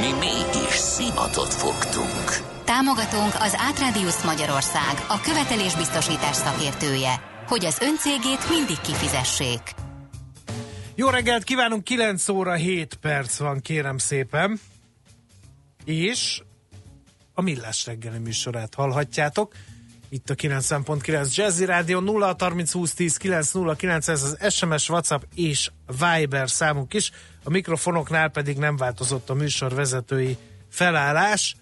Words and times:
Mi 0.00 0.12
mégis 0.12 0.74
szimatot 0.74 1.54
fogtunk. 1.54 2.26
Támogatónk 2.64 3.34
az 3.38 3.54
Átrádiusz 3.56 4.24
Magyarország, 4.24 4.94
a 5.08 5.20
követelésbiztosítás 5.20 6.36
szakértője, 6.36 7.20
hogy 7.46 7.64
az 7.64 7.78
öncégét 7.80 8.48
mindig 8.48 8.80
kifizessék. 8.80 9.60
Jó 10.94 11.08
reggelt 11.08 11.44
kívánunk, 11.44 11.84
9 11.84 12.28
óra 12.28 12.52
7 12.52 12.94
perc 12.94 13.38
van, 13.38 13.60
kérem 13.60 13.98
szépen. 13.98 14.60
És 15.84 16.42
a 17.34 17.42
Millás 17.42 17.86
reggeli 17.86 18.18
műsorát 18.18 18.74
hallhatjátok. 18.74 19.52
Itt 20.08 20.30
a 20.30 20.34
90.9 20.34 21.34
Jazzy 21.34 21.64
Rádió 21.64 22.00
0 22.00 22.36
30 22.38 22.72
20 22.72 22.94
10 22.94 23.16
909 23.16 24.08
ez 24.08 24.22
az 24.22 24.54
SMS, 24.54 24.88
WhatsApp 24.88 25.22
és 25.34 25.70
Viber 25.86 26.50
számunk 26.50 26.94
is. 26.94 27.10
A 27.44 27.50
mikrofonoknál 27.50 28.28
pedig 28.28 28.56
nem 28.56 28.76
változott 28.76 29.30
a 29.30 29.34
műsor 29.34 29.74
vezetői 29.74 30.36
felállás. 30.70 31.56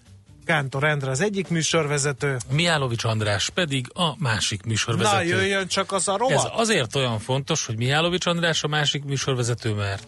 Kántor 0.45 0.83
Endre 0.83 1.09
az 1.09 1.21
egyik 1.21 1.47
műsorvezető. 1.47 2.37
Mihálovics 2.49 3.03
András 3.03 3.49
pedig 3.49 3.87
a 3.93 4.13
másik 4.17 4.63
műsorvezető. 4.63 5.15
Na 5.15 5.21
jöjjön 5.21 5.67
csak 5.67 5.91
az 5.91 6.07
a 6.07 6.17
rovat. 6.17 6.45
Ez 6.45 6.51
azért 6.51 6.95
olyan 6.95 7.19
fontos, 7.19 7.65
hogy 7.65 7.77
Mihálovics 7.77 8.25
András 8.25 8.63
a 8.63 8.67
másik 8.67 9.03
műsorvezető, 9.03 9.73
mert... 9.73 10.07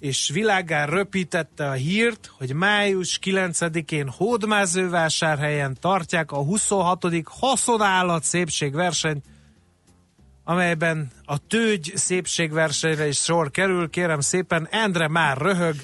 és 0.00 0.30
világán 0.32 0.86
röpítette 0.86 1.68
a 1.68 1.72
hírt, 1.72 2.30
hogy 2.38 2.52
május 2.52 3.18
9-én 3.22 4.08
Hódmázővásárhelyen 4.08 5.76
tartják 5.80 6.32
a 6.32 6.36
26. 6.36 7.04
haszonállat 7.24 8.24
szépségversenyt, 8.24 9.24
amelyben 10.44 11.10
a 11.24 11.46
tőgy 11.46 11.92
szépségversenyre 11.94 13.06
is 13.06 13.18
sor 13.18 13.50
kerül. 13.50 13.90
Kérem 13.90 14.20
szépen, 14.20 14.68
Endre 14.70 15.08
már 15.08 15.36
röhög, 15.36 15.74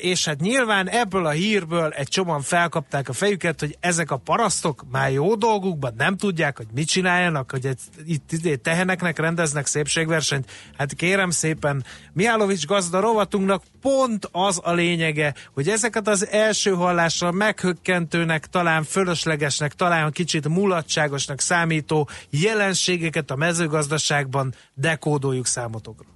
és 0.00 0.24
hát 0.24 0.40
nyilván 0.40 0.88
ebből 0.88 1.26
a 1.26 1.30
hírből 1.30 1.90
egy 1.90 2.08
csomóan 2.08 2.42
felkapták 2.42 3.08
a 3.08 3.12
fejüket, 3.12 3.60
hogy 3.60 3.76
ezek 3.80 4.10
a 4.10 4.16
parasztok 4.16 4.84
már 4.90 5.12
jó 5.12 5.34
dolgukban 5.34 5.94
nem 5.96 6.16
tudják, 6.16 6.56
hogy 6.56 6.66
mit 6.74 6.88
csináljanak, 6.88 7.50
hogy 7.50 7.66
egy, 7.66 7.80
itt, 8.04 8.32
itt 8.32 8.62
teheneknek 8.62 9.18
rendeznek 9.18 9.66
szépségversenyt. 9.66 10.50
Hát 10.78 10.94
kérem 10.94 11.30
szépen, 11.30 11.84
Mihálovics 12.12 12.66
gazda 12.66 13.00
rovatunknak 13.00 13.62
pont 13.80 14.28
az 14.32 14.60
a 14.62 14.72
lényege, 14.72 15.34
hogy 15.54 15.68
ezeket 15.68 16.08
az 16.08 16.26
első 16.26 16.70
hallásra 16.70 17.32
meghökkentőnek, 17.32 18.46
talán 18.46 18.82
fölöslegesnek, 18.82 19.74
talán 19.74 20.12
kicsit 20.12 20.48
mulatságosnak 20.48 21.40
számító 21.40 22.08
jelenségeket 22.30 23.30
a 23.30 23.36
mezőgazdaságban 23.36 24.54
dekódoljuk 24.74 25.46
számotokra. 25.46 26.15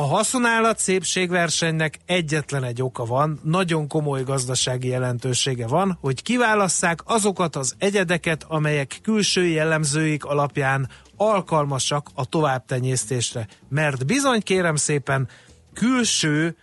A 0.00 0.06
haszonállat 0.06 0.78
szépségversenynek 0.78 1.98
egyetlen 2.06 2.64
egy 2.64 2.82
oka 2.82 3.04
van, 3.04 3.40
nagyon 3.42 3.88
komoly 3.88 4.22
gazdasági 4.22 4.88
jelentősége 4.88 5.66
van, 5.66 5.98
hogy 6.00 6.22
kiválasszák 6.22 7.00
azokat 7.04 7.56
az 7.56 7.74
egyedeket, 7.78 8.44
amelyek 8.48 8.98
külső 9.02 9.46
jellemzőik 9.46 10.24
alapján 10.24 10.88
alkalmasak 11.16 12.08
a 12.14 12.24
továbbtenyésztésre. 12.24 13.46
Mert 13.68 14.06
bizony 14.06 14.42
kérem 14.42 14.76
szépen, 14.76 15.28
külső 15.72 16.56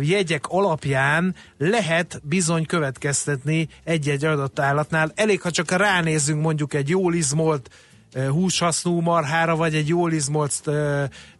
jegyek 0.00 0.46
alapján 0.48 1.34
lehet 1.58 2.20
bizony 2.24 2.66
következtetni 2.66 3.68
egy-egy 3.84 4.24
adott 4.24 4.58
állatnál. 4.58 5.12
Elég, 5.14 5.40
ha 5.40 5.50
csak 5.50 5.70
ránézünk 5.70 6.42
mondjuk 6.42 6.74
egy 6.74 6.88
jól 6.88 7.14
izmolt 7.14 7.70
húshasznú 8.14 9.00
marhára, 9.00 9.56
vagy 9.56 9.74
egy 9.74 9.88
jól 9.88 10.12
izmolt 10.12 10.62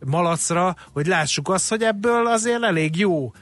malacra, 0.07 0.77
hogy 0.93 1.07
lássuk 1.07 1.49
azt, 1.49 1.69
hogy 1.69 1.83
ebből 1.83 2.27
azért 2.27 2.63
elég 2.63 2.97
jó 2.97 3.33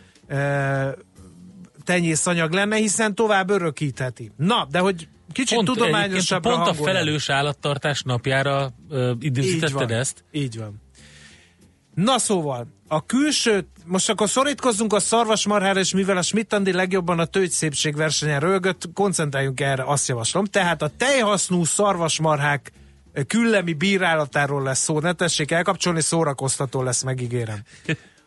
tenyészanyag 1.84 2.52
lenne, 2.52 2.76
hiszen 2.76 3.14
tovább 3.14 3.50
örökítheti. 3.50 4.32
Na, 4.36 4.66
de 4.70 4.78
hogy 4.78 5.08
kicsit 5.32 5.54
pont, 5.54 5.68
tudományosabbra 5.68 6.50
Pont 6.50 6.66
a 6.66 6.74
felelős 6.74 7.28
állattartás 7.28 8.02
napjára 8.02 8.70
uh, 8.88 9.10
időzítetted 9.20 9.90
ezt? 9.90 10.24
Így 10.32 10.58
van. 10.58 10.80
Na 11.94 12.18
szóval, 12.18 12.66
a 12.88 13.06
külső, 13.06 13.66
most 13.84 14.10
akkor 14.10 14.28
szorítkozzunk 14.28 14.92
a 14.92 15.00
szarvasmarhára, 15.00 15.80
és 15.80 15.92
mivel 15.92 16.16
a 16.16 16.22
Schmidt 16.22 16.72
legjobban 16.72 17.18
a 17.18 17.24
tőgy 17.24 17.50
szépség 17.50 17.96
versenyen 17.96 18.40
rögött, 18.40 18.88
koncentráljunk 18.94 19.60
erre, 19.60 19.84
azt 19.84 20.08
javaslom. 20.08 20.44
Tehát 20.44 20.82
a 20.82 20.90
tejhasznú 20.96 21.64
szarvasmarhák 21.64 22.72
küllemi 23.26 23.72
bírálatáról 23.72 24.62
lesz 24.62 24.82
szó, 24.82 25.00
ne 25.00 25.12
tessék 25.12 25.50
elkapcsolni, 25.50 26.00
szórakoztató 26.00 26.82
lesz, 26.82 27.02
megígérem. 27.02 27.58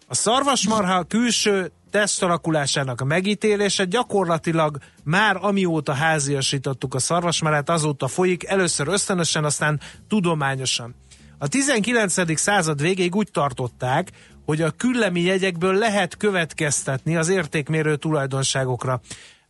A 0.07 0.15
szarvasmarha 0.15 1.03
külső 1.03 1.71
testalakulásának 1.91 3.01
a 3.01 3.05
megítélése 3.05 3.85
gyakorlatilag 3.85 4.77
már 5.03 5.37
amióta 5.41 5.93
háziasítottuk 5.93 6.93
a 6.93 6.99
szarvasmarát, 6.99 7.69
azóta 7.69 8.07
folyik, 8.07 8.45
először 8.45 8.87
ösztönösen, 8.87 9.43
aztán 9.43 9.79
tudományosan. 10.07 10.95
A 11.37 11.47
19. 11.47 12.39
század 12.39 12.81
végéig 12.81 13.15
úgy 13.15 13.29
tartották, 13.31 14.11
hogy 14.45 14.61
a 14.61 14.71
küllemi 14.71 15.21
jegyekből 15.21 15.73
lehet 15.73 16.17
következtetni 16.17 17.15
az 17.15 17.29
értékmérő 17.29 17.95
tulajdonságokra. 17.95 19.01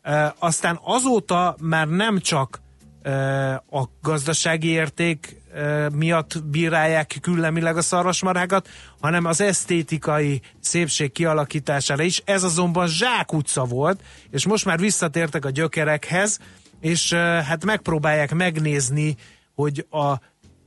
E, 0.01 0.35
aztán 0.39 0.79
azóta 0.83 1.55
már 1.59 1.87
nem 1.87 2.19
csak 2.19 2.61
a 3.69 3.83
gazdasági 4.01 4.67
érték 4.67 5.41
miatt 5.93 6.43
bírálják 6.43 7.17
küllemileg 7.21 7.77
a 7.77 7.81
szarvasmarákat, 7.81 8.69
hanem 8.99 9.25
az 9.25 9.41
esztétikai 9.41 10.41
szépség 10.59 11.11
kialakítására 11.11 12.03
is. 12.03 12.21
Ez 12.25 12.43
azonban 12.43 12.87
zsákutca 12.87 13.63
volt, 13.63 14.01
és 14.29 14.45
most 14.45 14.65
már 14.65 14.79
visszatértek 14.79 15.45
a 15.45 15.49
gyökerekhez, 15.49 16.39
és 16.79 17.13
hát 17.13 17.65
megpróbálják 17.65 18.33
megnézni, 18.33 19.15
hogy 19.55 19.85
a 19.89 20.15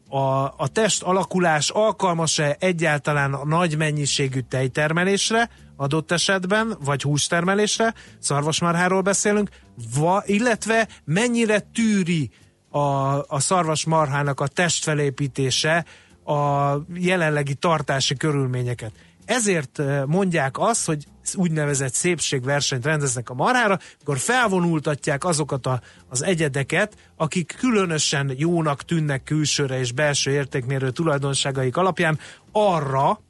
a, 0.08 0.54
a 0.56 0.68
test 0.72 1.02
alakulás 1.02 1.70
alkalmas-e 1.70 2.56
egyáltalán 2.58 3.34
a 3.34 3.44
nagy 3.44 3.76
mennyiségű 3.76 4.40
tejtermelésre, 4.40 5.50
adott 5.76 6.12
esetben, 6.12 6.76
vagy 6.84 7.02
hústermelésre, 7.02 7.94
szarvasmarháról 8.18 9.00
beszélünk, 9.00 9.48
va, 9.94 10.22
illetve 10.26 10.88
mennyire 11.04 11.58
tűri 11.58 12.30
a, 12.70 12.78
a 13.28 13.40
szarvasmarhának 13.40 14.40
a 14.40 14.46
testfelépítése 14.46 15.84
a 16.24 16.74
jelenlegi 16.94 17.54
tartási 17.54 18.16
körülményeket. 18.16 18.92
Ezért 19.24 19.78
eh, 19.78 20.04
mondják 20.06 20.58
azt, 20.58 20.86
hogy 20.86 21.06
úgynevezett 21.34 21.92
szépségversenyt 21.92 22.84
rendeznek 22.84 23.30
a 23.30 23.34
marhára, 23.34 23.78
akkor 24.00 24.18
felvonultatják 24.18 25.24
azokat 25.24 25.66
a, 25.66 25.80
az 26.08 26.22
egyedeket, 26.22 26.96
akik 27.16 27.54
különösen 27.58 28.32
jónak 28.36 28.82
tűnnek 28.82 29.22
külsőre 29.22 29.78
és 29.78 29.92
belső 29.92 30.30
értékmérő 30.30 30.90
tulajdonságaik 30.90 31.76
alapján 31.76 32.18
arra, 32.52 33.20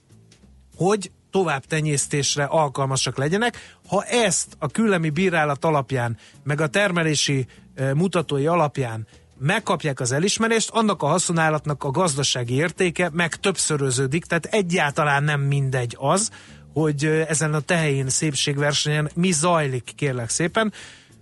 hogy 0.77 1.11
tovább 1.35 1.65
tenyésztésre 1.65 2.45
alkalmasak 2.45 3.17
legyenek. 3.17 3.77
Ha 3.89 4.05
ezt 4.05 4.57
a 4.59 4.69
küllemi 4.69 5.11
bírálat 5.11 5.65
alapján, 5.65 6.17
meg 6.43 6.61
a 6.61 6.67
termelési 6.67 7.47
e, 7.75 7.95
mutatói 7.95 8.47
alapján 8.47 9.07
megkapják 9.39 10.01
az 10.01 10.13
elismerést, 10.13 10.71
annak 10.71 11.03
a 11.03 11.07
haszonállatnak 11.07 11.85
a 11.85 11.91
gazdasági 11.91 12.55
értéke 12.55 13.11
meg 13.13 13.35
többszöröződik, 13.35 14.25
tehát 14.25 14.45
egyáltalán 14.45 15.25
nem 15.25 15.41
mindegy 15.41 15.97
az, 15.99 16.31
hogy 16.73 17.05
ezen 17.05 17.55
a 17.55 17.61
tehén 17.61 18.09
szépségversenyen 18.09 19.11
mi 19.15 19.33
zajlik, 19.33 19.93
kérlek 19.97 20.29
szépen. 20.29 20.73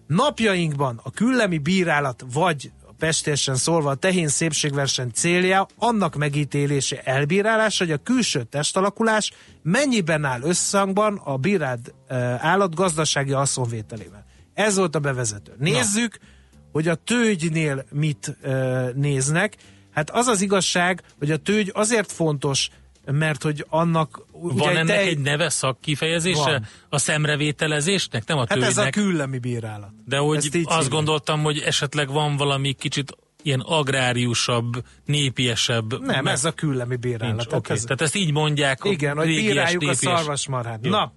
Napjainkban 0.06 1.00
a 1.02 1.10
küllemi 1.10 1.58
bírálat 1.58 2.24
vagy 2.32 2.70
pestésen 3.02 3.54
szólva 3.54 3.90
a 3.90 3.94
tehén 3.94 4.28
szépségverseny 4.28 5.10
célja 5.10 5.66
annak 5.76 6.14
megítélése, 6.14 7.00
elbírálása, 7.00 7.84
hogy 7.84 7.92
a 7.92 8.02
külső 8.02 8.42
testalakulás 8.42 9.32
mennyiben 9.62 10.24
áll 10.24 10.42
összhangban 10.42 11.20
a 11.24 11.36
bírád 11.36 11.92
e, 12.06 12.16
állat 12.40 12.74
gazdasági 12.74 13.32
haszonvételével. 13.32 14.24
Ez 14.54 14.76
volt 14.76 14.94
a 14.94 14.98
bevezető. 14.98 15.52
Nézzük, 15.58 16.18
Na. 16.20 16.26
hogy 16.72 16.88
a 16.88 16.94
tőgynél 16.94 17.84
mit 17.90 18.36
e, 18.42 18.52
néznek. 18.94 19.56
Hát 19.94 20.10
az 20.10 20.26
az 20.26 20.40
igazság, 20.40 21.02
hogy 21.18 21.30
a 21.30 21.36
tőgy 21.36 21.70
azért 21.74 22.12
fontos, 22.12 22.70
mert 23.04 23.42
hogy 23.42 23.66
annak... 23.68 24.26
Van 24.32 24.76
ennek 24.76 24.86
te... 24.96 24.98
egy 24.98 25.18
neve 25.18 25.48
szakkifejezése? 25.48 26.50
Van. 26.50 26.66
A 26.88 26.98
szemrevételezésnek? 26.98 28.26
Nem 28.26 28.38
a 28.38 28.46
tőgynek? 28.46 28.68
Hát 28.68 28.78
ez 28.78 28.86
a 28.86 28.90
küllemi 28.90 29.38
bírálat. 29.38 29.90
De 30.04 30.16
hogy 30.16 30.36
azt 30.36 30.50
szíven. 30.50 30.88
gondoltam, 30.88 31.42
hogy 31.42 31.58
esetleg 31.58 32.08
van 32.08 32.36
valami 32.36 32.72
kicsit 32.72 33.16
ilyen 33.42 33.60
agráriusabb, 33.60 34.84
népiesebb. 35.04 36.00
Nem, 36.00 36.24
meg... 36.24 36.32
ez 36.32 36.44
a 36.44 36.52
küllemi 36.52 36.96
bírálat. 36.96 37.36
Nincs, 37.36 37.52
okay. 37.52 37.76
ez... 37.76 37.82
Tehát 37.82 38.00
ezt 38.00 38.14
így 38.14 38.32
mondják. 38.32 38.80
Igen, 38.84 39.16
hogy 39.16 39.26
bíráljuk 39.26 39.80
népies... 39.80 40.12
a 40.12 40.16
szarvasmarhát. 40.16 40.78
Jó. 40.82 40.90
Na, 40.90 41.12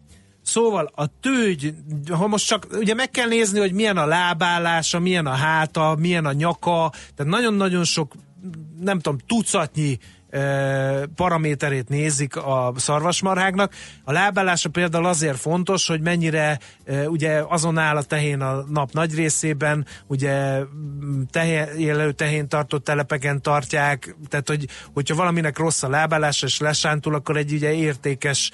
Szóval 0.46 0.92
a 0.96 1.06
tőgy, 1.20 1.74
ha 2.12 2.28
most 2.28 2.48
csak 2.48 2.68
ugye 2.72 2.94
meg 2.94 3.10
kell 3.10 3.28
nézni, 3.28 3.60
hogy 3.60 3.72
milyen 3.72 3.98
a 3.98 4.06
lábállása, 4.06 5.00
milyen 5.00 5.26
a 5.26 5.34
háta, 5.34 5.96
milyen 6.00 6.26
a 6.26 6.32
nyaka, 6.32 6.92
tehát 7.16 7.32
nagyon-nagyon 7.32 7.84
sok, 7.84 8.14
nem 8.80 9.00
tudom, 9.00 9.20
tucatnyi 9.28 9.98
paraméterét 11.16 11.90
nézik 11.90 12.36
a 12.36 12.74
szarvasmarháknak. 12.76 13.74
A 14.04 14.12
lábállása 14.12 14.70
például 14.70 15.06
azért 15.06 15.38
fontos, 15.38 15.88
hogy 15.88 16.02
mennyire 16.02 16.60
ugye 17.08 17.42
azon 17.48 17.78
áll 17.78 17.98
a 17.98 18.04
tehén 18.04 18.42
a 18.42 18.64
nap 18.70 18.92
nagy 18.92 19.16
részében, 19.16 19.86
ugye 20.08 20.60
tehén, 21.32 21.66
élő 21.78 22.12
tehén 22.12 22.48
tartott 22.48 22.84
telepeken 22.84 23.42
tartják, 23.42 24.16
tehát 24.30 24.48
hogy, 24.48 24.68
hogyha 24.94 25.16
valaminek 25.16 25.58
rossz 25.58 25.84
a 25.84 25.90
lábállása 25.90 26.46
és 26.46 26.60
lesántul, 26.60 27.16
akkor 27.16 27.38
egy 27.38 27.54
ugye 27.54 27.74
értékes 27.74 28.52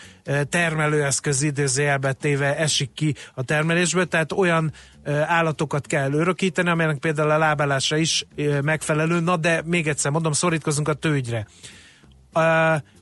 termelőeszköz 0.50 1.42
időzőjelbe 1.42 2.14
téve 2.14 2.58
esik 2.58 2.94
ki 2.94 3.16
a 3.34 3.44
termelésből, 3.44 4.06
tehát 4.06 4.32
olyan 4.32 4.72
állatokat 5.06 5.88
kell 5.88 6.14
örökíteni, 6.14 6.70
amelynek 6.70 6.98
például 6.98 7.30
a 7.30 7.38
lábálásra 7.38 7.98
is 7.98 8.26
megfelelő, 8.62 9.20
na 9.20 9.38
de 9.38 9.62
még 9.66 9.88
egyszer 9.88 10.12
mondom, 10.12 10.32
szorítkozunk 10.32 10.88
a 10.88 10.94
tőgyre. 10.94 11.48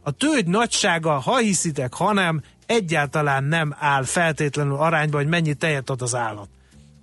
A 0.01 0.11
tőgy 0.17 0.47
nagysága, 0.47 1.11
ha 1.11 1.37
hiszitek, 1.37 1.93
hanem 1.93 2.41
egyáltalán 2.65 3.43
nem 3.43 3.75
áll 3.79 4.03
feltétlenül 4.03 4.75
arányba, 4.75 5.17
hogy 5.17 5.27
mennyi 5.27 5.53
tejet 5.53 5.89
ad 5.89 6.01
az 6.01 6.15
állat. 6.15 6.49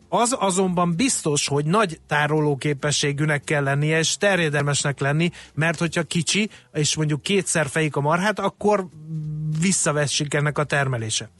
Az 0.08 0.36
azonban 0.38 0.96
biztos, 0.96 1.48
hogy 1.48 1.64
nagy 1.64 2.00
tároló 2.06 2.56
képességűnek 2.56 3.44
kell 3.44 3.62
lennie, 3.62 3.98
és 3.98 4.16
terjedelmesnek 4.16 5.00
lenni, 5.00 5.30
mert 5.54 5.78
hogyha 5.78 6.02
kicsi, 6.02 6.50
és 6.72 6.96
mondjuk 6.96 7.22
kétszer 7.22 7.66
fejik 7.66 7.96
a 7.96 8.00
marhát, 8.00 8.38
akkor 8.38 8.86
visszavessik 9.60 10.34
ennek 10.34 10.58
a 10.58 10.64
termelése. 10.64 11.30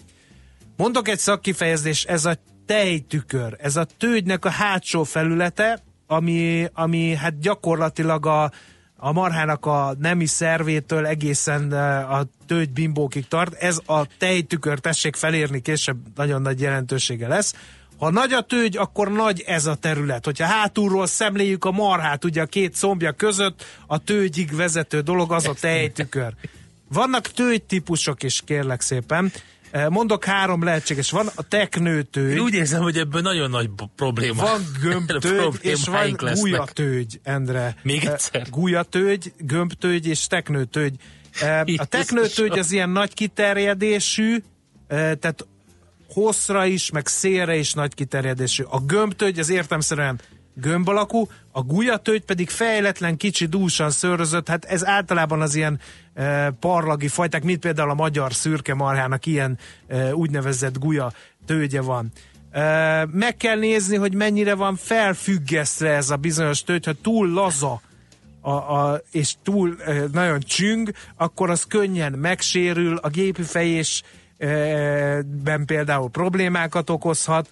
Mondok 0.76 1.08
egy 1.08 1.18
szakkifejezés, 1.18 2.04
ez 2.04 2.24
a 2.24 2.36
tejtükör, 2.66 3.56
ez 3.60 3.76
a 3.76 3.86
tőgynek 3.98 4.44
a 4.44 4.50
hátsó 4.50 5.02
felülete, 5.02 5.82
ami, 6.06 6.66
ami 6.72 7.14
hát 7.14 7.38
gyakorlatilag 7.38 8.26
a, 8.26 8.50
a 8.96 9.12
marhának 9.12 9.66
a 9.66 9.94
nemi 9.98 10.26
szervétől 10.26 11.06
egészen 11.06 11.72
a 12.02 12.24
tőgybimbókig 12.46 13.28
tart. 13.28 13.54
Ez 13.54 13.78
a 13.86 14.06
tejtükör, 14.18 14.78
tessék 14.78 15.16
felérni, 15.16 15.62
később 15.62 15.96
nagyon 16.14 16.42
nagy 16.42 16.60
jelentősége 16.60 17.28
lesz. 17.28 17.54
Ha 17.98 18.10
nagy 18.10 18.32
a 18.32 18.40
tőgy, 18.40 18.76
akkor 18.76 19.12
nagy 19.12 19.42
ez 19.46 19.66
a 19.66 19.74
terület. 19.74 20.24
Hogyha 20.24 20.46
hátulról 20.46 21.06
szemléljük 21.06 21.64
a 21.64 21.70
marhát, 21.70 22.24
ugye 22.24 22.42
a 22.42 22.46
két 22.46 22.74
szombja 22.74 23.12
között, 23.12 23.64
a 23.86 23.98
tőgyig 23.98 24.56
vezető 24.56 25.00
dolog 25.00 25.32
az 25.32 25.46
a 25.46 25.54
tejtükör. 25.60 26.34
Vannak 26.88 27.26
tőgytípusok 27.26 28.22
is, 28.22 28.42
kérlek 28.44 28.80
szépen. 28.80 29.32
Mondok 29.88 30.24
három 30.24 30.62
lehetséges. 30.62 31.10
Van 31.10 31.28
a 31.34 31.42
teknőtőgy. 31.42 32.30
Én 32.30 32.38
úgy 32.38 32.54
érzem, 32.54 32.82
hogy 32.82 32.96
ebből 32.96 33.20
nagyon 33.20 33.50
nagy 33.50 33.70
probléma. 33.96 34.42
Van 34.42 34.62
gömbtőgy, 34.80 35.58
és 35.60 35.84
van 35.84 36.16
gújatőgy, 36.34 37.20
Endre. 37.22 37.76
Még 37.82 38.04
egyszer. 38.04 38.46
Gújatőgy, 38.50 39.32
gömbtőgy 39.38 40.06
és 40.06 40.26
teknőtőgy. 40.26 40.94
A 41.76 41.84
teknőtőgy 41.84 42.58
az 42.58 42.72
ilyen 42.72 42.90
nagy 42.90 43.14
kiterjedésű, 43.14 44.42
tehát 44.88 45.46
hosszra 46.08 46.66
is, 46.66 46.90
meg 46.90 47.06
szélre 47.06 47.56
is 47.56 47.72
nagy 47.72 47.94
kiterjedésű. 47.94 48.62
A 48.62 48.80
gömbtőgy 48.80 49.38
az 49.38 49.48
értemszerűen 49.48 50.20
gömb 50.60 50.88
alakú, 50.88 51.28
a 51.52 51.62
gulyatőgy 51.62 52.24
pedig 52.24 52.50
fejletlen, 52.50 53.16
kicsi, 53.16 53.46
dúsan 53.46 53.90
szőrözött, 53.90 54.48
hát 54.48 54.64
ez 54.64 54.86
általában 54.86 55.40
az 55.40 55.54
ilyen 55.54 55.80
e, 56.14 56.50
parlagi 56.50 57.08
fajták, 57.08 57.42
mint 57.42 57.60
például 57.60 57.90
a 57.90 57.94
magyar 57.94 58.34
szürke 58.34 58.74
marhának 58.74 59.26
ilyen 59.26 59.58
e, 59.88 60.14
úgynevezett 60.14 60.78
gulya 60.78 61.12
tőgye 61.46 61.80
van. 61.80 62.12
E, 62.50 63.06
meg 63.12 63.36
kell 63.36 63.58
nézni, 63.58 63.96
hogy 63.96 64.14
mennyire 64.14 64.54
van 64.54 64.76
felfüggesztve 64.76 65.90
ez 65.90 66.10
a 66.10 66.16
bizonyos 66.16 66.62
tőgy, 66.62 66.84
ha 66.84 66.92
túl 67.02 67.28
laza 67.28 67.80
a, 68.40 68.50
a, 68.50 69.00
és 69.10 69.34
túl 69.42 69.76
e, 69.84 70.02
nagyon 70.12 70.40
csüng, 70.40 70.90
akkor 71.16 71.50
az 71.50 71.64
könnyen 71.64 72.12
megsérül, 72.12 72.96
a 72.96 73.08
gépi 73.08 73.42
fejésben 73.42 74.04
például 75.66 76.10
problémákat 76.10 76.90
okozhat, 76.90 77.50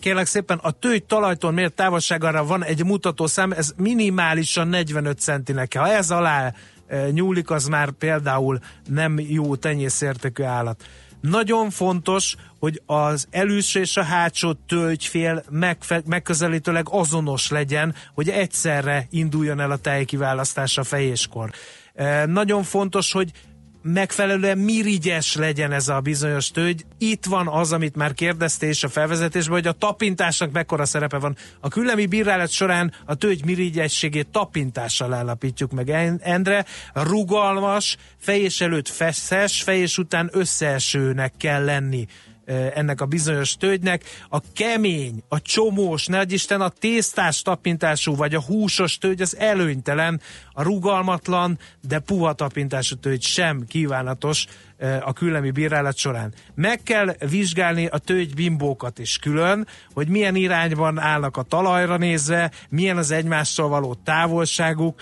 kérlek 0.00 0.26
szépen 0.26 0.58
a 0.62 0.70
tőgy 0.70 1.04
talajtól 1.04 1.52
mért 1.52 1.72
távolságára 1.72 2.44
van 2.44 2.64
egy 2.64 2.84
mutatószám, 2.84 3.52
ez 3.52 3.72
minimálisan 3.76 4.68
45 4.68 5.18
centinek. 5.18 5.76
Ha 5.76 5.88
ez 5.88 6.10
alá 6.10 6.52
e, 6.86 7.10
nyúlik, 7.10 7.50
az 7.50 7.66
már 7.66 7.90
például 7.90 8.58
nem 8.86 9.18
jó 9.18 9.56
tenyészértékű 9.56 10.42
állat. 10.42 10.84
Nagyon 11.20 11.70
fontos, 11.70 12.34
hogy 12.58 12.82
az 12.86 13.26
előső 13.30 13.80
és 13.80 13.96
a 13.96 14.02
hátsó 14.02 14.52
tölgyfél 14.52 15.44
megfe- 15.50 16.06
megközelítőleg 16.06 16.86
azonos 16.90 17.50
legyen, 17.50 17.94
hogy 18.14 18.28
egyszerre 18.28 19.06
induljon 19.10 19.60
el 19.60 19.70
a 19.70 19.76
tejkiválasztás 19.76 20.78
a 20.78 20.84
fejéskor. 20.84 21.50
E, 21.94 22.26
nagyon 22.26 22.62
fontos, 22.62 23.12
hogy 23.12 23.32
megfelelően 23.82 24.58
mirigyes 24.58 25.34
legyen 25.34 25.72
ez 25.72 25.88
a 25.88 26.00
bizonyos 26.00 26.50
tőgy. 26.50 26.84
Itt 26.98 27.24
van 27.24 27.48
az, 27.48 27.72
amit 27.72 27.96
már 27.96 28.14
kérdezte 28.14 28.66
és 28.66 28.84
a 28.84 28.88
felvezetésben, 28.88 29.54
hogy 29.54 29.66
a 29.66 29.72
tapintásnak 29.72 30.52
mekkora 30.52 30.84
szerepe 30.84 31.18
van. 31.18 31.36
A 31.60 31.68
küllemi 31.68 32.06
bírálat 32.06 32.50
során 32.50 32.92
a 33.04 33.14
tőgy 33.14 33.44
mirigyességét 33.44 34.28
tapintással 34.28 35.12
állapítjuk 35.12 35.72
meg. 35.72 35.90
Endre 36.20 36.64
rugalmas, 36.92 37.96
fejés 38.18 38.60
előtt 38.60 38.88
feszes, 38.88 39.62
fejés 39.62 39.98
után 39.98 40.28
összeesőnek 40.32 41.32
kell 41.36 41.64
lenni 41.64 42.06
ennek 42.74 43.00
a 43.00 43.06
bizonyos 43.06 43.56
tőgynek. 43.56 44.04
A 44.28 44.40
kemény, 44.52 45.22
a 45.28 45.40
csomós, 45.40 46.06
ne 46.06 46.22
Isten 46.28 46.60
a 46.60 46.68
tésztás 46.68 47.42
tapintású, 47.42 48.16
vagy 48.16 48.34
a 48.34 48.42
húsos 48.42 48.98
tőgy 48.98 49.20
az 49.20 49.36
előnytelen, 49.36 50.20
a 50.52 50.62
rugalmatlan, 50.62 51.58
de 51.88 51.98
puha 51.98 52.32
tapintású 52.32 52.96
tőgy 52.96 53.22
sem 53.22 53.64
kívánatos 53.68 54.46
a 55.00 55.12
küllemi 55.12 55.50
bírálat 55.50 55.96
során. 55.96 56.34
Meg 56.54 56.82
kell 56.82 57.16
vizsgálni 57.28 57.86
a 57.86 57.98
tőgy 57.98 58.34
bimbókat 58.34 58.98
is 58.98 59.18
külön, 59.18 59.66
hogy 59.92 60.08
milyen 60.08 60.34
irányban 60.34 60.98
állnak 60.98 61.36
a 61.36 61.42
talajra 61.42 61.96
nézve, 61.96 62.50
milyen 62.68 62.96
az 62.96 63.10
egymástól 63.10 63.68
való 63.68 63.94
távolságuk, 64.04 65.00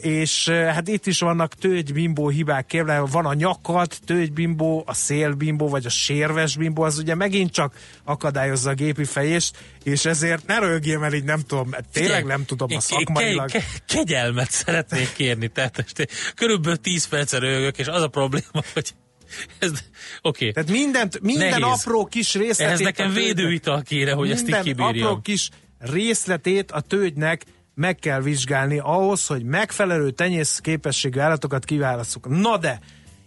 és 0.00 0.48
hát 0.48 0.88
itt 0.88 1.06
is 1.06 1.20
vannak 1.20 1.54
tőgybimbó 1.54 2.28
hibák 2.28 2.66
kérlek, 2.66 3.00
van 3.06 3.26
a 3.26 3.34
nyakat, 3.34 4.00
tőgybimbó, 4.04 4.82
a 4.86 4.94
szélbimbó, 4.94 5.68
vagy 5.68 5.86
a 5.86 5.88
sérves 5.88 6.56
bimbó, 6.56 6.82
az 6.82 6.98
ugye 6.98 7.14
megint 7.14 7.52
csak 7.52 7.74
akadályozza 8.04 8.70
a 8.70 8.74
gépi 8.74 9.04
fejést, 9.04 9.56
és 9.82 10.04
ezért 10.04 10.46
ne 10.46 10.58
rögjél, 10.58 10.98
mert 10.98 11.14
így 11.14 11.24
nem 11.24 11.40
tudom, 11.40 11.74
tényleg 11.92 12.24
nem 12.24 12.44
tudom 12.44 12.76
a 12.76 12.80
szakmailag. 12.80 13.50
Ke- 13.50 13.62
ke- 13.62 13.82
kegyelmet 13.86 14.50
szeretnék 14.50 15.12
kérni, 15.12 15.48
tehát 15.48 15.84
körülbelül 16.34 16.76
10 16.80 17.08
percre 17.08 17.38
rögök, 17.38 17.78
és 17.78 17.86
az 17.86 18.02
a 18.02 18.08
probléma, 18.08 18.62
hogy 18.74 18.94
ez, 19.58 19.70
oké. 19.70 19.80
Okay. 20.22 20.52
Tehát 20.52 20.70
mindent, 20.70 21.20
minden 21.20 21.60
Nehéz. 21.60 21.80
apró 21.80 22.04
kis 22.04 22.34
részletét... 22.34 22.66
Ehhez 22.66 22.80
nekem 22.80 23.12
védőital 23.12 23.82
kéne, 23.82 24.12
hogy 24.12 24.30
ezt 24.30 24.48
így 24.48 24.60
kibírjam. 24.60 25.06
apró 25.06 25.20
kis 25.20 25.48
részletét 25.78 26.70
a 26.70 26.80
tőgynek 26.80 27.42
meg 27.76 27.96
kell 27.96 28.20
vizsgálni 28.20 28.78
ahhoz, 28.78 29.26
hogy 29.26 29.44
megfelelő 29.44 30.10
tenyész 30.10 30.58
képességű 30.58 31.20
állatokat 31.20 31.64
kiválasztjuk. 31.64 32.28
Na 32.28 32.58
de, 32.58 32.80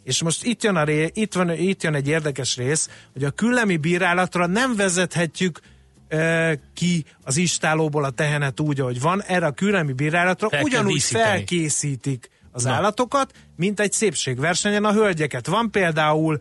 és 0.03 0.21
most 0.23 0.43
itt 0.43 0.63
jön, 0.63 0.75
a 0.75 0.83
ré, 0.83 1.09
itt, 1.13 1.33
van, 1.33 1.51
itt 1.51 1.83
jön 1.83 1.93
egy 1.93 2.07
érdekes 2.07 2.55
rész, 2.55 2.89
hogy 3.13 3.23
a 3.23 3.29
küllemi 3.29 3.77
bírálatra 3.77 4.45
nem 4.45 4.75
vezethetjük 4.75 5.59
e, 6.07 6.59
ki 6.73 7.05
az 7.23 7.37
istálóból 7.37 8.03
a 8.03 8.09
tehenet 8.09 8.59
úgy, 8.59 8.79
ahogy 8.79 9.01
van. 9.01 9.21
Erre 9.21 9.45
a 9.45 9.51
küllemi 9.51 9.93
bírálatra 9.93 10.49
Fel 10.49 10.63
ugyanúgy 10.63 11.01
felkészítik 11.01 12.29
az 12.51 12.63
Na. 12.63 12.71
állatokat, 12.71 13.31
mint 13.55 13.79
egy 13.79 13.91
szépségversenyen 13.91 14.85
a 14.85 14.93
hölgyeket. 14.93 15.47
Van 15.47 15.71
például 15.71 16.39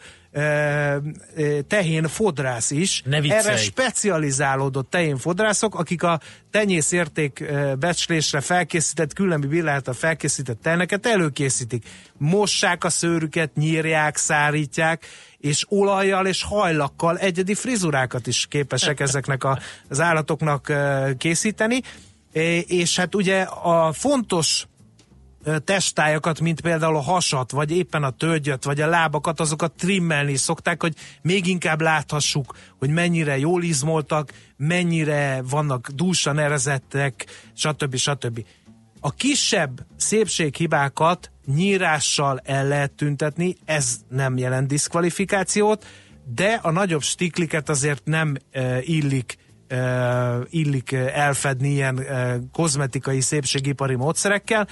tehén 1.66 2.08
fodrász 2.08 2.70
is. 2.70 3.02
Ne 3.04 3.20
viccelj. 3.20 3.40
Erre 3.40 3.56
specializálódott 3.56 4.90
tehén 4.90 5.16
fodrászok, 5.16 5.74
akik 5.74 6.02
a 6.02 6.20
tenyész 6.50 6.92
érték 6.92 7.44
becslésre 7.78 8.40
felkészített, 8.40 9.12
különböző 9.12 9.80
a 9.84 9.92
felkészített 9.92 10.62
teheneket 10.62 11.06
előkészítik. 11.06 11.84
Mossák 12.16 12.84
a 12.84 12.90
szőrüket, 12.90 13.54
nyírják, 13.54 14.16
szárítják, 14.16 15.06
és 15.38 15.64
olajjal 15.68 16.26
és 16.26 16.42
hajlakkal 16.42 17.18
egyedi 17.18 17.54
frizurákat 17.54 18.26
is 18.26 18.46
képesek 18.46 19.00
ezeknek 19.00 19.44
a, 19.44 19.58
az 19.88 20.00
állatoknak 20.00 20.72
készíteni. 21.18 21.80
És 22.66 22.96
hát 22.96 23.14
ugye 23.14 23.42
a 23.42 23.92
fontos 23.92 24.66
testájakat, 25.64 26.40
mint 26.40 26.60
például 26.60 26.96
a 26.96 27.00
hasat, 27.00 27.50
vagy 27.50 27.70
éppen 27.70 28.02
a 28.02 28.10
tölgyöt, 28.10 28.64
vagy 28.64 28.80
a 28.80 28.86
lábakat, 28.86 29.40
azokat 29.40 29.72
trimmelni 29.72 30.36
szokták, 30.36 30.82
hogy 30.82 30.94
még 31.22 31.46
inkább 31.46 31.80
láthassuk, 31.80 32.56
hogy 32.78 32.90
mennyire 32.90 33.38
jól 33.38 33.62
izmoltak, 33.62 34.32
mennyire 34.56 35.42
vannak 35.50 35.88
dúsan 35.88 36.38
erezettek, 36.38 37.26
stb. 37.54 37.96
stb. 37.96 38.44
A 39.00 39.10
kisebb 39.10 39.86
szépséghibákat 39.96 41.30
nyírással 41.46 42.40
el 42.44 42.68
lehet 42.68 42.92
tüntetni, 42.92 43.56
ez 43.64 43.96
nem 44.08 44.36
jelent 44.36 44.68
diszkvalifikációt, 44.68 45.86
de 46.34 46.58
a 46.62 46.70
nagyobb 46.70 47.02
stikliket 47.02 47.68
azért 47.68 48.04
nem 48.04 48.36
illik 48.80 49.36
illik 50.50 50.92
elfedni 50.92 51.68
ilyen 51.68 51.98
uh, 51.98 52.34
kozmetikai 52.52 53.20
szépségipari 53.20 53.94
módszerekkel, 53.94 54.68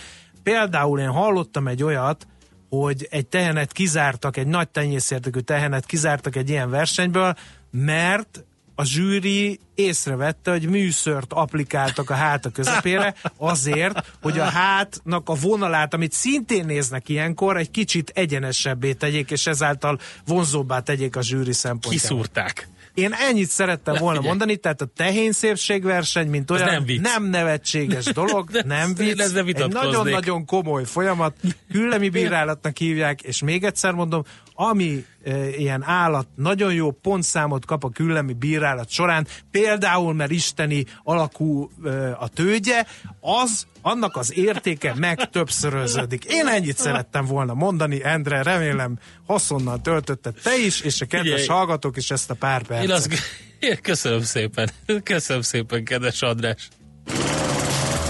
Például 0.47 1.01
én 1.01 1.11
hallottam 1.11 1.69
egy 1.69 1.83
olyat, 1.83 2.27
hogy 2.69 3.07
egy 3.11 3.27
tehenet 3.27 3.73
kizártak, 3.73 4.37
egy 4.37 4.47
nagy 4.47 4.69
tenyészértékű 4.69 5.39
tehenet 5.39 5.87
kizártak 5.87 6.37
egy 6.37 6.49
ilyen 6.49 6.71
versenyből, 6.71 7.35
mert 7.71 8.45
a 8.75 8.85
zsűri 8.85 9.61
észrevette, 9.75 10.51
hogy 10.51 10.69
műszört 10.69 11.33
applikáltak 11.33 12.11
a 12.11 12.15
háta 12.15 12.51
közepére 12.51 13.15
azért, 13.37 14.13
hogy 14.23 14.39
a 14.39 14.45
hátnak 14.45 15.29
a 15.29 15.35
vonalát, 15.35 15.95
amit 15.95 16.13
szintén 16.13 16.67
néznek 16.67 17.09
ilyenkor, 17.09 17.57
egy 17.57 17.71
kicsit 17.71 18.11
egyenesebbé 18.15 18.93
tegyék, 18.93 19.31
és 19.31 19.47
ezáltal 19.47 19.99
vonzóbbá 20.27 20.81
tegyék 20.81 21.17
a 21.17 21.23
zsűri 21.23 21.53
szempontjából. 21.53 22.19
Kiszúrták. 22.19 22.69
Én 22.97 23.13
ennyit 23.13 23.49
szerettem 23.49 23.95
volna 23.95 24.17
Figyelj. 24.17 24.29
mondani, 24.29 24.57
tehát 24.57 24.81
a 24.81 24.87
tehén 24.97 25.33
szépségverseny, 25.33 26.29
mint 26.29 26.51
olyan 26.51 26.67
nem, 26.67 26.85
vicc. 26.85 27.03
nem 27.03 27.25
nevetséges 27.25 28.05
dolog, 28.05 28.51
nem 28.65 28.95
vicc, 28.95 29.21
egy 29.21 29.73
nagyon-nagyon 29.73 30.45
komoly 30.45 30.85
folyamat, 30.85 31.37
küllemi 31.73 32.09
bírálatnak 32.09 32.77
hívják, 32.77 33.23
és 33.23 33.43
még 33.43 33.65
egyszer 33.65 33.93
mondom, 33.93 34.23
ami 34.57 35.05
e, 35.25 35.49
ilyen 35.49 35.83
állat 35.83 36.27
nagyon 36.35 36.75
jó 36.75 36.91
pontszámot 36.91 37.65
kap 37.65 37.85
a 37.85 37.91
küllemi 37.91 38.33
bírálat 38.33 38.91
során, 38.91 39.27
például 39.51 40.15
mert 40.15 40.31
isteni 40.31 40.85
alakú 41.03 41.71
e, 41.85 42.17
a 42.19 42.29
tőgye, 42.29 42.85
az 43.21 43.67
annak 43.83 44.17
az 44.17 44.37
értéke 44.37 44.95
meg 44.95 45.31
többszöröződik. 45.31 46.25
Én 46.25 46.47
ennyit 46.47 46.77
szerettem 46.77 47.25
volna 47.25 47.55
mondani, 47.55 48.05
Endre, 48.05 48.43
remélem 48.43 48.99
haszonnal 49.27 49.81
töltötted 49.81 50.35
te 50.43 50.59
is, 50.59 50.81
és 50.81 51.01
a 51.01 51.07
kedves 51.07 51.43
Ugye, 51.43 51.53
hallgatók 51.53 51.97
is 51.97 52.11
ezt 52.11 52.31
a 52.31 52.35
pár 52.35 52.63
percet. 52.63 52.89
Én 52.89 52.95
azt, 52.95 53.15
köszönöm 53.83 54.23
szépen, 54.23 54.71
köszönöm 55.03 55.43
szépen, 55.43 55.85
kedves 55.85 56.23
András. 56.23 56.69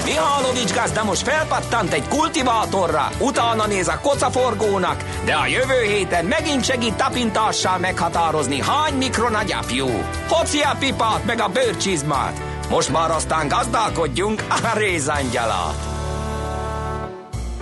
Mihálovics 0.06 0.72
gazda 0.75 1.04
most 1.04 1.22
felpattant 1.22 1.92
egy 1.92 2.08
kultivátorra, 2.08 3.08
utána 3.20 3.66
néz 3.66 3.88
a 3.88 4.00
kocaforgónak, 4.02 5.04
de 5.25 5.34
a 5.34 5.46
jövő 5.46 5.82
héten 5.82 6.25
megint 6.25 6.64
segít 6.64 6.94
tapintással 6.94 7.78
meghatározni, 7.78 8.60
hány 8.60 8.94
mikron 8.94 9.34
a 9.34 9.42
gyapjú. 9.42 9.86
Hoci 10.28 10.60
a 10.60 10.76
pipát 10.78 11.25
meg 11.25 11.40
a 11.40 11.48
bőrcsizmát. 11.48 12.40
Most 12.68 12.92
már 12.92 13.10
aztán 13.10 13.48
gazdálkodjunk 13.48 14.44
a 14.48 14.78
rézangyalat. 14.78 15.76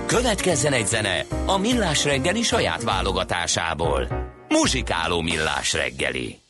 Következzen 0.07 0.73
egy 0.73 0.87
zene 0.87 1.25
a 1.47 1.59
Millás 1.59 2.05
reggeli 2.05 2.43
saját 2.43 2.83
válogatásából. 2.83 4.09
Muzsikáló 4.49 5.21
Millás 5.21 5.73
reggeli. 5.73 6.41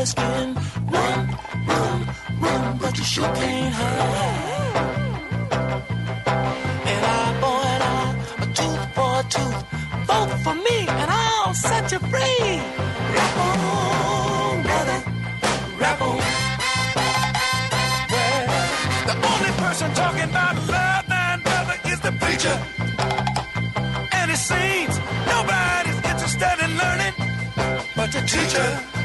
Of 0.00 0.08
skin. 0.08 0.54
Run, 0.94 1.20
run, 1.66 1.98
run, 2.40 2.78
but 2.78 2.96
you 2.98 3.04
sure 3.04 3.32
can't 3.34 3.74
hide. 3.74 4.76
An 6.92 7.04
eye 7.16 7.34
for 7.40 7.58
an 7.74 7.82
eye, 7.94 8.14
a 8.42 8.46
tooth 8.58 8.84
for 8.96 9.10
a 9.20 9.24
tooth. 9.34 9.60
Vote 10.08 10.32
for 10.44 10.54
me, 10.54 10.78
and 11.00 11.10
I'll 11.10 11.54
set 11.54 11.90
you 11.92 11.98
free. 11.98 12.50
Rap 13.14 13.34
on, 13.48 14.62
brother, 14.62 14.98
rap 15.82 16.00
on. 16.00 16.18
Well, 18.12 18.44
the 19.08 19.16
only 19.30 19.52
person 19.64 19.88
talking 19.94 20.28
about 20.30 20.54
love, 20.74 21.08
nine 21.08 21.40
brother, 21.42 21.76
is 21.92 22.00
the 22.00 22.12
preacher. 22.22 22.56
And 24.12 24.30
it 24.30 24.42
seems 24.50 24.94
nobody's 25.26 25.98
interested 26.10 26.56
in 26.64 26.70
learning 26.82 27.14
but 27.96 28.14
a 28.14 28.22
teacher. 28.26 28.97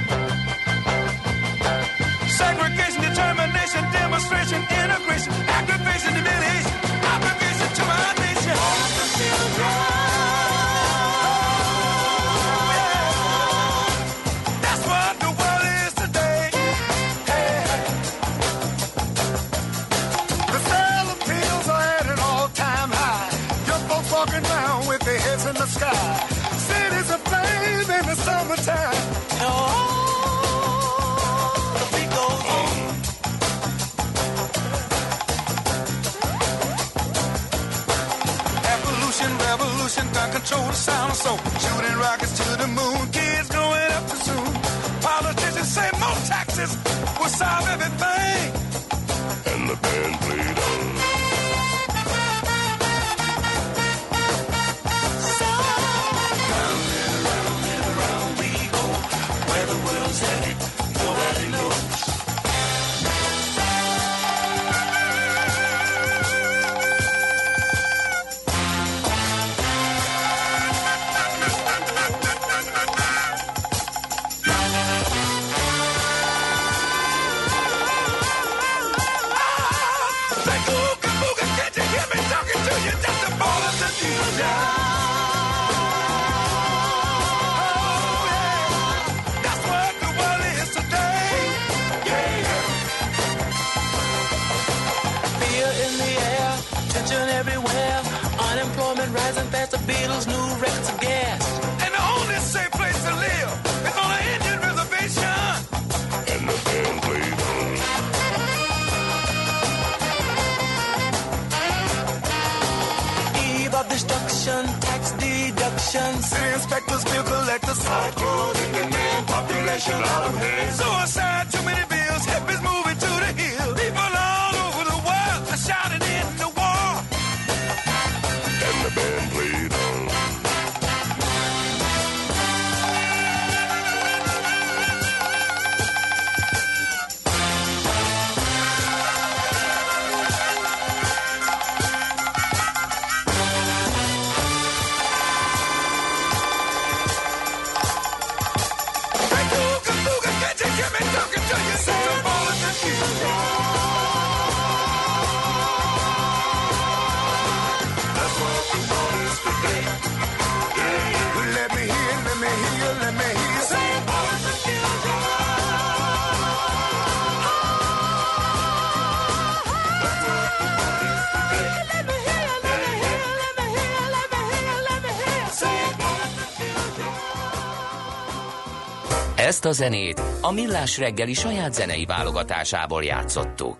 Ezt 179.45 179.65
a 179.65 179.71
zenét 179.71 180.21
a 180.41 180.51
Millás 180.51 180.97
reggeli 180.97 181.33
saját 181.33 181.73
zenei 181.73 182.05
válogatásából 182.05 183.03
játszottuk. 183.03 183.77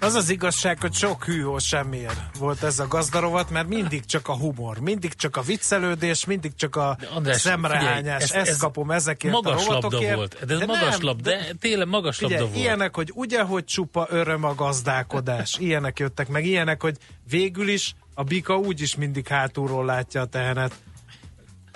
Az 0.00 0.14
az 0.14 0.30
igazság, 0.30 0.80
hogy 0.80 0.92
sok 0.92 1.24
hűhó 1.24 1.58
semmiért 1.58 2.36
volt 2.38 2.62
ez 2.62 2.78
a 2.78 2.86
gazdarovat, 2.88 3.50
mert 3.50 3.68
mindig 3.68 4.04
csak 4.04 4.28
a 4.28 4.36
humor, 4.36 4.78
mindig 4.78 5.14
csak 5.14 5.36
a 5.36 5.40
viccelődés, 5.40 6.24
mindig 6.24 6.54
csak 6.54 6.76
a 6.76 6.96
András, 7.14 7.40
szemrehányás. 7.40 7.94
figyelj, 7.96 8.14
ez- 8.22 8.30
ezt 8.32 8.48
ez 8.48 8.56
kapom 8.58 8.90
ezekért 8.90 9.32
Magas 9.34 9.66
a 9.66 9.72
labda 9.72 10.14
volt. 10.14 10.44
De 10.46 10.52
ez 10.52 10.58
De 10.58 10.66
magas 10.66 10.96
nem, 10.96 11.02
labda, 11.02 11.30
de- 11.30 11.36
de 11.36 11.52
tényleg 11.60 11.88
magas 11.88 12.20
labda 12.20 12.36
Figyelj, 12.36 12.50
volt. 12.52 12.64
ilyenek, 12.64 12.94
hogy 12.94 13.10
ugye, 13.14 13.42
hogy 13.42 13.64
csupa 13.64 14.06
öröm 14.10 14.44
a 14.44 14.54
gazdálkodás. 14.54 15.56
Ilyenek 15.58 15.98
jöttek 15.98 16.28
meg. 16.28 16.44
Ilyenek, 16.46 16.82
hogy 16.82 16.96
végül 17.30 17.68
is 17.68 17.94
a 18.14 18.22
bika 18.22 18.56
úgyis 18.56 18.96
mindig 18.96 19.26
hátulról 19.26 19.84
látja 19.84 20.20
a 20.20 20.26
tehenet. 20.26 20.72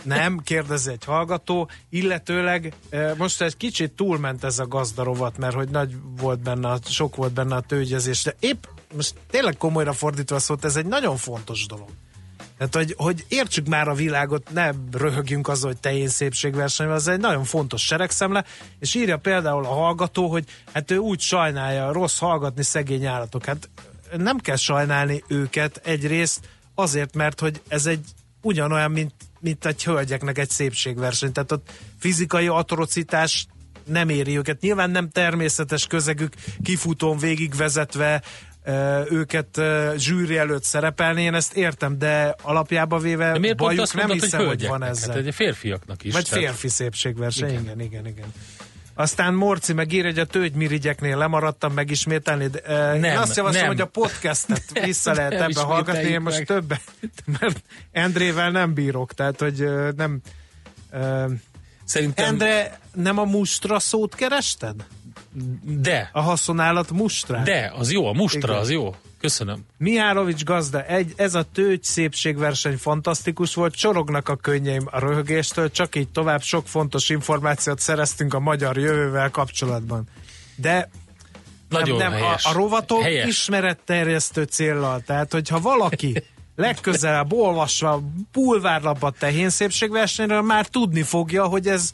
Nem, 0.06 0.38
kérdezi 0.38 0.90
egy 0.90 1.04
hallgató, 1.04 1.70
illetőleg 1.90 2.72
eh, 2.88 3.12
most 3.16 3.42
egy 3.42 3.56
kicsit 3.56 3.92
túlment 3.92 4.44
ez 4.44 4.58
a 4.58 4.66
gazdarovat, 4.66 5.38
mert 5.38 5.54
hogy 5.54 5.68
nagy 5.68 5.96
volt 6.16 6.40
benne, 6.40 6.78
sok 6.84 7.16
volt 7.16 7.32
benne 7.32 7.54
a 7.54 7.60
tőgyezés, 7.60 8.22
de 8.22 8.34
épp 8.40 8.64
most 8.94 9.14
tényleg 9.30 9.56
komolyra 9.56 9.92
fordítva 9.92 10.38
szólt, 10.38 10.64
ez 10.64 10.76
egy 10.76 10.86
nagyon 10.86 11.16
fontos 11.16 11.66
dolog. 11.66 11.88
Tehát, 12.58 12.74
hogy, 12.74 12.94
hogy 12.96 13.24
értsük 13.28 13.66
már 13.66 13.88
a 13.88 13.94
világot, 13.94 14.52
ne 14.52 14.70
röhögjünk 14.92 15.48
az, 15.48 15.62
hogy 15.62 15.76
tején 15.76 16.08
szépségverseny, 16.08 16.88
az 16.88 17.08
egy 17.08 17.20
nagyon 17.20 17.44
fontos 17.44 17.84
seregszemle, 17.84 18.44
és 18.78 18.94
írja 18.94 19.16
például 19.16 19.64
a 19.64 19.74
hallgató, 19.74 20.28
hogy 20.28 20.44
hát 20.72 20.90
ő 20.90 20.96
úgy 20.96 21.20
sajnálja, 21.20 21.92
rossz 21.92 22.18
hallgatni 22.18 22.62
szegény 22.62 23.06
állatok. 23.06 23.44
Hát 23.44 23.68
nem 24.16 24.38
kell 24.38 24.56
sajnálni 24.56 25.24
őket 25.28 25.80
egyrészt 25.84 26.48
azért, 26.74 27.14
mert 27.14 27.40
hogy 27.40 27.62
ez 27.68 27.86
egy 27.86 28.04
ugyanolyan, 28.42 28.90
mint, 28.90 29.14
mint 29.46 29.66
egy 29.66 29.84
hölgyeknek 29.84 30.38
egy 30.38 30.50
szépségverseny. 30.50 31.32
Tehát 31.32 31.52
ott 31.52 31.70
fizikai 31.98 32.46
atrocitás 32.46 33.46
nem 33.84 34.08
éri 34.08 34.36
őket. 34.36 34.60
Nyilván 34.60 34.90
nem 34.90 35.08
természetes 35.08 35.86
közegük 35.86 36.32
kifutón 36.62 37.18
végigvezetve 37.18 38.22
őket 39.10 39.60
zsűri 39.96 40.36
előtt 40.36 40.64
szerepelni, 40.64 41.22
én 41.22 41.34
ezt 41.34 41.54
értem, 41.56 41.98
de 41.98 42.34
alapjába 42.42 42.98
véve 42.98 43.32
De 43.32 43.38
miért 43.38 43.56
pont 43.56 43.68
bajuk 43.68 43.82
azt 43.82 43.94
nem 43.94 44.06
mondod, 44.06 44.20
hogy 44.20 44.30
hiszem, 44.30 44.46
hogy 44.46 44.66
van 44.66 44.80
hölgyeknek? 44.80 44.90
ezzel. 44.90 45.16
Hát 45.16 45.26
egy 45.26 45.34
férfiaknak 45.34 46.04
is. 46.04 46.12
Vagy 46.12 46.24
tehát- 46.24 46.44
férfi 46.44 46.68
szépségverseny. 46.68 47.48
Igen. 47.48 47.62
igen, 47.62 47.80
igen, 47.80 48.06
igen. 48.06 48.32
Aztán 48.98 49.34
Morci 49.34 49.72
meg 49.72 49.92
ír, 49.92 50.04
hogy 50.04 50.18
a 50.18 50.24
tőgymirigyeknél 50.24 51.16
lemaradtam 51.16 51.72
megismételni, 51.72 52.46
de 52.46 52.58
én 52.94 53.00
Nem, 53.00 53.18
azt 53.20 53.36
javaslom, 53.36 53.60
nem. 53.60 53.70
hogy 53.70 53.80
a 53.80 53.86
podcastet 53.86 54.62
vissza 54.84 55.12
lehet 55.12 55.32
Nem 55.32 55.42
ebben 55.42 55.64
hallgatni, 55.64 56.08
én 56.08 56.20
most 56.20 56.36
meg. 56.36 56.46
többet, 56.46 56.82
mert 57.40 57.62
Endrével 57.92 58.50
nem 58.50 58.74
bírok, 58.74 59.12
tehát 59.12 59.40
hogy 59.40 59.60
uh, 59.62 59.92
nem... 59.96 60.20
Uh, 60.92 61.32
Szerintem, 61.84 62.24
Endre, 62.26 62.78
nem 62.94 63.18
a 63.18 63.24
mustra 63.24 63.78
szót 63.78 64.14
kerested? 64.14 64.74
de, 65.62 66.10
A 66.12 66.20
haszonállat 66.20 66.90
mustrát? 66.90 67.44
de, 67.44 67.72
az 67.76 67.92
jó, 67.92 68.06
a 68.06 68.12
mustra 68.12 68.48
Igen. 68.48 68.60
az 68.62 68.70
jó. 68.70 68.94
Köszönöm. 69.20 69.64
Mihálovics 69.78 70.44
gazda, 70.44 70.82
egy, 70.82 71.12
ez 71.16 71.34
a 71.34 71.42
tőgy 71.52 71.82
szépségverseny 71.82 72.76
fantasztikus 72.76 73.54
volt, 73.54 73.74
csorognak 73.74 74.28
a 74.28 74.36
könnyeim 74.36 74.88
a 74.90 74.98
röhögéstől, 74.98 75.70
csak 75.70 75.96
így 75.96 76.08
tovább 76.08 76.42
sok 76.42 76.66
fontos 76.66 77.08
információt 77.08 77.80
szereztünk 77.80 78.34
a 78.34 78.40
magyar 78.40 78.78
jövővel 78.78 79.30
kapcsolatban. 79.30 80.04
De 80.56 80.90
Nagyon 81.68 81.96
nem, 81.96 82.10
nem, 82.10 82.20
helyes. 82.20 82.44
a, 82.44 82.48
a 82.48 82.52
rovatok 82.52 83.02
helyes. 83.02 83.26
ismeretterjesztő 83.26 84.42
céllal, 84.42 85.00
tehát 85.00 85.32
hogyha 85.32 85.60
valaki 85.60 86.22
legközelebb 86.56 87.32
olvasva 87.32 87.92
a 87.92 88.02
bulvárlapot 88.32 89.18
tehén 89.18 89.50
szépségversenyről 89.50 90.42
már 90.42 90.66
tudni 90.66 91.02
fogja, 91.02 91.46
hogy 91.46 91.66
ez 91.66 91.90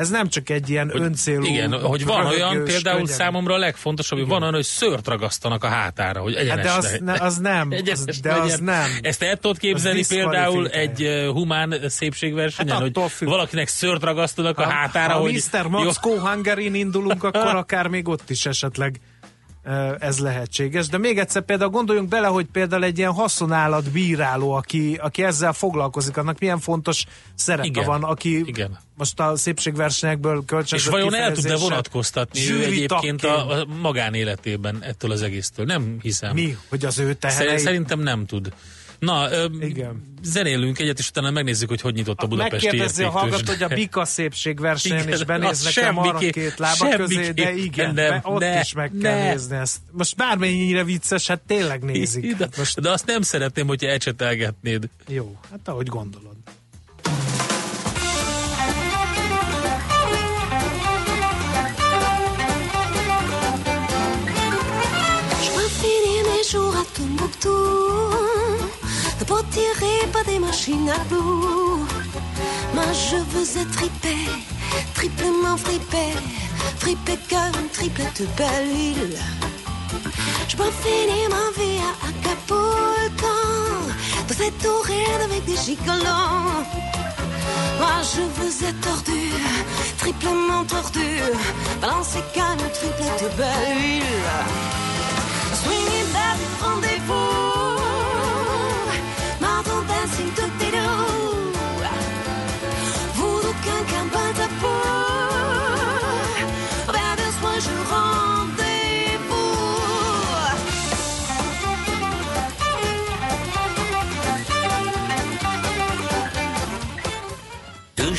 ez 0.00 0.08
nem 0.10 0.28
csak 0.28 0.50
egy 0.50 0.70
ilyen 0.70 0.90
Hogy- 0.90 1.00
öncélú 1.00 1.44
Igen, 1.44 1.72
hogy 1.80 2.04
van 2.04 2.26
olyan, 2.26 2.64
például 2.64 2.96
könnyen- 2.98 3.16
számomra 3.16 3.54
a 3.54 3.58
legfontosabb, 3.58 4.18
hogy 4.18 4.28
van 4.28 4.42
olyan, 4.42 4.54
hogy 4.54 4.64
szőrt 4.64 5.08
ragasztanak 5.08 5.64
a 5.64 5.68
hátára, 5.68 6.20
hogy 6.20 6.34
Hát 6.34 6.42
egyenes 6.42 6.64
de 6.64 6.72
az, 6.72 6.98
ne, 7.04 7.12
az 7.12 7.36
nem, 7.36 7.68
az, 7.70 7.76
Egyenes 7.78 8.20
de 8.20 8.32
az 8.32 8.58
nem. 8.58 8.90
Ezt 9.02 9.22
el 9.22 9.36
tudod 9.36 9.58
képzelni 9.58 10.00
Az 10.00 10.08
például 10.08 10.68
egy 10.68 11.02
uh, 11.02 11.26
humán 11.32 11.74
szépségversenyen, 11.86 12.74
Hát 12.74 12.82
hogy 12.96 13.10
függ. 13.10 13.28
valakinek 13.28 13.68
szőrt 13.68 14.02
ragasztanak 14.02 14.58
a 14.58 14.62
Ha- 14.62 14.70
hátára, 14.70 15.12
ha 15.12 15.20
hogy... 15.20 15.42
Mr. 15.52 15.66
Maxco 15.66 16.10
Hungarin 16.18 16.74
indulunk, 16.74 17.24
akkor 17.34 17.54
akár 17.54 17.86
még 17.86 18.08
ott 18.08 18.30
is 18.30 18.46
esetleg 18.46 19.00
ez 19.98 20.18
lehetséges. 20.18 20.88
De 20.88 20.98
még 20.98 21.18
egyszer 21.18 21.42
például 21.42 21.70
gondoljunk 21.70 22.08
bele, 22.08 22.26
hogy 22.26 22.46
például 22.52 22.84
egy 22.84 22.98
ilyen 22.98 23.12
haszonállat 23.12 23.90
bíráló, 23.90 24.52
aki, 24.52 24.98
aki 25.02 25.22
ezzel 25.22 25.52
foglalkozik, 25.52 26.16
annak 26.16 26.38
milyen 26.38 26.58
fontos 26.58 27.04
szerepe 27.34 27.66
Igen. 27.66 27.84
van, 27.84 28.02
aki 28.02 28.38
Igen. 28.38 28.78
most 28.96 29.20
a 29.20 29.36
szépségversenyekből 29.36 30.38
És 30.38 30.44
kölcsönzött 30.46 30.92
vajon 30.92 31.14
el 31.14 31.32
tud-e 31.32 31.56
vonatkoztatni 31.56 32.50
ő 32.50 32.64
egyébként 32.64 33.24
a, 33.24 33.60
a 33.60 33.66
magánéletében 33.80 34.82
ettől 34.82 35.10
az 35.10 35.22
egésztől? 35.22 35.66
Nem 35.66 35.98
hiszem. 36.02 36.34
Mi? 36.34 36.56
Hogy 36.68 36.84
az 36.84 36.98
ő 36.98 37.14
teherei... 37.14 37.58
Szerintem 37.58 38.00
nem 38.00 38.26
tud. 38.26 38.52
Na, 39.00 39.30
ö, 39.32 39.46
Igen. 39.60 40.02
zenélünk 40.22 40.78
egyet, 40.78 40.98
és 40.98 41.08
utána 41.08 41.30
megnézzük, 41.30 41.68
hogy 41.68 41.80
hogy 41.80 41.94
nyitott 41.94 42.20
a 42.22 42.26
Budapesti 42.26 42.66
Megkérdezi 42.66 43.02
a 43.02 43.10
hallgató, 43.10 43.52
hogy 43.52 43.62
a 43.62 43.68
bika 43.68 44.04
szépségversenyen 44.04 45.02
Igen, 45.02 45.12
is 45.12 45.24
benéznek 45.24 45.76
az 45.76 45.82
nem 45.82 45.98
arra 45.98 46.18
két 46.18 46.58
lába 46.58 46.88
közé, 46.96 47.30
de 47.30 47.54
igen, 47.54 47.94
nem, 47.94 48.08
be, 48.10 48.20
ott 48.24 48.40
ne, 48.40 48.60
is 48.60 48.72
meg 48.72 48.92
kell 49.02 49.14
ne. 49.18 49.30
nézni 49.30 49.56
ezt. 49.56 49.78
Most 49.90 50.16
bármennyire 50.16 50.84
vicces, 50.84 51.26
hát 51.26 51.40
tényleg 51.46 51.82
nézik. 51.82 52.36
De, 52.36 52.44
Hát 52.44 52.56
most 52.56 52.80
de 52.80 52.90
azt 52.90 53.06
nem 53.06 53.22
szeretném, 53.22 53.66
hogyha 53.66 53.88
ecsetelgetnéd. 53.88 54.88
jó, 55.08 55.36
hát 55.50 55.60
ahogy 55.68 55.86
gondolod. 55.86 56.36
Je 65.42 65.50
veux 65.56 65.68
finir 65.68 66.22
mes 66.30 66.42
jours 66.52 66.74
à 66.76 66.84
Tombouctou 66.96 68.39
Pas 69.26 69.42
tirer 69.50 70.06
pas 70.12 70.24
des 70.24 70.38
machines 70.38 70.88
à 70.90 70.98
bout. 71.04 71.86
Moi 72.74 72.84
je 72.92 73.16
veux 73.16 73.60
être 73.60 73.70
tripé 73.72 74.16
Triplement 74.94 75.56
fripé 75.56 76.06
Fripé 76.78 77.18
comme 77.28 77.62
une 77.62 77.68
triplette 77.68 78.22
belle. 78.36 78.76
Île 78.76 79.18
Je 80.48 80.56
peux 80.56 80.72
finir 80.84 81.28
ma 81.28 81.46
vie 81.58 81.78
à 81.88 81.92
Acapulco 82.08 83.36
Dans 84.28 84.34
cette 84.34 84.64
oreille 84.64 85.24
avec 85.24 85.44
des 85.44 85.56
gigolos. 85.56 86.64
Moi 87.78 87.96
je 88.12 88.22
veux 88.36 88.68
être 88.68 88.80
tordu, 88.80 89.30
triplement 89.98 90.64
tordu, 90.64 91.08
balancer 91.80 92.22
comme 92.34 92.60
une 92.64 92.72
triplette 92.72 93.36
belle. 93.36 94.00
Back, 96.12 96.40
rendez-vous, 96.60 97.49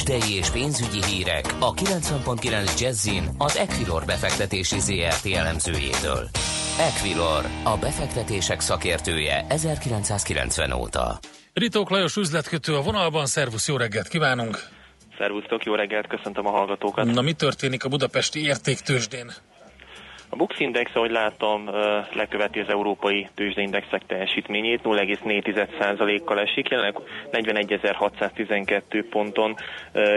Tőzsdei 0.04 0.38
és 0.38 0.50
pénzügyi 0.50 1.04
hírek 1.06 1.46
a 1.60 1.74
90.9 1.74 2.80
Jazzin 2.80 3.24
az 3.38 3.58
Equilor 3.58 4.06
befektetési 4.06 4.80
ZRT 4.80 5.26
elemzőjétől. 5.34 6.30
Equilor, 6.80 7.46
a 7.64 7.78
befektetések 7.78 8.60
szakértője 8.60 9.46
1990 9.50 10.72
óta. 10.72 11.20
Ritók 11.54 11.90
Lajos 11.90 12.16
üzletkötő 12.16 12.76
a 12.76 12.82
vonalban, 12.82 13.26
szervusz, 13.26 13.68
jó 13.68 13.78
reggelt 13.78 14.08
kívánunk! 14.08 14.58
Szervusztok, 15.18 15.64
jó 15.64 15.76
reggelt, 15.76 16.08
köszöntöm 16.08 16.46
a 16.46 16.52
hallgatókat. 16.52 17.06
Na 17.06 17.22
mi 17.22 17.34
történik 17.34 17.84
a 17.84 17.90
budapesti 17.90 18.44
értéktősdén? 18.44 19.32
A 20.34 20.36
Bux 20.36 20.60
Index, 20.60 20.92
ahogy 20.94 21.12
látom, 21.12 21.70
leköveti 22.14 22.60
az 22.60 22.70
európai 22.70 23.28
tőzsdeindexek 23.36 24.06
teljesítményét, 24.06 24.80
0,4%-kal 24.84 26.40
esik, 26.40 26.70
jelenleg 26.70 26.96
41.612 27.32 29.06
ponton 29.10 29.56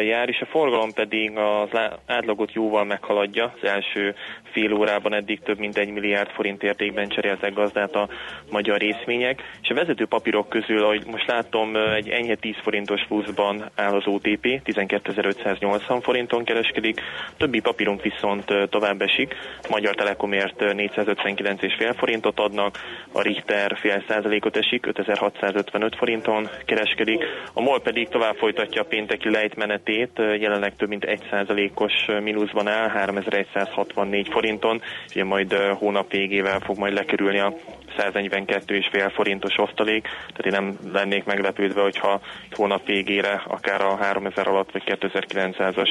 jár, 0.02 0.28
és 0.28 0.40
a 0.40 0.46
forgalom 0.46 0.92
pedig 0.92 1.36
az 1.36 1.68
átlagot 2.06 2.52
jóval 2.52 2.84
meghaladja. 2.84 3.54
Az 3.60 3.68
első 3.68 4.14
fél 4.54 4.72
órában 4.72 5.14
eddig 5.14 5.40
több 5.40 5.58
mint 5.58 5.76
egy 5.76 5.92
milliárd 5.92 6.30
forint 6.30 6.62
értékben 6.62 7.08
cseréltek 7.08 7.54
gazdát 7.54 7.94
a 7.94 8.08
magyar 8.50 8.78
részvények, 8.78 9.42
és 9.62 9.68
a 9.68 9.74
vezető 9.74 10.06
papírok 10.06 10.48
közül, 10.48 10.82
ahogy 10.82 11.02
most 11.06 11.26
látom, 11.26 11.76
egy 11.76 12.08
enyhe 12.08 12.34
10 12.34 12.54
forintos 12.62 13.04
pluszban 13.08 13.70
áll 13.76 13.94
az 13.94 14.06
OTP, 14.06 14.60
12.580 14.64 15.98
forinton 16.02 16.44
kereskedik, 16.44 17.00
többi 17.36 17.60
papírunk 17.60 18.02
viszont 18.02 18.44
tovább 18.70 19.00
esik, 19.02 19.34
Magyar 19.70 19.94
Telekomért 19.94 20.54
459,5 20.58 21.94
forintot 21.96 22.40
adnak, 22.40 22.78
a 23.12 23.22
Richter 23.22 23.76
fél 23.80 24.04
százalékot 24.08 24.56
esik, 24.56 24.86
5655 24.86 25.96
forinton 25.96 26.48
kereskedik, 26.64 27.24
a 27.52 27.60
MOL 27.60 27.80
pedig 27.80 28.08
tovább 28.08 28.36
folytatja 28.36 28.80
a 28.80 28.84
pénteki 28.84 29.30
lejtmenetét, 29.30 30.10
jelenleg 30.16 30.76
több 30.76 30.88
mint 30.88 31.04
1 31.04 31.20
százalékos 31.30 31.92
mínuszban 32.22 32.68
áll, 32.68 32.88
3164 32.88 34.28
forinton, 34.44 34.82
és 35.08 35.14
ugye 35.14 35.24
majd 35.24 35.52
hónap 35.52 36.10
végével 36.10 36.60
fog 36.60 36.78
majd 36.78 36.92
lekerülni 36.92 37.38
a 37.38 37.54
142,5 37.98 39.10
forintos 39.14 39.58
osztalék, 39.58 40.02
tehát 40.02 40.46
én 40.46 40.52
nem 40.52 40.92
lennék 40.92 41.24
meglepődve, 41.24 41.82
hogyha 41.82 42.20
hónap 42.50 42.86
végére 42.86 43.42
akár 43.46 43.80
a 43.80 43.96
3000 43.96 44.48
alatt 44.48 44.70
vagy 44.72 44.82
2900-as 44.86 45.88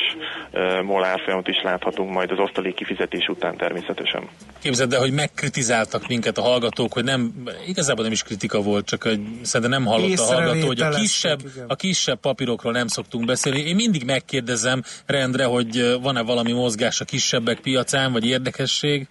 MOL 0.84 1.04
árfolyamot 1.04 1.48
is 1.48 1.62
láthatunk 1.64 2.12
majd 2.12 2.32
az 2.32 2.40
osztalék 2.40 2.74
kifizetés 2.74 3.28
után 3.28 3.58
természetesen. 3.58 4.30
Képzeld 4.62 4.94
el, 4.94 5.00
hogy 5.00 5.12
megkritizáltak 5.12 6.08
minket 6.08 6.38
a 6.38 6.42
hallgatók, 6.42 6.94
hogy 6.94 7.04
nem, 7.04 7.34
igazából 7.68 8.04
nem 8.04 8.14
is 8.14 8.24
kritika 8.24 8.62
volt, 8.62 8.86
csak 8.86 9.04
hogy 9.04 9.20
szerintem 9.42 9.80
nem 9.80 9.92
hallott 9.92 10.18
a 10.18 10.24
hallgató, 10.24 10.66
hogy 10.66 10.82
a 10.82 10.90
kisebb, 10.90 11.40
a 11.68 11.76
kisebb 11.76 12.20
papírokról 12.20 12.72
nem 12.72 12.88
szoktunk 12.88 13.26
beszélni. 13.26 13.60
Én 13.60 13.76
mindig 13.76 14.06
megkérdezem 14.06 14.84
rendre, 15.06 15.46
hogy 15.46 15.98
van-e 16.02 16.22
valami 16.22 16.52
mozgás 16.52 17.02
a 17.02 17.06
kisebbek 17.06 17.60
piacán, 17.60 18.12
vagy 18.12 18.26
érdekesség. 18.44 19.08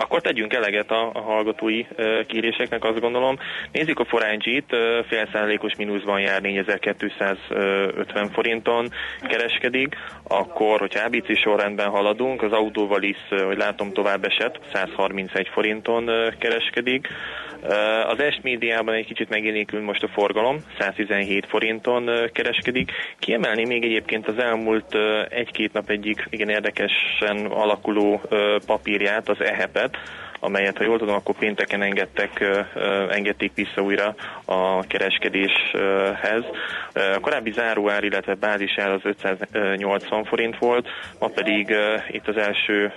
Akkor 0.00 0.20
tegyünk 0.20 0.52
eleget 0.52 0.90
a, 0.90 1.10
a 1.12 1.20
hallgatói 1.20 1.80
uh, 1.80 2.26
kéréseknek, 2.26 2.84
azt 2.84 3.00
gondolom. 3.00 3.38
Nézzük 3.72 3.98
a 3.98 4.04
forányzsit, 4.04 4.64
uh, 4.72 5.04
fél 5.08 5.28
százalékos 5.32 5.76
mínuszban 5.76 6.20
jár 6.20 6.40
4250 6.40 8.30
forinton 8.30 8.88
kereskedik, 9.28 9.96
akkor, 10.22 10.80
hogyha 10.80 11.04
ABC 11.04 11.38
sorrendben 11.38 11.88
haladunk, 11.88 12.42
az 12.42 12.52
autóval 12.52 13.02
is, 13.02 13.16
hogy 13.28 13.56
látom, 13.56 13.92
tovább 13.92 14.24
esett, 14.24 14.58
131 14.72 15.48
forinton 15.48 16.08
uh, 16.08 16.34
kereskedik. 16.38 17.08
Az 18.08 18.20
est 18.20 18.42
médiában 18.42 18.94
egy 18.94 19.06
kicsit 19.06 19.28
megjelenik 19.28 19.80
most 19.80 20.02
a 20.02 20.08
forgalom, 20.08 20.56
117 20.78 21.46
forinton 21.46 22.30
kereskedik. 22.32 22.92
Kiemelni 23.18 23.64
még 23.64 23.84
egyébként 23.84 24.28
az 24.28 24.38
elmúlt 24.38 24.96
egy-két 25.28 25.72
nap 25.72 25.90
egyik 25.90 26.26
igen 26.30 26.48
érdekesen 26.48 27.46
alakuló 27.46 28.20
papírját, 28.66 29.28
az 29.28 29.40
EHEP-et, 29.40 29.96
amelyet, 30.40 30.76
ha 30.76 30.84
jól 30.84 30.98
tudom, 30.98 31.14
akkor 31.14 31.34
pénteken 31.34 31.82
engedtek, 31.82 32.44
engedték 33.10 33.52
vissza 33.54 33.82
újra 33.82 34.14
a 34.44 34.86
kereskedéshez. 34.86 36.44
A 36.92 37.20
korábbi 37.20 37.52
záróár, 37.52 38.04
illetve 38.04 38.34
bázisár 38.34 38.90
az 38.90 39.00
580 39.02 40.24
forint 40.24 40.58
volt, 40.58 40.88
ma 41.18 41.26
pedig 41.26 41.74
itt 42.10 42.28
az 42.28 42.36
első 42.36 42.92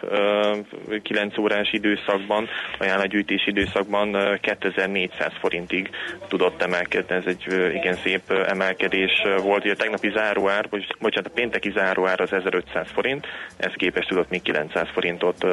9 1.02 1.38
órás 1.38 1.72
időszakban, 1.72 2.48
ajánlagyűjtés 2.80 3.48
időszakban 3.48 4.40
2400 4.42 5.32
forintig 5.40 5.90
tudott 6.28 6.62
emelkedni. 6.62 7.16
Ez 7.16 7.26
egy 7.26 7.46
igen 7.74 7.96
szép 7.96 8.32
emelkedés 8.32 9.12
volt. 9.44 9.66
A 9.66 9.76
tegnapi 9.76 10.12
záróár, 10.16 10.70
bocsánat, 11.00 11.30
a 11.30 11.34
pénteki 11.34 11.72
záróár 11.72 12.22
az 12.22 12.34
1500 12.34 12.88
forint, 12.94 13.28
ez 13.58 13.74
képes 13.74 14.06
tudott 14.06 14.30
még 14.30 14.42
900 14.42 14.88
forintot 14.94 15.46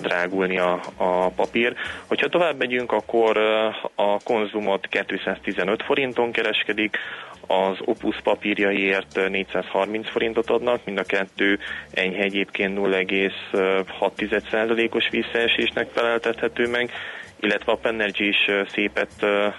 drágulni 0.00 0.58
a, 0.58 0.80
a 0.96 1.31
papír. 1.34 1.74
Hogyha 2.06 2.28
tovább 2.28 2.58
megyünk, 2.58 2.92
akkor 2.92 3.36
a 3.94 4.16
konzumot 4.24 4.86
215 4.86 5.82
forinton 5.82 6.32
kereskedik, 6.32 6.98
az 7.46 7.76
Opus 7.84 8.20
papírjaiért 8.22 9.28
430 9.28 10.10
forintot 10.10 10.50
adnak, 10.50 10.84
mind 10.84 10.98
a 10.98 11.02
kettő 11.02 11.58
enyhe 11.90 12.22
egyébként 12.22 12.78
0,6%-os 12.78 15.08
visszaesésnek 15.10 15.88
feleltethető 15.92 16.68
meg, 16.68 16.90
illetve 17.40 17.72
a 17.72 17.76
Pennergy 17.76 18.20
is 18.20 18.36
szépet 18.72 19.12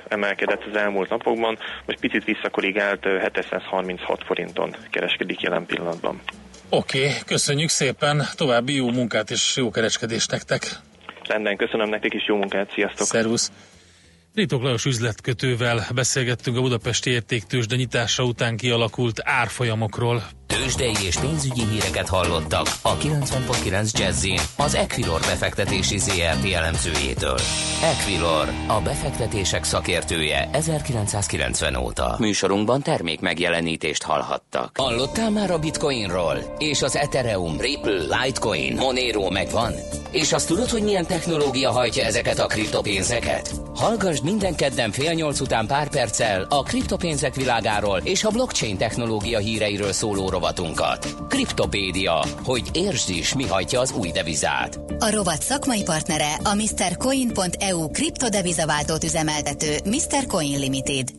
emelkedett 0.08 0.64
az 0.72 0.76
elmúlt 0.76 1.10
napokban, 1.10 1.58
most 1.86 2.00
picit 2.00 2.24
visszakorrigált 2.24 3.04
736 3.04 4.24
forinton 4.26 4.76
kereskedik 4.90 5.42
jelen 5.42 5.66
pillanatban. 5.66 6.22
Oké, 6.70 7.00
okay, 7.00 7.12
köszönjük 7.26 7.70
szépen, 7.70 8.24
további 8.36 8.76
jó 8.76 8.92
munkát 8.92 9.32
és 9.32 9.56
jó 9.56 9.70
kereskedést 9.70 10.32
nektek! 10.32 10.62
Rendben, 11.28 11.58
köszönöm 11.58 11.90
nektek 11.90 12.14
is, 12.14 12.26
jó 12.28 12.36
munkát, 12.36 12.72
sziasztok! 12.72 13.08
Szervusz! 13.08 13.52
Ritok 14.34 14.62
Lajos 14.64 14.86
üzletkötővel 14.86 15.86
beszélgettünk 15.96 16.58
a 16.58 16.62
Budapesti 16.62 17.10
Értéktősde 17.10 17.76
nyitása 17.76 18.24
után 18.24 18.58
kialakult 18.58 19.22
árfolyamokról. 19.24 20.24
Tőzsdei 20.54 21.06
és 21.06 21.16
pénzügyi 21.18 21.66
híreket 21.66 22.08
hallottak 22.08 22.68
a 22.82 22.98
90.9 22.98 23.92
Jazzin 23.92 24.40
az 24.58 24.76
Equilor 24.76 25.20
befektetési 25.20 25.98
ZRT 25.98 26.54
elemzőjétől. 26.54 27.38
Equilor, 27.84 28.48
a 28.68 28.82
befektetések 28.82 29.64
szakértője 29.64 30.50
1990 30.52 31.76
óta. 31.76 32.16
Műsorunkban 32.20 32.82
termék 32.82 33.20
megjelenítést 33.20 34.04
hallhattak. 34.04 34.78
Hallottál 34.78 35.30
már 35.30 35.52
a 35.52 35.60
Bitcoinról? 35.60 36.56
És 36.58 36.82
az 36.82 36.96
Ethereum, 36.96 37.60
Ripple, 37.60 38.22
Litecoin, 38.24 38.76
Monero 38.76 39.30
megvan? 39.30 39.74
És 40.12 40.34
azt 40.34 40.48
tudod, 40.48 40.70
hogy 40.70 40.84
milyen 40.84 41.06
technológia 41.06 41.72
hajtja 41.72 42.04
ezeket 42.04 42.40
a 42.40 42.46
kriptopénzeket? 42.46 43.52
Hallgass 43.76 44.22
minden 44.22 44.56
kedden 44.56 44.92
fél 44.92 45.14
nyolc 45.14 45.40
után 45.40 45.68
pár 45.68 45.90
perccel 45.90 46.46
a 46.50 46.64
kriptopénzek 46.64 47.36
világáról 47.36 48.00
és 48.04 48.24
a 48.24 48.30
blockchain 48.30 48.78
technológia 48.78 49.40
híreiről 49.40 49.92
szóló 49.92 50.30
rovatunkat. 50.44 51.16
Kriptopédia, 51.30 52.26
hogy 52.44 52.70
értsd 52.74 53.10
is, 53.10 53.34
mi 53.34 53.48
hajtja 53.48 53.80
az 53.80 53.92
új 53.92 54.12
devizát. 54.12 54.80
A 55.00 55.10
rovat 55.12 55.42
szakmai 55.42 55.84
partnere 55.84 56.34
a 56.44 56.54
MrCoin.eu 56.54 57.92
kriptodevizaváltót 57.92 59.04
üzemeltető 59.04 59.78
Mr. 59.86 60.26
Coin 60.28 60.60
Limited. 60.60 61.10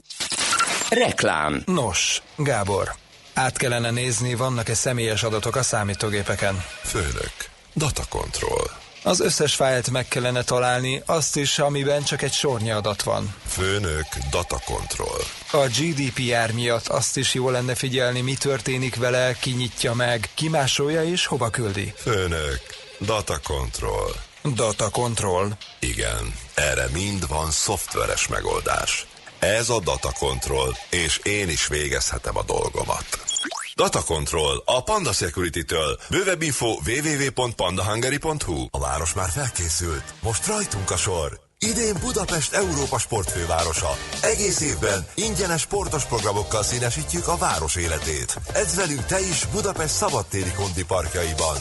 Reklám. 0.89 1.63
Nos, 1.67 2.23
Gábor, 2.37 2.95
át 3.35 3.57
kellene 3.57 3.91
nézni, 3.91 4.35
vannak-e 4.35 4.75
személyes 4.75 5.23
adatok 5.23 5.57
a 5.57 5.63
számítógépeken. 5.63 6.65
Főnök, 6.83 7.35
data 7.75 8.03
control. 8.09 8.84
Az 9.07 9.21
összes 9.21 9.55
fájlt 9.55 9.91
meg 9.91 10.09
kellene 10.09 10.43
találni, 10.43 11.03
azt 11.07 11.37
is, 11.37 11.59
amiben 11.59 12.03
csak 12.05 12.23
egy 12.23 12.33
sornyi 12.33 12.71
adat 12.71 13.03
van. 13.03 13.35
Főnök, 13.47 14.07
data 14.31 14.61
control. 14.65 15.21
A 15.51 15.67
GDPR 15.67 16.53
miatt 16.53 16.89
azt 16.89 17.17
is 17.17 17.35
jó 17.35 17.51
lenne 17.51 17.75
figyelni, 17.75 18.21
mi 18.21 18.35
történik 18.35 18.97
vele, 18.97 19.37
ki 19.41 19.51
nyitja 19.51 19.95
meg, 19.95 20.31
ki 20.35 20.49
másolja 20.49 21.05
és 21.05 21.27
hova 21.27 21.51
küldi. 21.51 21.93
Főnök, 21.97 22.61
data 22.99 23.41
control. 23.43 24.15
Data 24.55 24.91
control. 24.91 25.57
Igen, 25.79 26.35
erre 26.55 26.89
mind 26.93 27.29
van 27.29 27.51
szoftveres 27.51 28.29
megoldás. 28.29 29.07
Ez 29.39 29.69
a 29.69 29.81
data 29.81 30.13
control, 30.19 30.77
és 30.91 31.21
én 31.23 31.49
is 31.49 31.67
végezhetem 31.67 32.37
a 32.37 32.43
dolgomat. 32.43 33.07
Data 33.77 34.03
Control 34.03 34.63
a 34.65 34.83
Panda 34.83 35.13
Security-től. 35.13 35.99
Bővebb 36.11 36.43
info 36.43 36.67
www.pandahungary.hu 36.67 38.67
A 38.71 38.79
város 38.79 39.15
már 39.15 39.29
felkészült. 39.29 40.15
Most 40.23 40.47
rajtunk 40.47 40.91
a 40.91 40.97
sor. 40.97 41.44
Idén 41.69 41.97
Budapest 42.01 42.53
Európa 42.53 42.99
sportfővárosa. 42.99 43.97
Egész 44.23 44.61
évben 44.61 45.07
ingyenes 45.15 45.61
sportos 45.61 46.05
programokkal 46.05 46.63
színesítjük 46.63 47.29
a 47.29 47.37
város 47.37 47.77
életét. 47.77 48.39
Edz 48.53 48.75
velünk 48.75 49.07
te 49.07 49.21
is 49.21 49.47
Budapest 49.53 49.95
szabadtéri 49.95 50.53
kondi 50.53 50.85
parkjaiban. 50.85 51.57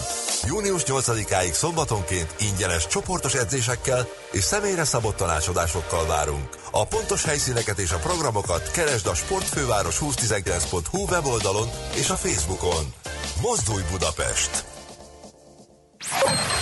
Június 0.48 0.84
8-áig 0.86 1.52
szombatonként 1.52 2.36
ingyenes 2.40 2.88
csoportos 2.88 3.34
edzésekkel 3.34 4.08
és 4.32 4.44
személyre 4.44 4.84
szabott 4.84 5.16
tanácsadásokkal 5.16 6.06
várunk. 6.06 6.50
A 6.72 6.88
pontos 6.88 7.24
helyszíneket 7.24 7.80
és 7.80 7.92
a 7.92 7.98
programokat 7.98 8.72
keresd 8.72 9.08
a 9.08 9.16
Sportfőváros 9.16 9.98
2019.hu 10.00 11.04
weboldalon 11.04 11.70
és 11.96 12.10
a 12.10 12.16
Facebookon. 12.16 12.94
Mozdulj 13.42 13.84
Budapest! 13.92 14.66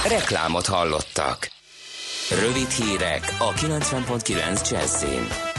Reklámot 0.08 0.66
hallottak. 0.66 1.61
Rövid 2.40 2.70
hírek 2.70 3.36
a 3.40 3.54
90.9 3.54 4.70
Jazzin. 4.72 5.51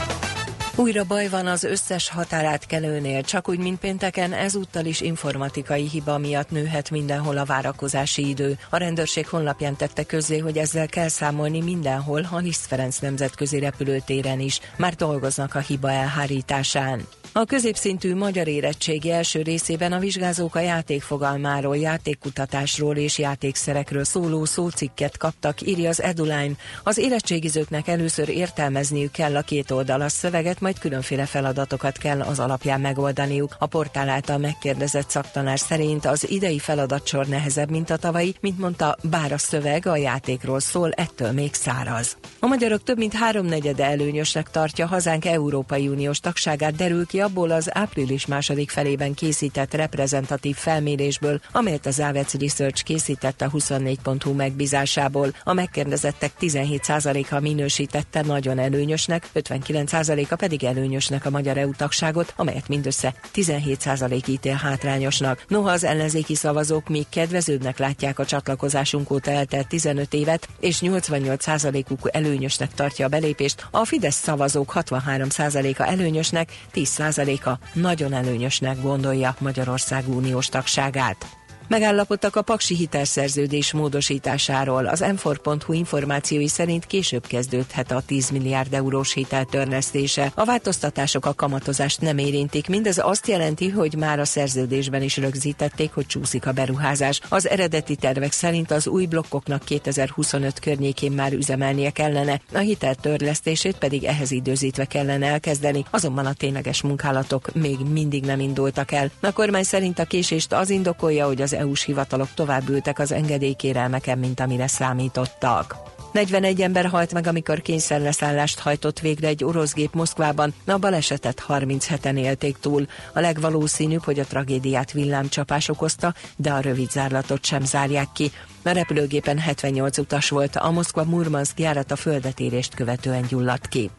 Újra 0.77 1.05
baj 1.05 1.29
van 1.29 1.47
az 1.47 1.65
összes 1.65 2.09
határátkelőnél, 2.09 3.23
csak 3.23 3.49
úgy, 3.49 3.59
mint 3.59 3.79
pénteken, 3.79 4.33
ezúttal 4.33 4.85
is 4.85 5.01
informatikai 5.01 5.89
hiba 5.89 6.19
miatt 6.19 6.51
nőhet 6.51 6.91
mindenhol 6.91 7.39
a 7.39 7.45
várakozási 7.45 8.29
idő. 8.29 8.59
A 8.71 8.77
rendőrség 8.77 9.29
honlapján 9.29 9.77
tette 9.77 10.05
közzé, 10.05 10.39
hogy 10.39 10.59
ezzel 10.59 10.87
kell 10.87 11.09
számolni 11.09 11.61
mindenhol, 11.61 12.29
a 12.31 12.37
Liszt 12.37 12.67
Ferenc 12.67 12.99
nemzetközi 12.99 13.59
repülőtéren 13.59 14.41
is. 14.41 14.61
Már 14.77 14.95
dolgoznak 14.95 15.55
a 15.55 15.59
hiba 15.59 15.91
elhárításán. 15.91 17.07
A 17.35 17.45
középszintű 17.45 18.15
magyar 18.15 18.49
érettségi 18.49 19.11
első 19.11 19.43
részében 19.43 19.93
a 19.93 19.99
vizsgázók 19.99 20.55
a 20.55 20.61
játékfogalmáról, 20.61 21.77
játékkutatásról 21.77 22.97
és 22.97 23.19
játékszerekről 23.19 24.05
szóló 24.05 24.45
szócikket 24.45 25.17
kaptak, 25.17 25.61
írja 25.61 25.89
az 25.89 26.03
Eduline. 26.03 26.55
Az 26.83 26.99
érettségizőknek 26.99 27.89
először 27.89 28.29
értelmezniük 28.29 29.13
kell 29.13 29.37
a 29.37 29.43
két 29.43 29.71
oldalas 29.71 30.13
szöveget, 30.13 30.61
majd 30.63 30.79
különféle 30.79 31.27
feladatokat 31.27 31.99
kell 31.99 32.21
az 32.21 32.39
alapján 32.39 32.81
megoldaniuk. 32.81 33.57
A 33.59 33.67
portál 33.67 34.09
által 34.09 34.39
megkérdezett 34.39 35.11
szaktanár 35.11 35.59
szerint 35.59 36.07
az 36.07 36.31
idei 36.31 36.59
feladatsor 36.59 37.27
nehezebb, 37.27 37.71
mint 37.71 37.91
a 37.91 37.97
tavalyi, 37.97 38.35
mint 38.41 38.59
mondta, 38.59 38.97
bár 39.03 39.33
a 39.33 39.39
szöveg 39.39 39.87
a 39.87 39.97
játékról 39.97 40.61
szól, 40.61 40.91
ettől 40.91 41.33
még 41.33 41.55
száraz. 41.55 42.17
A 42.41 42.47
magyarok 42.47 42.83
több 42.83 42.99
mint 42.99 43.15
háromnegyede 43.15 43.85
előnyösnek 43.85 44.51
tartja 44.51 44.87
hazánk 44.87 45.25
Európai 45.25 45.89
Uniós 45.89 46.21
tagságát, 46.21 46.75
derül 46.75 47.07
ki 47.07 47.21
abból 47.21 47.51
az 47.51 47.77
április 47.77 48.27
második 48.27 48.71
felében 48.71 49.15
készített 49.15 49.75
reprezentatív 49.75 50.57
felmérésből, 50.57 51.41
amelyet 51.53 51.87
az 51.87 52.01
Avec 52.01 52.33
Research 52.41 52.83
készített 52.83 53.41
a 53.41 53.51
24.hu 53.51 54.33
megbízásából. 54.33 55.35
A 55.45 55.53
megkérdezettek 55.53 56.33
17%-a 56.41 57.41
minősítette 57.41 58.23
nagyon 58.23 58.59
előnyösnek, 58.59 59.29
59%-a 59.35 60.37
pedig 60.37 60.52
előnyösnek 60.61 61.27
a 61.27 61.31
magyar 61.31 61.57
EU 61.57 61.73
tagságot, 61.75 62.33
amelyet 62.37 62.69
mindössze 62.69 63.15
17% 63.35 64.29
ítél 64.29 64.55
hátrányosnak. 64.55 65.45
Noha 65.49 65.71
az 65.71 65.85
ellenzéki 65.85 66.35
szavazók 66.35 66.89
még 66.89 67.07
kedvezőbbnek 67.09 67.79
látják 67.79 68.19
a 68.19 68.25
csatlakozásunk 68.25 69.11
óta 69.11 69.31
eltelt 69.31 69.69
15 69.69 70.15
évet, 70.15 70.49
és 70.61 70.79
88%-uk 70.83 72.09
előnyösnek 72.13 72.75
tartja 72.75 73.07
a 73.07 73.09
belépést, 73.09 73.67
a 73.71 73.85
Fidesz 73.85 74.21
szavazók 74.23 74.73
63%-a 74.75 75.83
előnyösnek, 75.83 76.53
10%-a 76.75 77.51
nagyon 77.73 78.13
előnyösnek 78.13 78.81
gondolja 78.81 79.37
Magyarország 79.39 80.09
uniós 80.09 80.47
tagságát. 80.49 81.42
Megállapodtak 81.73 82.37
a 82.37 82.43
paksi 82.43 82.75
hitelszerződés 82.75 83.73
módosításáról. 83.73 84.87
Az 84.87 85.01
m 85.01 85.73
információi 85.73 86.49
szerint 86.49 86.87
később 86.87 87.27
kezdődhet 87.27 87.91
a 87.91 88.03
10 88.07 88.31
milliárd 88.31 88.75
eurós 88.75 89.13
hiteltörlesztése. 89.13 90.33
A 90.35 90.45
változtatások 90.45 91.27
a 91.27 91.33
kamatozást 91.33 92.01
nem 92.01 92.19
érintik, 92.19 92.69
mindez 92.69 92.99
azt 92.99 93.27
jelenti, 93.29 93.69
hogy 93.69 93.95
már 93.95 94.19
a 94.19 94.25
szerződésben 94.25 95.03
is 95.03 95.17
rögzítették, 95.17 95.93
hogy 95.93 96.07
csúszik 96.07 96.47
a 96.47 96.53
beruházás. 96.53 97.21
Az 97.29 97.49
eredeti 97.49 97.97
tervek 97.97 98.33
szerint 98.33 98.71
az 98.71 98.87
új 98.87 99.07
blokkoknak 99.07 99.65
2025 99.65 100.59
környékén 100.59 101.13
már 101.13 101.33
üzemelnie 101.33 101.91
kellene, 101.91 102.41
a 102.55 102.59
hitel 102.59 102.95
törlesztését 102.95 103.77
pedig 103.77 104.05
ehhez 104.05 104.31
időzítve 104.31 104.85
kellene 104.85 105.27
elkezdeni, 105.27 105.85
azonban 105.91 106.27
a 106.27 106.33
tényleges 106.33 106.83
munkálatok 106.83 107.55
még 107.55 107.79
mindig 107.93 108.25
nem 108.25 108.41
indultak 108.41 108.93
el. 108.93 109.11
A 109.21 109.33
kormány 109.33 109.65
szerint 109.65 109.99
a 109.99 110.05
késést 110.05 110.53
az 110.53 110.71
indokolja, 110.71 111.27
hogy 111.27 111.43
az 111.43 111.61
EU-s 111.63 111.85
hivatalok 111.85 112.29
tovább 112.35 112.69
ültek 112.69 112.99
az 112.99 113.13
engedélykérelmeken, 113.13 114.19
mint 114.19 114.41
amire 114.41 114.67
számítottak. 114.67 115.77
41 116.13 116.61
ember 116.61 116.87
halt 116.87 117.13
meg, 117.13 117.27
amikor 117.27 117.61
kényszerleszállást 117.61 118.59
hajtott 118.59 118.99
végre 118.99 119.29
egy 119.29 119.45
orosz 119.45 119.75
gép 119.75 119.95
Moszkvában, 119.95 120.55
a 120.67 120.79
balesetet 120.79 121.45
37-en 121.49 122.19
élték 122.19 122.57
túl. 122.59 122.87
A 123.15 123.21
legvalószínűbb, 123.21 124.05
hogy 124.05 124.19
a 124.19 124.25
tragédiát 124.25 124.93
villámcsapás 124.93 125.69
okozta, 125.69 126.15
de 126.37 126.51
a 126.53 126.61
rövid 126.61 126.91
zárlatot 126.91 127.45
sem 127.45 127.65
zárják 127.65 128.09
ki. 128.15 128.31
A 128.63 128.71
repülőgépen 128.71 129.39
78 129.39 129.99
utas 129.99 130.29
volt, 130.29 130.57
a 130.57 130.71
Moszkva-Murmanszk 130.71 131.61
járat 131.61 131.91
a 131.91 131.97
földetérést 131.97 132.75
követően 132.75 133.25
gyulladt 133.29 133.69
ki. 133.69 133.91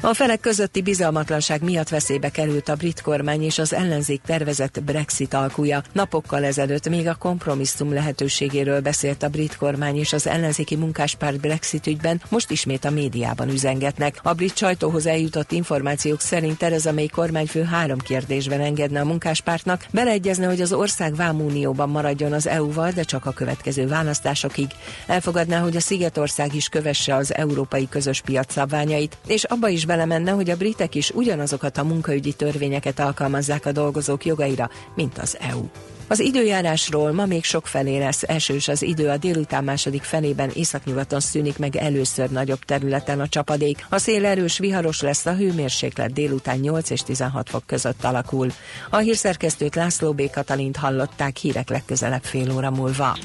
A 0.00 0.14
felek 0.14 0.40
közötti 0.40 0.82
bizalmatlanság 0.82 1.62
miatt 1.62 1.88
veszélybe 1.88 2.28
került 2.28 2.68
a 2.68 2.74
brit 2.74 3.00
kormány 3.00 3.42
és 3.42 3.58
az 3.58 3.72
ellenzék 3.72 4.20
tervezett 4.26 4.82
Brexit 4.82 5.34
alkuja. 5.34 5.82
Napokkal 5.92 6.44
ezelőtt 6.44 6.88
még 6.88 7.06
a 7.08 7.14
kompromisszum 7.14 7.92
lehetőségéről 7.92 8.80
beszélt 8.80 9.22
a 9.22 9.28
brit 9.28 9.56
kormány 9.56 9.96
és 9.96 10.12
az 10.12 10.26
ellenzéki 10.26 10.76
munkáspárt 10.76 11.40
Brexit 11.40 11.86
ügyben, 11.86 12.20
most 12.28 12.50
ismét 12.50 12.84
a 12.84 12.90
médiában 12.90 13.48
üzengetnek. 13.48 14.20
A 14.22 14.32
brit 14.32 14.56
sajtóhoz 14.56 15.06
eljutott 15.06 15.52
információk 15.52 16.20
szerint 16.20 16.58
Tereza 16.58 16.92
May 16.92 17.08
kormányfő 17.08 17.62
három 17.62 17.98
kérdésben 17.98 18.60
engedne 18.60 19.00
a 19.00 19.04
munkáspártnak, 19.04 19.86
beleegyezne, 19.90 20.46
hogy 20.46 20.60
az 20.60 20.72
ország 20.72 21.16
vámunióban 21.16 21.88
maradjon 21.88 22.32
az 22.32 22.46
EU-val, 22.46 22.90
de 22.90 23.02
csak 23.02 23.26
a 23.26 23.32
következő 23.32 23.86
választásokig. 23.86 24.66
Elfogadná, 25.06 25.60
hogy 25.60 25.76
a 25.76 25.80
Szigetország 25.80 26.54
is 26.54 26.68
kövesse 26.68 27.14
az 27.14 27.34
európai 27.34 27.88
közös 27.88 28.20
piac 28.20 28.52
szabványait, 28.52 29.16
és 29.26 29.44
abba 29.44 29.68
is 29.68 29.86
belemenne, 29.88 30.30
hogy 30.30 30.50
a 30.50 30.56
britek 30.56 30.94
is 30.94 31.10
ugyanazokat 31.10 31.78
a 31.78 31.84
munkaügyi 31.84 32.32
törvényeket 32.32 32.98
alkalmazzák 32.98 33.66
a 33.66 33.72
dolgozók 33.72 34.24
jogaira, 34.24 34.70
mint 34.94 35.18
az 35.18 35.36
EU. 35.40 35.64
Az 36.10 36.20
időjárásról 36.20 37.12
ma 37.12 37.26
még 37.26 37.44
sok 37.44 37.66
felé 37.66 37.98
lesz 37.98 38.22
esős 38.22 38.68
az 38.68 38.82
idő, 38.82 39.08
a 39.08 39.16
délután 39.16 39.64
második 39.64 40.02
felében 40.02 40.50
északnyugaton 40.54 41.20
szűnik 41.20 41.58
meg 41.58 41.76
először 41.76 42.30
nagyobb 42.30 42.58
területen 42.58 43.20
a 43.20 43.28
csapadék. 43.28 43.86
A 43.88 43.98
szél 43.98 44.26
erős, 44.26 44.58
viharos 44.58 45.00
lesz, 45.00 45.26
a 45.26 45.34
hőmérséklet 45.34 46.12
délután 46.12 46.58
8 46.58 46.90
és 46.90 47.00
16 47.00 47.48
fok 47.48 47.62
között 47.66 48.04
alakul. 48.04 48.48
A 48.90 48.96
hírszerkesztőt 48.96 49.74
László 49.74 50.12
B. 50.12 50.30
Katalint 50.30 50.76
hallották 50.76 51.36
hírek 51.36 51.68
legközelebb 51.68 52.22
fél 52.22 52.52
óra 52.56 52.70
múlva. 52.70 53.18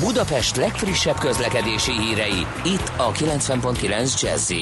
Budapest 0.00 0.56
legfrissebb 0.56 1.18
közlekedési 1.18 1.92
hírei, 1.92 2.46
itt 2.64 2.92
a 2.96 3.12
90.9 3.12 4.20
jazz 4.22 4.52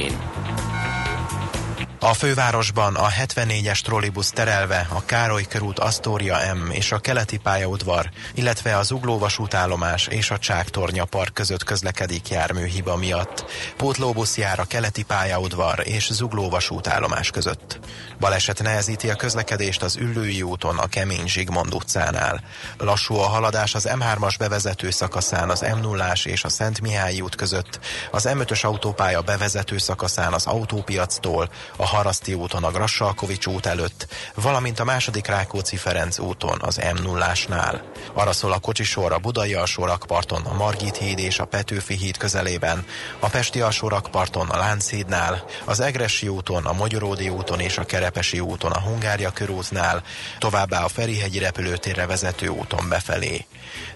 a 2.01 2.15
fővárosban 2.15 2.95
a 2.95 3.09
74-es 3.09 3.81
trollibusz 3.81 4.31
terelve 4.31 4.87
a 4.91 5.05
Károly 5.05 5.43
körút 5.49 5.79
Asztória 5.79 6.55
M 6.55 6.71
és 6.71 6.93
a 6.93 6.99
keleti 6.99 7.37
pályaudvar, 7.37 8.11
illetve 8.35 8.77
az 8.77 8.91
Uglóvasútállomás 8.91 10.07
és 10.07 10.31
a 10.31 10.39
Csáktornya 10.39 11.05
park 11.05 11.35
között 11.35 11.65
közlekedik 11.65 12.29
járműhiba 12.29 12.97
miatt. 12.97 13.45
Pótlóbusz 13.77 14.37
jár 14.37 14.59
a 14.59 14.65
keleti 14.65 15.03
pályaudvar 15.03 15.83
és 15.85 16.13
Zuglóvasútállomás 16.13 17.31
között. 17.31 17.79
Baleset 18.19 18.63
nehezíti 18.63 19.11
a 19.11 19.17
közlekedést 19.17 19.83
az 19.83 19.97
Üllői 19.97 20.43
úton 20.43 20.79
a 20.79 20.87
Kemény 20.87 21.27
Zsigmond 21.27 21.75
utcánál. 21.75 22.41
Lassú 22.79 23.15
a 23.15 23.27
haladás 23.27 23.75
az 23.75 23.89
M3-as 23.91 24.35
bevezető 24.39 24.91
szakaszán 24.91 25.51
az 25.51 25.61
m 25.61 25.81
0 25.81 26.13
és 26.25 26.45
a 26.45 26.49
Szent 26.49 26.81
Mihály 26.81 27.21
út 27.21 27.35
között, 27.35 27.81
az 28.11 28.29
M5-ös 28.29 28.65
autópálya 28.65 29.21
bevezető 29.21 29.79
szakaszán 29.79 30.33
az 30.33 30.47
autópiactól, 30.47 31.51
a 31.77 31.87
Haraszti 31.89 32.35
úton 32.35 32.65
a 32.65 32.71
Grassalkovics 32.71 33.47
út 33.47 33.67
előtt, 33.67 34.07
valamint 34.35 34.81
a 34.81 34.85
második 34.85 35.27
Rákóczi-Ferenc 35.27 36.19
úton 36.19 36.59
az 36.61 36.79
M0-ásnál. 36.83 37.81
Arra 38.13 38.33
szól 38.33 38.53
a 38.53 38.59
kocsisor 38.59 39.13
a 39.13 39.19
Budai 39.19 39.55
alsórakparton, 39.55 40.43
a 40.45 40.55
Margit 40.57 40.97
híd 40.97 41.19
és 41.19 41.39
a 41.39 41.45
Petőfi 41.45 41.97
híd 41.97 42.17
közelében, 42.17 42.85
a 43.21 43.29
Pesti 43.29 43.61
alsórakparton, 43.61 44.49
a 44.49 44.57
Lánchídnál, 44.57 45.45
az 45.65 45.81
Egresi 45.81 46.29
úton, 46.29 46.67
a 46.67 46.73
Magyaródi 46.73 47.29
úton 47.29 47.61
és 47.61 47.79
a 47.79 47.85
Kerepesi 47.85 48.41
úton, 48.41 48.73
a 48.73 48.81
Hungária 48.81 49.31
körútnál, 49.31 50.03
továbbá 50.39 50.85
a 50.85 50.89
Ferihegyi 50.89 51.39
repülőtérre 51.39 52.07
vezető 52.07 52.49
úton 52.49 52.89
befelé. 52.89 53.47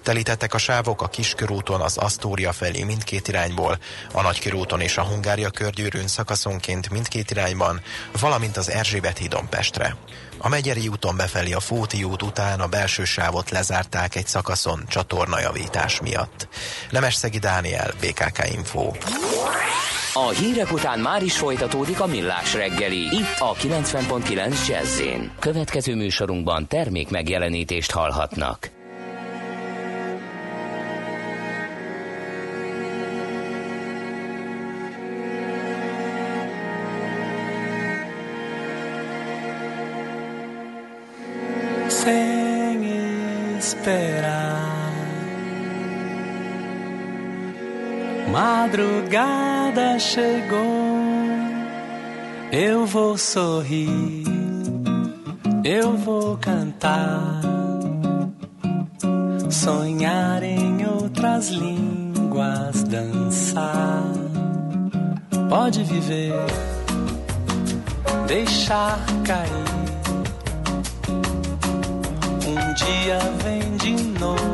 Telítettek 0.03 0.55
a 0.55 0.59
sávok 0.59 1.03
a 1.03 1.09
Kiskörúton, 1.09 1.81
az 1.81 1.97
Asztória 1.97 2.53
felé 2.53 2.83
mindkét 2.83 3.29
irányból, 3.29 3.79
a 4.13 4.23
Nagykörúton 4.23 4.81
és 4.81 4.97
a 4.97 5.03
Hungária 5.03 5.51
körgyűrűn 5.51 6.09
szakaszonként 6.09 6.91
mindkét 6.91 7.31
irányban, 7.31 7.82
valamint 8.21 8.57
az 8.57 8.71
Erzsébet 8.71 9.19
hídon 9.19 9.49
Pestre. 9.49 9.97
A 10.39 10.49
Megyeri 10.49 10.89
úton 10.89 11.17
befelé 11.17 11.53
a 11.53 11.61
Fóti 11.61 12.05
út 12.05 12.23
után 12.23 12.61
a 12.61 12.67
belső 12.67 13.05
sávot 13.05 13.51
lezárták 13.51 14.17
egy 14.17 14.27
szakaszon 14.27 14.85
csatornajavítás 14.89 16.01
miatt. 16.01 16.49
Nemesszegi 16.91 17.39
Dániel, 17.39 17.91
BKK 18.01 18.53
Info. 18.53 18.91
A 20.15 20.29
hírek 20.29 20.73
után 20.73 20.99
már 20.99 21.23
is 21.23 21.37
folytatódik 21.37 22.01
a 22.01 22.07
millás 22.07 22.55
reggeli. 22.55 23.01
Itt 23.01 23.39
a 23.39 23.55
90.9 23.55 24.69
jazz 24.69 25.01
Következő 25.39 25.95
műsorunkban 25.95 26.69
termék 26.69 27.11
megjelenítést 27.11 27.91
hallhatnak. 27.91 28.82
Sem 42.03 43.59
esperar 43.59 44.73
Madrugada 48.33 49.99
chegou, 50.01 50.59
eu 52.51 52.87
vou 52.87 53.19
sorrir, 53.19 54.25
eu 55.63 55.97
vou 55.99 56.39
cantar, 56.39 57.43
sonhar 59.51 60.43
em 60.43 60.87
outras 60.87 61.51
línguas, 61.51 62.83
dançar. 62.85 64.03
Pode 65.51 65.85
viver, 65.85 66.33
deixar 68.27 68.99
cair. 69.25 69.82
Dia 72.85 73.19
vem 73.45 73.77
de 73.77 74.03
novo 74.19 74.53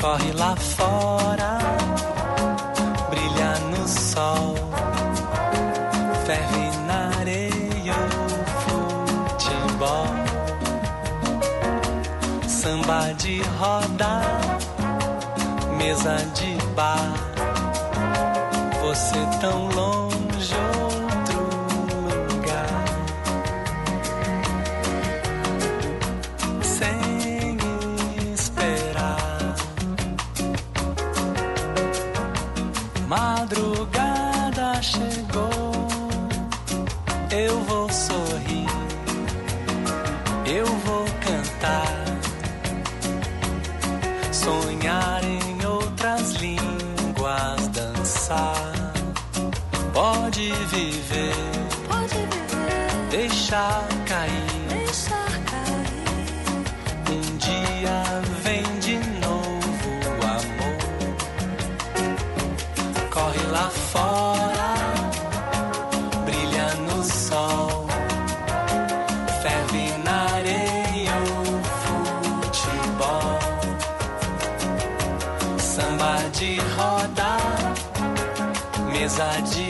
corre 0.00 0.32
lá 0.32 0.56
fora, 0.56 1.58
brilha 3.10 3.58
no 3.70 3.86
sol, 3.86 4.54
ferve 6.24 6.76
na 6.86 7.18
areia 7.18 7.94
o 8.24 8.38
futebol, 9.36 10.06
samba 12.48 13.12
de 13.18 13.42
roda, 13.58 14.22
mesa 15.76 16.16
de 16.34 16.56
bar, 16.74 17.12
você 18.80 19.18
tão 19.40 19.68
longe 19.68 20.10
deixar 53.50 53.88
cair. 54.06 54.46
deixar 54.68 55.32
cair. 55.50 56.06
Um 57.10 57.20
dia 57.38 57.98
vem 58.44 58.62
de 58.78 58.96
novo 59.18 59.90
o 60.06 60.22
amor. 60.38 60.80
Corre 63.10 63.44
lá 63.50 63.68
fora, 63.70 64.74
brilha 66.24 66.68
no 66.76 67.02
sol, 67.02 67.88
ferve 69.42 69.84
na 70.04 70.18
areia 70.36 71.16
o 71.26 71.60
futebol. 72.46 73.38
Samba 75.58 76.14
de 76.32 76.50
roda, 76.76 77.36
mesa 78.92 79.30
de 79.42 79.69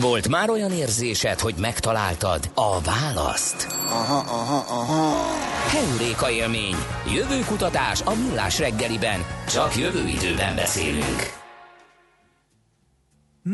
Volt 0.00 0.28
már 0.28 0.50
olyan 0.50 0.72
érzésed, 0.72 1.40
hogy 1.40 1.54
megtaláltad 1.60 2.50
a 2.54 2.80
választ? 2.80 3.66
Aha, 3.88 4.16
aha, 4.16 4.64
aha. 4.68 5.16
Heuréka 5.68 6.30
élmény. 6.30 6.76
Jövőkutatás 7.14 8.00
a 8.04 8.14
millás 8.14 8.58
reggeliben. 8.58 9.24
Csak 9.48 9.76
jövő 9.76 10.06
időben 10.06 10.54
beszélünk. 10.54 11.37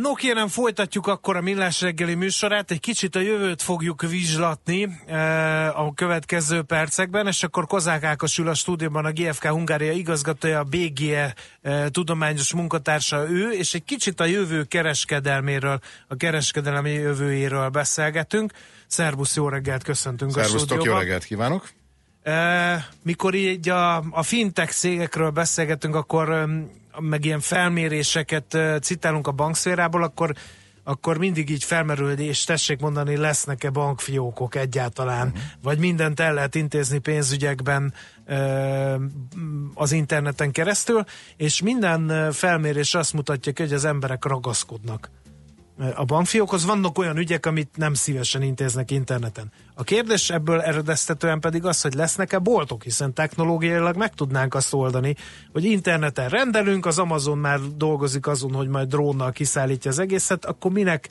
No 0.04 0.14
kérem, 0.14 0.48
folytatjuk 0.48 1.06
akkor 1.06 1.36
a 1.36 1.40
Millás 1.40 1.80
reggeli 1.80 2.14
műsorát, 2.14 2.70
egy 2.70 2.80
kicsit 2.80 3.16
a 3.16 3.20
jövőt 3.20 3.62
fogjuk 3.62 4.02
vizslatni 4.02 5.00
e, 5.06 5.68
a 5.68 5.92
következő 5.94 6.62
percekben, 6.62 7.26
és 7.26 7.42
akkor 7.42 7.66
Kozák 7.66 8.02
Ákos 8.02 8.38
ül 8.38 8.48
a 8.48 8.54
stúdióban 8.54 9.04
a 9.04 9.12
GFK 9.12 9.46
Hungária 9.46 9.92
igazgatója, 9.92 10.58
a 10.58 10.64
BGE 10.64 11.34
e, 11.62 11.88
tudományos 11.88 12.52
munkatársa 12.52 13.30
ő, 13.30 13.50
és 13.50 13.74
egy 13.74 13.84
kicsit 13.84 14.20
a 14.20 14.24
jövő 14.24 14.64
kereskedelméről, 14.64 15.80
a 16.08 16.16
kereskedelmi 16.16 16.90
jövőjéről 16.90 17.68
beszélgetünk. 17.68 18.52
Szerbusz, 18.86 19.36
jó 19.36 19.48
reggelt, 19.48 19.82
köszöntünk 19.82 20.36
a 20.36 20.42
Szervusztok, 20.42 20.68
jó 20.68 20.74
stúdióban. 20.74 21.00
reggelt 21.00 21.24
kívánok! 21.24 21.68
Mikor 23.02 23.34
így 23.34 23.68
a, 23.68 23.96
a 23.96 24.22
fintech 24.22 24.72
cégekről 24.72 25.30
beszélgetünk, 25.30 25.94
akkor 25.94 26.48
meg 26.98 27.24
ilyen 27.24 27.40
felméréseket 27.40 28.58
citálunk 28.80 29.26
a 29.26 29.32
bankszférából, 29.32 30.02
akkor 30.02 30.34
akkor 30.86 31.18
mindig 31.18 31.50
így 31.50 31.64
felmerül, 31.64 32.10
és 32.10 32.44
tessék 32.44 32.80
mondani, 32.80 33.16
lesznek-e 33.16 33.70
bankfiókok 33.70 34.54
egyáltalán, 34.54 35.26
uh-huh. 35.26 35.42
vagy 35.62 35.78
mindent 35.78 36.20
el 36.20 36.34
lehet 36.34 36.54
intézni 36.54 36.98
pénzügyekben 36.98 37.94
az 39.74 39.92
interneten 39.92 40.50
keresztül, 40.50 41.04
és 41.36 41.62
minden 41.62 42.32
felmérés 42.32 42.94
azt 42.94 43.12
mutatja 43.12 43.52
ki, 43.52 43.62
hogy 43.62 43.72
az 43.72 43.84
emberek 43.84 44.24
ragaszkodnak 44.24 45.10
a 45.94 46.04
bankfiókhoz. 46.04 46.64
Vannak 46.64 46.98
olyan 46.98 47.16
ügyek, 47.16 47.46
amit 47.46 47.76
nem 47.76 47.94
szívesen 47.94 48.42
intéznek 48.42 48.90
interneten. 48.90 49.52
A 49.74 49.82
kérdés 49.82 50.30
ebből 50.30 50.60
eredeztetően 50.60 51.40
pedig 51.40 51.64
az, 51.64 51.80
hogy 51.80 51.94
lesznek-e 51.94 52.38
boltok, 52.38 52.82
hiszen 52.82 53.12
technológiailag 53.12 53.96
meg 53.96 54.14
tudnánk 54.14 54.54
azt 54.54 54.72
oldani, 54.74 55.16
hogy 55.52 55.64
interneten 55.64 56.28
rendelünk, 56.28 56.86
az 56.86 56.98
Amazon 56.98 57.38
már 57.38 57.60
dolgozik 57.76 58.26
azon, 58.26 58.52
hogy 58.52 58.68
majd 58.68 58.88
drónnal 58.88 59.32
kiszállítja 59.32 59.90
az 59.90 59.98
egészet, 59.98 60.44
akkor 60.44 60.70
minek, 60.72 61.08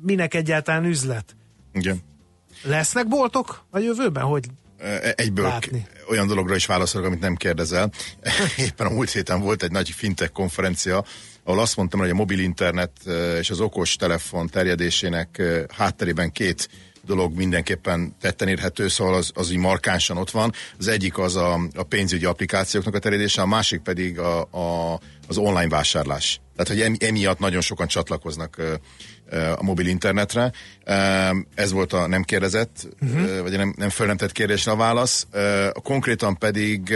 minek 0.00 0.34
egyáltalán 0.34 0.84
üzlet? 0.84 1.36
Igen. 1.72 2.00
Lesznek 2.62 3.08
boltok 3.08 3.64
a 3.70 3.78
jövőben? 3.78 4.24
Hogy 4.24 4.46
E- 4.82 5.12
Egyből 5.16 5.44
Látni. 5.44 5.86
olyan 6.08 6.26
dologra 6.26 6.54
is 6.54 6.66
válaszolok, 6.66 7.06
amit 7.06 7.20
nem 7.20 7.34
kérdezel. 7.36 7.90
Éppen 8.56 8.86
a 8.86 8.90
múlt 8.90 9.10
héten 9.10 9.40
volt 9.40 9.62
egy 9.62 9.70
nagy 9.70 9.90
fintech 9.90 10.32
konferencia, 10.32 11.04
ahol 11.44 11.60
azt 11.60 11.76
mondtam, 11.76 12.00
hogy 12.00 12.10
a 12.10 12.14
mobil 12.14 12.38
internet 12.38 12.92
és 13.38 13.50
az 13.50 13.60
okos 13.60 13.96
telefon 13.96 14.48
terjedésének 14.48 15.42
hátterében 15.68 16.32
két 16.32 16.68
dolog 17.04 17.36
mindenképpen 17.36 18.16
tetten 18.20 18.48
érhető, 18.48 18.88
szóval 18.88 19.14
az, 19.14 19.30
az 19.34 19.50
így 19.50 19.58
markánsan 19.58 20.16
ott 20.16 20.30
van. 20.30 20.52
Az 20.78 20.88
egyik 20.88 21.18
az 21.18 21.36
a, 21.36 21.60
a 21.74 21.82
pénzügyi 21.82 22.24
applikációknak 22.24 22.94
a 22.94 22.98
terjedése, 22.98 23.42
a 23.42 23.46
másik 23.46 23.80
pedig 23.80 24.18
a, 24.18 24.40
a, 24.40 25.00
az 25.28 25.36
online 25.36 25.68
vásárlás. 25.68 26.40
Tehát, 26.56 26.72
hogy 26.72 26.80
em, 26.80 27.08
emiatt 27.08 27.38
nagyon 27.38 27.60
sokan 27.60 27.86
csatlakoznak 27.86 28.62
a 29.56 29.62
mobil 29.62 29.86
internetre. 29.86 30.52
Ez 31.54 31.72
volt 31.72 31.92
a 31.92 32.06
nem 32.06 32.22
kérdezett, 32.22 32.88
uh-huh. 33.00 33.40
vagy 33.40 33.56
nem, 33.56 33.74
nem 33.76 33.88
föl 33.88 34.06
nem 34.06 34.16
tett 34.16 34.32
kérdésre 34.32 34.72
a 34.72 34.76
válasz. 34.76 35.26
Konkrétan 35.72 36.38
pedig 36.38 36.94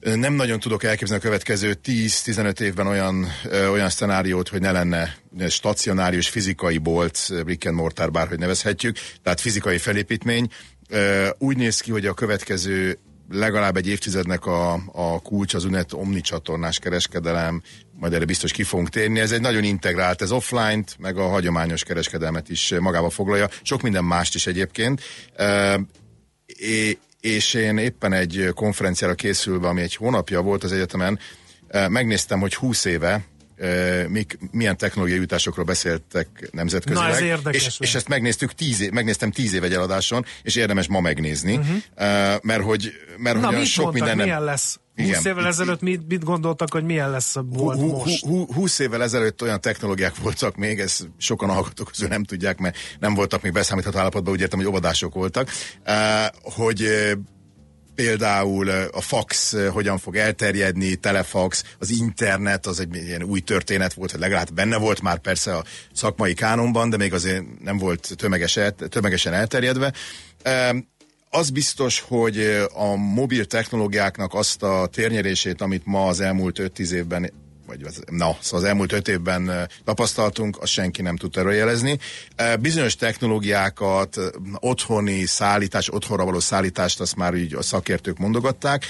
nem 0.00 0.32
nagyon 0.32 0.60
tudok 0.60 0.84
elképzelni 0.84 1.22
a 1.22 1.26
következő 1.26 1.78
10-15 1.84 2.60
évben 2.60 2.86
olyan, 2.86 3.26
olyan 3.70 3.90
szenáriót, 3.90 4.48
hogy 4.48 4.60
ne 4.60 4.72
lenne 4.72 5.16
stacionárius 5.48 6.28
fizikai 6.28 6.78
bolt, 6.78 7.32
brick 7.44 7.66
and 7.66 7.76
mortar, 7.76 8.10
bárhogy 8.10 8.38
nevezhetjük, 8.38 8.96
tehát 9.22 9.40
fizikai 9.40 9.78
felépítmény. 9.78 10.48
Úgy 11.38 11.56
néz 11.56 11.80
ki, 11.80 11.90
hogy 11.90 12.06
a 12.06 12.14
következő 12.14 12.98
legalább 13.30 13.76
egy 13.76 13.88
évtizednek 13.88 14.46
a, 14.46 14.72
a 14.92 15.20
kulcs 15.22 15.54
az 15.54 15.64
úgynevezett 15.64 15.94
omnicsatornás 15.94 16.78
kereskedelem, 16.78 17.62
majd 17.92 18.12
erre 18.12 18.24
biztos 18.24 18.52
ki 18.52 18.62
fogunk 18.62 18.88
térni. 18.88 19.20
Ez 19.20 19.32
egy 19.32 19.40
nagyon 19.40 19.64
integrált, 19.64 20.22
ez 20.22 20.32
offline-t, 20.32 20.96
meg 20.98 21.16
a 21.16 21.28
hagyományos 21.28 21.84
kereskedelmet 21.84 22.48
is 22.48 22.74
magába 22.78 23.10
foglalja, 23.10 23.48
sok 23.62 23.82
minden 23.82 24.04
mást 24.04 24.34
is 24.34 24.46
egyébként. 24.46 25.00
É- 26.46 26.98
és 27.20 27.54
én 27.54 27.78
éppen 27.78 28.12
egy 28.12 28.48
konferenciára 28.54 29.14
készülve, 29.14 29.68
ami 29.68 29.80
egy 29.80 29.94
hónapja 29.94 30.40
volt 30.40 30.64
az 30.64 30.72
egyetemen, 30.72 31.18
eh, 31.68 31.88
megnéztem, 31.88 32.40
hogy 32.40 32.54
20 32.54 32.84
éve 32.84 33.24
mik, 34.08 34.38
milyen 34.50 34.76
technológiai 34.76 35.18
jutásokról 35.18 35.64
beszéltek 35.64 36.48
nemzetközileg. 36.52 37.08
Na, 37.08 37.14
ez 37.14 37.20
érdekes 37.20 37.66
és, 37.66 37.76
és 37.80 37.94
ezt 37.94 38.08
megnéztük 38.08 38.52
tíz 38.52 38.80
év, 38.80 38.90
megnéztem 38.90 39.30
tíz 39.30 39.54
év 39.54 39.64
egy 39.64 39.72
eladáson, 39.72 40.24
és 40.42 40.56
érdemes 40.56 40.88
ma 40.88 41.00
megnézni, 41.00 41.56
uh-huh. 41.56 41.76
uh, 41.76 42.42
mert 42.42 42.62
hogy, 42.62 42.92
mert 43.16 43.40
Na, 43.40 43.46
hogy 43.46 43.56
mit 43.56 43.66
sok 43.66 43.84
mondtak, 43.84 44.06
minden 44.06 44.16
nem... 44.16 44.26
milyen 44.26 44.44
lesz? 44.44 44.80
20 44.96 45.08
Igen. 45.08 45.22
évvel 45.24 45.46
ezelőtt 45.46 45.80
mit, 45.80 46.08
mit 46.08 46.24
gondoltak, 46.24 46.72
hogy 46.72 46.84
milyen 46.84 47.10
lesz 47.10 47.36
a 47.36 47.42
bolt 47.42 47.78
Hú- 47.78 47.90
hú- 47.90 48.04
most? 48.04 48.24
hú- 48.24 48.52
Húsz 48.52 48.78
évvel 48.78 49.02
ezelőtt 49.02 49.42
olyan 49.42 49.60
technológiák 49.60 50.16
voltak 50.16 50.56
még, 50.56 50.80
ezt 50.80 51.08
sokan 51.18 51.48
hallgatók 51.48 51.90
közül 51.90 52.08
nem 52.08 52.24
tudják, 52.24 52.58
mert 52.58 52.76
nem 52.98 53.14
voltak 53.14 53.42
még 53.42 53.52
beszámítható 53.52 53.98
állapotban, 53.98 54.32
úgy 54.32 54.40
értem, 54.40 54.58
hogy 54.58 54.68
óvodások 54.68 55.14
voltak, 55.14 55.50
eh, 55.82 56.26
hogy 56.42 56.82
eh, 56.82 57.12
például 58.00 58.68
a 58.70 59.00
fax 59.00 59.56
hogyan 59.72 59.98
fog 59.98 60.16
elterjedni, 60.16 60.94
telefax, 60.94 61.64
az 61.78 61.90
internet, 61.90 62.66
az 62.66 62.80
egy 62.80 62.94
ilyen 62.94 63.22
új 63.22 63.40
történet 63.40 63.92
volt, 63.92 64.10
hogy 64.10 64.20
legalább 64.20 64.52
benne 64.52 64.76
volt 64.76 65.02
már 65.02 65.18
persze 65.18 65.56
a 65.56 65.64
szakmai 65.92 66.34
kánonban, 66.34 66.90
de 66.90 66.96
még 66.96 67.12
azért 67.12 67.44
nem 67.62 67.78
volt 67.78 68.08
tömeges, 68.16 68.58
tömegesen 68.88 69.32
elterjedve. 69.32 69.92
Az 71.30 71.50
biztos, 71.50 72.00
hogy 72.00 72.66
a 72.74 72.96
mobil 72.96 73.44
technológiáknak 73.44 74.34
azt 74.34 74.62
a 74.62 74.88
térnyerését, 74.92 75.60
amit 75.60 75.84
ma 75.84 76.06
az 76.06 76.20
elmúlt 76.20 76.58
5-10 76.62 76.90
évben 76.90 77.32
vagy 77.70 78.04
na, 78.10 78.36
szóval 78.40 78.60
az 78.60 78.64
elmúlt 78.64 78.92
öt 78.92 79.08
évben 79.08 79.68
tapasztaltunk, 79.84 80.62
azt 80.62 80.72
senki 80.72 81.02
nem 81.02 81.16
tudta 81.16 81.40
előjelezni. 81.40 81.98
Bizonyos 82.60 82.96
technológiákat, 82.96 84.16
otthoni 84.54 85.26
szállítás, 85.26 85.92
otthonra 85.92 86.24
való 86.24 86.40
szállítást, 86.40 87.00
azt 87.00 87.16
már 87.16 87.34
így 87.34 87.54
a 87.54 87.62
szakértők 87.62 88.18
mondogatták. 88.18 88.84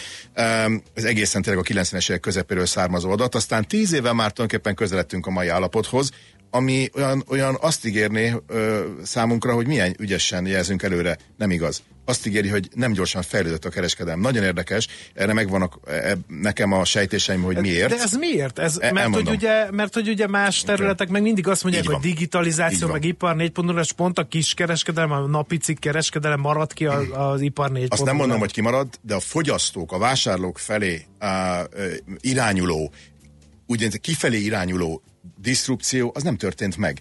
Ez 0.95 1.05
egészen 1.05 1.43
tényleg 1.43 1.64
a 1.64 1.72
90-es 1.74 2.09
évek 2.09 2.20
közepéről 2.20 2.66
származó 2.66 3.11
adat. 3.11 3.35
Aztán 3.35 3.66
tíz 3.66 3.93
éve 3.93 4.12
már 4.12 4.33
tulajdonképpen 4.33 4.74
közeledtünk 4.74 5.26
a 5.26 5.31
mai 5.31 5.49
állapothoz, 5.49 6.11
ami 6.51 6.89
olyan, 6.95 7.24
olyan 7.28 7.57
azt 7.61 7.87
ígérné 7.87 8.35
ö, 8.47 8.85
számunkra, 9.03 9.55
hogy 9.55 9.66
milyen 9.66 9.95
ügyesen 9.99 10.47
jelzünk 10.47 10.83
előre. 10.83 11.18
Nem 11.37 11.51
igaz. 11.51 11.83
Azt 12.11 12.27
ígéri, 12.27 12.49
hogy 12.49 12.69
nem 12.75 12.93
gyorsan 12.93 13.23
fejlődött 13.23 13.65
a 13.65 13.69
kereskedelem. 13.69 14.21
Nagyon 14.21 14.43
érdekes, 14.43 14.89
erre 15.15 15.33
megvannak 15.33 15.79
e, 15.87 16.19
nekem 16.27 16.73
a 16.73 16.85
sejtéseim, 16.85 17.43
hogy 17.43 17.57
miért. 17.57 17.91
De 17.91 17.97
ez 18.03 18.13
miért? 18.13 18.59
Ez, 18.59 18.79
E- 18.81 18.93
mert, 18.93 19.15
hogy 19.15 19.29
ugye, 19.29 19.71
mert 19.71 19.95
hogy 19.95 20.09
ugye 20.09 20.27
más 20.27 20.63
területek 20.63 21.09
meg 21.09 21.23
mindig 21.23 21.49
azt 21.49 21.63
mondják, 21.63 21.87
hogy 21.87 21.97
digitalizáció, 21.97 22.89
meg 22.89 23.05
ipar 23.05 23.37
4.0, 23.37 23.81
és 23.81 23.93
pont 23.93 24.19
a 24.19 24.25
kiskereskedelem, 24.25 25.11
a 25.13 25.19
napi 25.27 25.57
cikk 25.57 25.79
kereskedelem 25.79 26.41
marad 26.41 26.73
ki 26.73 26.87
az, 26.87 27.05
az 27.13 27.41
ipar 27.41 27.71
4.0. 27.71 27.89
Azt 27.89 28.05
nem 28.05 28.17
mondom, 28.17 28.39
hogy 28.39 28.53
kimarad, 28.53 28.89
de 29.01 29.15
a 29.15 29.21
fogyasztók, 29.21 29.93
a 29.93 29.99
vásárlók 29.99 30.59
felé 30.59 31.07
á, 31.19 31.63
ö, 31.71 31.87
irányuló, 32.21 32.93
úgynevezett 33.67 34.01
kifelé 34.01 34.39
irányuló 34.39 35.03
diszrupció, 35.41 36.13
az 36.15 36.23
nem 36.23 36.37
történt 36.37 36.77
meg. 36.77 37.01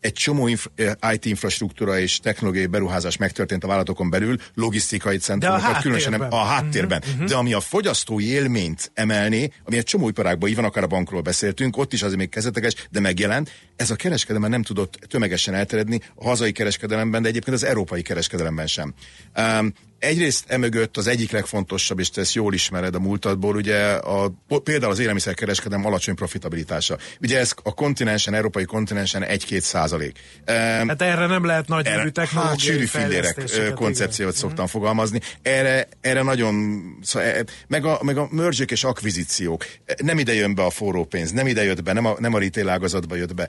Egy 0.00 0.12
csomó 0.12 0.48
inf- 0.48 0.70
ö, 0.74 0.90
IT 1.12 1.24
infrastruktúra 1.24 1.98
és 1.98 2.20
technológiai 2.20 2.66
beruházás 2.66 3.16
megtörtént 3.16 3.64
a 3.64 3.66
vállalatokon 3.66 4.10
belül, 4.10 4.36
logisztikai 4.54 5.16
centrumokat, 5.16 5.80
különösen 5.80 6.14
a 6.14 6.44
háttérben. 6.44 7.02
Uh-huh. 7.12 7.28
De 7.28 7.36
ami 7.36 7.52
a 7.52 7.60
fogyasztói 7.60 8.26
élményt 8.26 8.90
emelné, 8.94 9.52
ami 9.64 9.76
egy 9.76 9.84
csomó 9.84 10.08
iparágban, 10.08 10.48
így 10.48 10.54
van, 10.54 10.64
akár 10.64 10.84
a 10.84 10.86
bankról 10.86 11.20
beszéltünk, 11.20 11.76
ott 11.76 11.92
is 11.92 12.02
azért 12.02 12.18
még 12.18 12.28
kezdeteges, 12.28 12.74
de 12.90 13.00
megjelent, 13.00 13.50
ez 13.76 13.90
a 13.90 13.96
kereskedelem 13.96 14.50
nem 14.50 14.62
tudott 14.62 14.98
tömegesen 15.08 15.54
elterjedni 15.54 16.00
a 16.14 16.24
hazai 16.24 16.52
kereskedelemben, 16.52 17.22
de 17.22 17.28
egyébként 17.28 17.56
az 17.56 17.64
európai 17.64 18.02
kereskedelemben 18.02 18.66
sem. 18.66 18.94
Um, 19.36 19.72
Egyrészt 20.00 20.44
emögött 20.48 20.96
az 20.96 21.06
egyik 21.06 21.30
legfontosabb, 21.30 21.98
és 21.98 22.10
te 22.10 22.20
ezt 22.20 22.34
jól 22.34 22.54
ismered 22.54 22.94
a 22.94 22.98
múltadból, 22.98 23.56
ugye 23.56 23.92
a, 23.92 24.32
például 24.64 24.92
az 24.92 24.98
élelmiszerkereskedelem 24.98 25.86
alacsony 25.86 26.14
profitabilitása. 26.14 26.98
Ugye 27.20 27.38
ez 27.38 27.54
a 27.62 27.74
kontinensen, 27.74 28.34
európai 28.34 28.64
kontinensen 28.64 29.24
1-2 29.28 29.58
százalék. 29.60 30.18
Hát 30.46 31.02
erre 31.02 31.26
nem 31.26 31.44
lehet 31.44 31.68
nagy 31.68 31.84
nevű 31.84 31.96
hát 31.96 32.12
technológiai 32.12 32.58
sűrű 32.58 32.84
fillérek 32.84 33.34
koncepciót 33.74 34.18
igen. 34.18 34.26
Mhm. 34.28 34.36
szoktam 34.36 34.66
fogalmazni. 34.66 35.20
Erre, 35.42 35.88
erre 36.00 36.22
nagyon, 36.22 36.82
szóval, 37.02 37.28
e- 37.28 37.44
meg 37.68 37.84
a, 37.84 37.98
meg 38.02 38.16
a 38.16 38.28
mergek 38.30 38.70
és 38.70 38.84
akvizíciók. 38.84 39.64
E, 39.84 39.94
Nem 40.02 40.18
ide 40.18 40.34
jön 40.34 40.54
be 40.54 40.64
a 40.64 40.70
forró 40.70 41.04
pénz, 41.04 41.30
nem 41.30 41.46
ide 41.46 41.64
jött 41.64 41.82
be, 41.82 41.92
nem 41.92 42.06
a, 42.06 42.14
nem 42.18 42.34
a 42.34 42.38
retail 42.38 42.68
ágazatba 42.68 43.14
jött 43.14 43.34
be. 43.34 43.48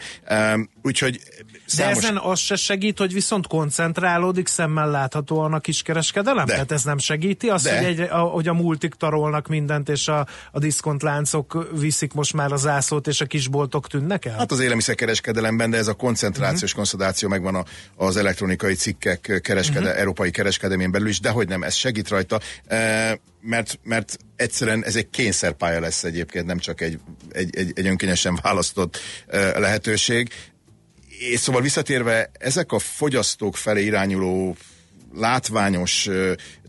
Úgyhogy 0.81 1.19
De 1.37 1.53
számos... 1.65 1.97
ezen 1.97 2.17
az 2.17 2.39
se 2.39 2.55
segít, 2.55 2.97
hogy 2.97 3.13
viszont 3.13 3.47
koncentrálódik 3.47 4.47
szemmel 4.47 4.89
láthatóan 4.89 5.53
a 5.53 5.59
kiskereskedelem? 5.59 6.40
De. 6.45 6.53
Tehát 6.53 6.71
ez 6.71 6.83
nem 6.83 6.97
segíti 6.97 7.49
azt, 7.49 7.63
De. 7.63 7.77
hogy, 7.77 7.85
egyre, 7.85 8.05
a, 8.05 8.21
hogy 8.21 8.47
a 8.47 8.53
multik 8.53 8.93
tarolnak 8.93 9.47
mindent, 9.47 9.89
és 9.89 10.07
a, 10.07 10.27
a 10.51 10.59
diszkontláncok 10.59 11.67
viszik 11.79 12.13
most 12.13 12.33
már 12.33 12.51
a 12.51 12.55
zászlót, 12.55 13.07
és 13.07 13.21
a 13.21 13.25
kisboltok 13.25 13.87
tűnnek 13.87 14.25
el? 14.25 14.37
Hát 14.37 14.51
az 14.51 14.59
élelmiszerkereskedelemben, 14.59 15.69
de 15.69 15.77
ez 15.77 15.87
a 15.87 15.93
koncentrációs 15.93 16.61
uh-huh. 16.61 16.75
konszolidáció 16.75 17.29
megvan 17.29 17.55
a, 17.55 17.63
az 17.95 18.17
elektronikai 18.17 18.73
cikkek 18.73 19.39
kereskede, 19.41 19.85
uh-huh. 19.85 19.99
európai 19.99 20.31
kereskedelmén 20.31 20.91
belül 20.91 21.07
is, 21.07 21.19
de 21.19 21.29
hogy 21.29 21.47
nem, 21.47 21.63
ez 21.63 21.73
segít 21.73 22.09
rajta, 22.09 22.39
e, 22.67 23.19
mert, 23.41 23.79
mert 23.83 24.17
egyszerűen 24.35 24.85
ez 24.85 24.95
egy 24.95 25.09
kényszerpálya 25.09 25.79
lesz 25.79 26.03
egyébként, 26.03 26.45
nem 26.45 26.57
csak 26.57 26.81
egy, 26.81 26.99
egy, 27.31 27.55
egy, 27.55 27.71
egy 27.75 27.87
önkényesen 27.87 28.39
választott 28.41 28.99
e, 29.27 29.59
lehetőség. 29.59 30.29
És 31.07 31.39
szóval 31.39 31.61
visszatérve, 31.61 32.31
ezek 32.39 32.71
a 32.71 32.79
fogyasztók 32.79 33.57
felé 33.57 33.83
irányuló 33.83 34.55
látványos 35.15 36.09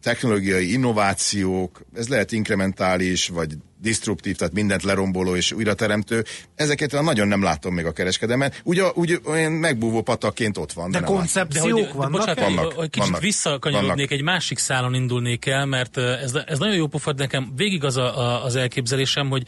technológiai 0.03 0.73
innovációk, 0.73 1.83
ez 1.95 2.09
lehet 2.09 2.33
inkrementális, 2.33 3.29
vagy 3.29 3.55
disztruptív, 3.81 4.37
tehát 4.37 4.55
mindent 4.55 4.83
leromboló 4.83 5.37
és 5.37 5.53
újrateremtő, 5.53 6.25
ezeket 6.55 6.93
nagyon 7.03 7.29
nem 7.29 7.43
látom 7.43 7.75
még 7.75 7.85
a 7.87 7.93
kereskedelmen. 7.93 8.53
Ugye, 8.65 8.83
úgy 8.95 9.21
olyan 9.25 9.53
megbúvó 9.53 10.03
patakként 10.03 10.59
ott 10.59 10.73
van. 10.73 10.91
De 10.91 11.01
látom. 11.01 11.17
koncepciók 11.17 11.65
De 11.79 11.85
hogy, 11.87 11.95
vannak? 11.95 12.11
bocsánat, 12.11 12.39
Vannak, 12.39 12.73
hogy- 12.73 12.91
kicsit 12.91 13.09
vannak, 13.09 13.21
visszakanyarodnék, 13.23 13.95
vannak. 13.97 14.11
egy 14.11 14.23
másik 14.23 14.59
szálon 14.59 14.95
indulnék 14.95 15.47
el, 15.47 15.67
mert 15.67 15.97
ez, 15.97 16.35
ez 16.47 16.59
nagyon 16.59 16.75
jó 16.77 16.87
pofad 16.87 17.19
nekem. 17.19 17.53
Végig 17.57 17.85
az 17.85 17.97
a, 17.97 18.19
a, 18.19 18.45
az 18.45 18.57
elképzelésem, 18.57 19.29
hogy 19.29 19.43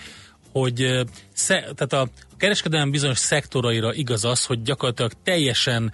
hogy 0.53 1.05
sze, 1.33 1.55
tehát 1.75 1.93
a 1.93 2.09
kereskedelem 2.37 2.91
bizonyos 2.91 3.19
szektoraira 3.19 3.95
igaz 3.95 4.25
az, 4.25 4.45
hogy 4.45 4.63
gyakorlatilag 4.63 5.13
teljesen 5.25 5.93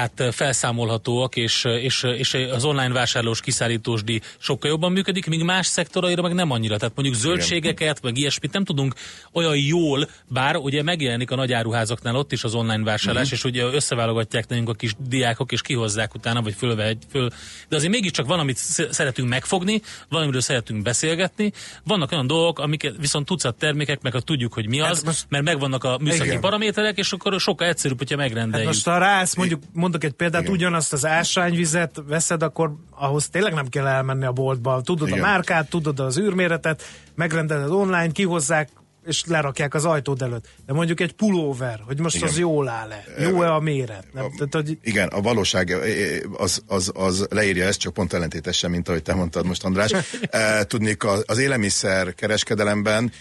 hát 0.00 0.22
felszámolhatóak, 0.34 1.36
és, 1.36 1.64
és, 1.64 2.02
és 2.02 2.34
az 2.34 2.64
online 2.64 2.92
vásárlós 2.92 3.40
kiszállítós 3.40 4.02
díj 4.04 4.20
sokkal 4.38 4.70
jobban 4.70 4.92
működik, 4.92 5.26
míg 5.26 5.42
más 5.42 5.66
szektoraira 5.66 6.22
meg 6.22 6.32
nem 6.32 6.50
annyira. 6.50 6.76
Tehát 6.76 6.94
mondjuk 6.96 7.16
zöldségeket, 7.16 8.02
meg 8.02 8.16
ilyesmit 8.16 8.52
nem 8.52 8.64
tudunk 8.64 8.94
olyan 9.32 9.56
jól, 9.56 10.08
bár 10.28 10.56
ugye 10.56 10.82
megjelenik 10.82 11.30
a 11.30 11.34
nagy 11.36 11.52
áruházaknál 11.52 12.16
ott 12.16 12.32
is 12.32 12.44
az 12.44 12.54
online 12.54 12.82
vásárlás, 12.84 13.24
Mhm. 13.26 13.34
és 13.34 13.44
ugye 13.44 13.62
összeválogatják 13.64 14.48
nekünk 14.48 14.68
a 14.68 14.72
kis 14.74 14.94
diákok, 15.08 15.52
és 15.52 15.62
kihozzák 15.62 16.14
utána, 16.14 16.42
vagy 16.42 16.54
fölvehet, 16.54 16.96
föl. 17.10 17.28
De 17.68 17.76
azért 17.76 17.92
mégiscsak 17.92 18.26
van, 18.26 18.38
amit 18.38 18.56
sz- 18.56 18.92
szeretünk 18.92 19.28
megfogni, 19.28 19.82
valamiről 20.08 20.40
szeretünk 20.40 20.82
beszélgetni. 20.82 21.52
Vannak 21.84 22.12
olyan 22.12 22.26
dolgok, 22.26 22.58
amiket 22.58 22.94
viszont 22.98 23.26
tucat 23.26 23.54
termékek, 23.58 24.02
meg 24.02 24.12
ha 24.12 24.20
tudjuk, 24.20 24.52
hogy 24.52 24.68
mi 24.68 24.80
az, 24.80 25.02
most- 25.02 25.26
mert 25.28 25.44
megvannak 25.44 25.84
a 25.84 25.98
műszaki 26.00 26.28
Igen. 26.28 26.40
paraméterek, 26.40 26.98
és 26.98 27.12
akkor 27.12 27.40
sokkal 27.40 27.66
egyszerűbb, 27.68 27.98
hogyha 27.98 28.18
Hát 28.18 28.26
megrendeljük. 28.28 28.68
most 28.68 28.84
ha 28.84 28.98
rász, 28.98 29.34
mondjuk, 29.36 29.62
mondok 29.90 30.10
egy 30.10 30.16
példát, 30.16 30.40
Igen. 30.42 30.52
ugyanazt 30.54 30.92
az 30.92 31.06
ásványvizet 31.06 32.02
veszed, 32.06 32.42
akkor 32.42 32.72
ahhoz 32.90 33.28
tényleg 33.28 33.54
nem 33.54 33.68
kell 33.68 33.86
elmenni 33.86 34.24
a 34.24 34.32
boltba. 34.32 34.80
Tudod 34.80 35.08
Igen. 35.08 35.20
a 35.20 35.22
márkát, 35.26 35.68
tudod 35.70 36.00
az 36.00 36.18
űrméretet, 36.18 36.82
megrendeled 37.14 37.70
online, 37.70 38.10
kihozzák, 38.12 38.68
és 39.06 39.24
lerakják 39.26 39.74
az 39.74 39.84
ajtód 39.84 40.22
előtt. 40.22 40.48
De 40.66 40.72
mondjuk 40.72 41.00
egy 41.00 41.12
pulóver, 41.12 41.80
hogy 41.86 42.00
most 42.00 42.16
Igen. 42.16 42.28
az 42.28 42.38
jól 42.38 42.68
áll-e? 42.68 43.04
Jó-e 43.18 43.54
a 43.54 43.60
méret? 43.60 44.04
Nem, 44.12 44.24
tehát, 44.36 44.54
hogy 44.54 44.78
Igen, 44.82 45.08
a 45.08 45.20
valóság 45.20 45.70
eh, 45.70 45.78
eh, 45.80 46.20
az, 46.36 46.62
az, 46.66 46.90
az 46.94 47.26
leírja 47.30 47.64
ezt, 47.66 47.78
csak 47.78 47.92
pont 47.92 48.12
ellentétesen, 48.12 48.70
mint 48.70 48.88
ahogy 48.88 49.02
te 49.02 49.14
mondtad 49.14 49.46
most, 49.46 49.64
András. 49.64 49.90
Eh, 50.30 50.62
Tudnék, 50.62 51.04
a- 51.04 51.18
az 51.26 51.38
élelmiszer 51.38 52.14
kereskedelemben 52.14 53.12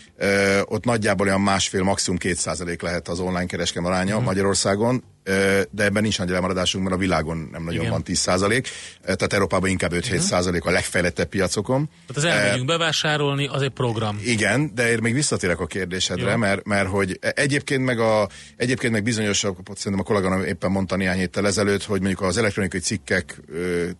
ott 0.66 0.84
nagyjából 0.86 1.28
olyan 1.28 1.42
másfél, 1.42 1.84
maximum 1.84 2.20
két 2.20 2.36
százalék 2.36 2.82
lehet 2.82 3.08
az 3.08 3.20
online 3.20 3.46
kereskedelem 3.46 3.92
aránya 3.94 4.16
Mhm. 4.16 4.26
Magyarországon, 4.26 5.04
de 5.72 5.84
ebben 5.84 6.02
nincs 6.02 6.18
nagy 6.18 6.30
lemaradásunk, 6.30 6.84
mert 6.84 6.96
a 6.96 7.00
világon 7.00 7.50
nem 7.52 7.64
nagyon 7.64 7.80
Igen. 7.80 7.92
van 7.92 8.04
10 8.04 8.20
százalék, 8.20 8.68
tehát 9.02 9.34
Európában 9.34 9.70
inkább 9.70 9.92
5-7 9.94 10.18
százalék 10.18 10.66
a 10.66 10.72
legfejlettebb 10.72 11.28
piacokon. 11.28 11.90
Tehát 12.08 12.32
az 12.32 12.40
elmegyünk 12.40 12.68
bevásárolni, 12.68 13.48
az 13.48 13.62
egy 13.62 13.70
program. 13.70 14.20
Igen, 14.24 14.72
de 14.76 14.92
én 14.92 15.00
még 15.02 15.14
visszatérek 15.14 15.60
a 15.60 15.66
kérdésedre, 15.66 16.32
Jó. 16.32 16.38
mert, 16.38 16.66
mert 16.66 16.88
hogy 16.88 17.20
egyébként 17.22 17.86
meg, 17.86 18.00
a, 18.00 18.30
egyébként 18.56 18.94
meg 18.94 19.04
bizonyos, 19.04 19.38
szerintem 19.76 20.00
a 20.00 20.04
kolléganő 20.04 20.46
éppen 20.46 20.72
mondta 20.72 20.96
néhány 20.96 21.18
héttel 21.18 21.48
ezelőtt, 21.48 21.84
hogy 21.84 22.00
mondjuk 22.00 22.22
az 22.22 22.38
elektronikai 22.38 22.80
cikkek, 22.80 23.42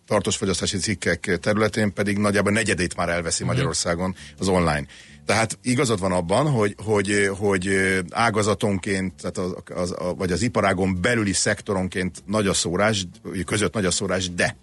tartós 0.06 0.36
fogyasztási 0.36 0.78
cikkek 0.78 1.38
területén 1.40 1.92
pedig 1.92 2.18
nagyjából 2.18 2.52
negyedét 2.52 2.96
már 2.96 3.08
elveszi 3.08 3.44
Magyarországon 3.44 4.14
az 4.38 4.48
online. 4.48 4.86
Tehát 5.26 5.58
igazad 5.62 6.00
van 6.00 6.12
abban, 6.12 6.50
hogy, 6.50 6.74
hogy, 6.84 7.30
hogy 7.38 7.68
ágazatonként, 8.10 9.14
tehát 9.14 9.38
az, 9.38 9.54
az, 9.74 9.94
a, 9.98 10.14
vagy 10.14 10.32
az 10.32 10.42
iparágon 10.42 11.00
belüli 11.00 11.32
szektoronként 11.32 12.22
nagy 12.26 12.46
a 12.46 12.54
szórás, 12.54 13.06
között 13.44 13.74
nagy 13.74 13.84
a 13.84 13.90
szórás, 13.90 14.30
de 14.30 14.56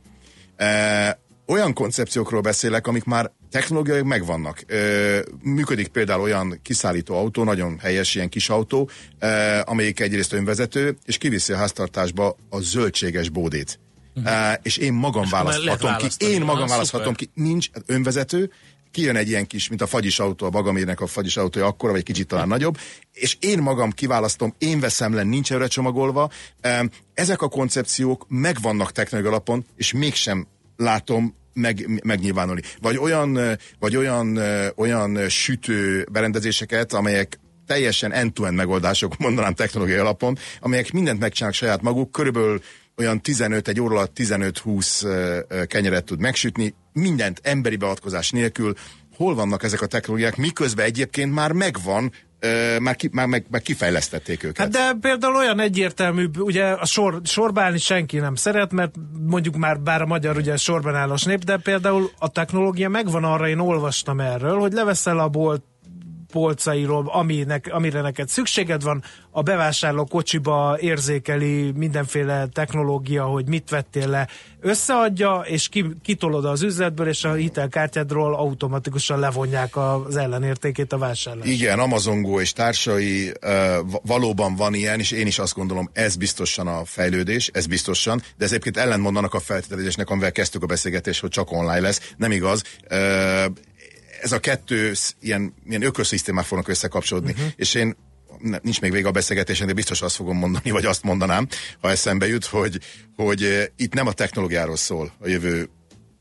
e, 0.56 1.20
olyan 1.48 1.74
koncepciókról 1.74 2.42
beszélek, 2.42 2.88
amik 2.88 3.04
már 3.04 3.32
technológiai 3.52 4.02
megvannak. 4.02 4.64
Ö, 4.68 5.20
működik 5.42 5.88
például 5.88 6.22
olyan 6.22 6.60
kiszállító 6.64 7.16
autó, 7.16 7.44
nagyon 7.44 7.80
helyes 7.80 8.16
ilyen 8.16 8.30
kis 8.30 8.50
autó, 8.50 8.90
ö, 9.20 9.60
amelyik 9.66 10.00
egyrészt 10.00 10.34
önvezető, 10.34 10.98
és 11.06 11.18
kiviszi 11.18 11.54
a 11.54 11.58
háztartásba 11.58 12.36
a 12.50 12.60
zöldséges 12.60 13.30
bódét. 13.30 13.80
Uh-huh. 14.16 14.34
Uh, 14.34 14.54
és 14.62 14.78
én 14.78 14.94
magam 14.94 15.24
és 15.24 15.30
választhatom 15.30 15.96
ki. 15.98 16.26
Én 16.26 16.42
magam 16.42 16.68
választhatom 16.68 17.14
szuper. 17.14 17.30
ki. 17.34 17.42
Nincs 17.42 17.70
önvezető, 17.86 18.52
kijön 18.92 19.16
egy 19.16 19.28
ilyen 19.28 19.48
kis, 19.48 19.70
mint 19.70 19.82
a 19.82 19.88
fagyis 19.88 20.20
autó, 20.20 20.46
a 20.46 20.50
Bagamérnek 20.50 21.02
a 21.02 21.08
fagyis 21.08 21.38
autója 21.38 21.66
akkora, 21.66 21.92
vagy 21.92 22.04
kicsit 22.04 22.28
talán 22.28 22.48
nagyobb, 22.48 22.78
és 23.14 23.38
én 23.40 23.60
magam 23.60 23.92
kiválasztom, 23.92 24.54
én 24.58 24.80
veszem 24.80 25.14
le, 25.14 25.24
nincs 25.24 25.52
előre 25.52 25.68
csomagolva. 25.68 26.30
Ezek 27.14 27.42
a 27.42 27.48
koncepciók 27.48 28.26
megvannak 28.28 28.92
technológiai 28.92 29.34
alapon, 29.34 29.66
és 29.76 29.94
mégsem 29.94 30.48
látom 30.78 31.36
meg, 31.54 32.02
megnyilvánulni. 32.04 32.62
Vagy 32.82 32.98
olyan, 32.98 33.40
vagy 33.80 33.96
olyan, 33.96 34.40
olyan 34.76 35.30
sütő 35.30 36.08
berendezéseket, 36.12 36.94
amelyek 36.94 37.40
teljesen 37.66 38.12
end-to-end 38.12 38.56
megoldások, 38.56 39.18
mondanám 39.26 39.54
technológiai 39.54 40.00
alapon, 40.00 40.38
amelyek 40.60 40.92
mindent 40.92 41.20
megcsinálnak 41.20 41.60
saját 41.60 41.82
maguk, 41.82 42.12
körülbelül 42.12 42.62
olyan 42.98 43.22
15, 43.22 43.68
egy 43.68 43.82
óra 43.82 43.96
alatt 43.96 44.18
15-20 44.20 45.66
kenyeret 45.68 46.06
tud 46.06 46.20
megsütni, 46.20 46.74
mindent 46.98 47.40
emberi 47.44 47.76
beavatkozás 47.76 48.32
nélkül. 48.32 48.74
Hol 49.16 49.36
vannak 49.36 49.64
ezek 49.64 49.82
a 49.82 49.86
technológiák, 49.86 50.36
miközben 50.36 50.86
egyébként 50.86 51.34
már 51.34 51.52
megvan 51.52 52.12
már, 52.80 52.96
ki, 52.96 53.10
már, 53.12 53.28
meg, 53.28 53.46
már 53.50 53.62
kifejlesztették 53.62 54.44
őket. 54.44 54.58
Hát 54.58 54.70
de 54.70 54.98
például 55.02 55.36
olyan 55.36 55.60
egyértelmű, 55.60 56.30
ugye 56.40 56.66
a 56.66 56.86
sor, 56.86 57.22
sorba 57.24 57.62
állni 57.62 57.78
senki 57.78 58.18
nem 58.18 58.36
szeret, 58.36 58.72
mert 58.72 58.96
mondjuk 59.28 59.56
már 59.56 59.80
bár 59.80 60.02
a 60.02 60.06
magyar 60.06 60.38
ugye 60.38 60.58
sorban 60.58 60.96
állós 60.96 61.24
nép, 61.24 61.44
de 61.44 61.58
például 61.58 62.12
a 62.20 62.30
technológia 62.30 62.90
megvan 62.90 63.24
arra, 63.24 63.48
én 63.48 63.60
olvastam 63.60 64.20
erről, 64.20 64.60
hogy 64.60 64.74
leveszel 64.74 65.20
a 65.20 65.28
bolt 65.28 65.64
polcairól, 66.32 67.10
aminek, 67.10 67.70
amire 67.72 68.02
neked 68.02 68.28
szükséged 68.28 68.84
van, 68.84 69.04
a 69.32 69.42
bevásárló 69.42 70.06
kocsiba 70.06 70.78
érzékeli 70.80 71.72
mindenféle 71.72 72.48
technológia, 72.54 73.26
hogy 73.26 73.48
mit 73.48 73.70
vettél 73.70 74.08
le, 74.08 74.28
összeadja, 74.60 75.44
és 75.46 75.68
ki, 75.68 75.86
kitolod 76.04 76.46
az 76.46 76.62
üzletből, 76.62 77.08
és 77.08 77.24
a 77.24 77.34
hitelkártyádról 77.34 78.36
automatikusan 78.36 79.20
levonják 79.20 79.76
az 79.78 80.16
ellenértékét 80.16 80.94
a 80.94 80.98
vásárlásra. 80.98 81.52
Igen, 81.52 81.80
Amazon 81.80 82.22
Go 82.22 82.40
és 82.40 82.54
társai 82.54 83.32
valóban 84.02 84.56
van 84.56 84.74
ilyen, 84.74 85.00
és 85.00 85.12
én 85.12 85.28
is 85.28 85.40
azt 85.40 85.54
gondolom, 85.54 85.90
ez 85.94 86.16
biztosan 86.16 86.68
a 86.68 86.86
fejlődés, 86.86 87.50
ez 87.54 87.68
biztosan, 87.68 88.22
de 88.38 88.46
ez 88.46 88.52
egyébként 88.52 88.78
ellentmondanak 88.78 89.34
a 89.34 89.40
feltételezésnek, 89.40 90.10
amivel 90.10 90.32
kezdtük 90.32 90.64
a 90.64 90.66
beszélgetést, 90.66 91.22
hogy 91.22 91.30
csak 91.30 91.52
online 91.52 91.80
lesz. 91.80 92.14
Nem 92.18 92.32
igaz 92.32 92.64
ez 94.22 94.32
a 94.32 94.40
kettő 94.40 94.94
ilyen, 95.20 95.54
ilyen 95.66 95.82
ökoszisztémák 95.82 96.46
fognak 96.46 96.68
összekapcsolódni, 96.68 97.32
uh-huh. 97.32 97.48
és 97.56 97.74
én 97.74 97.96
nincs 98.62 98.82
még 98.82 98.92
vége 98.92 99.08
a 99.08 99.12
beszélgetésen, 99.12 99.68
de 99.68 99.74
biztos 99.74 100.02
azt 100.02 100.16
fogom 100.16 100.38
mondani, 100.38 100.72
vagy 100.72 100.86
azt 100.86 101.04
mondanám, 101.04 101.48
ha 101.82 101.90
eszembe 101.90 102.28
jut, 102.28 102.46
hogy, 102.46 102.80
hogy 103.16 103.72
itt 103.76 103.94
nem 103.94 104.08
a 104.08 104.12
technológiáról 104.12 104.76
szól 104.76 105.12
a 105.20 105.28
jövő 105.28 105.70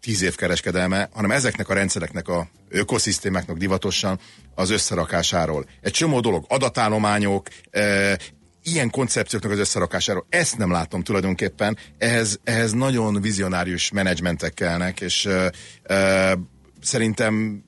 tíz 0.01 0.23
év 0.23 0.35
kereskedelme, 0.35 1.09
hanem 1.13 1.31
ezeknek 1.31 1.69
a 1.69 1.75
rendszereknek, 1.75 2.29
a 2.29 2.49
ökoszisztémáknak 2.69 3.57
divatosan 3.57 4.21
az 4.55 4.71
összerakásáról. 4.71 5.67
Egy 5.81 5.93
csomó 5.93 6.21
dolog, 6.21 6.45
adatállományok, 6.49 7.49
e, 7.71 8.19
ilyen 8.63 8.91
koncepcióknak 8.91 9.53
az 9.53 9.59
összerakásáról. 9.59 10.27
Ezt 10.29 10.59
nem 10.59 10.71
látom 10.71 11.03
tulajdonképpen, 11.03 11.79
ehhez, 11.99 12.41
ehhez 12.45 12.73
nagyon 12.73 13.21
vizionárius 13.21 13.91
menedzsmentek 13.91 14.55
kellnek, 14.55 15.01
és 15.01 15.27
e, 15.27 15.53
e, 15.83 16.39
szerintem 16.81 17.65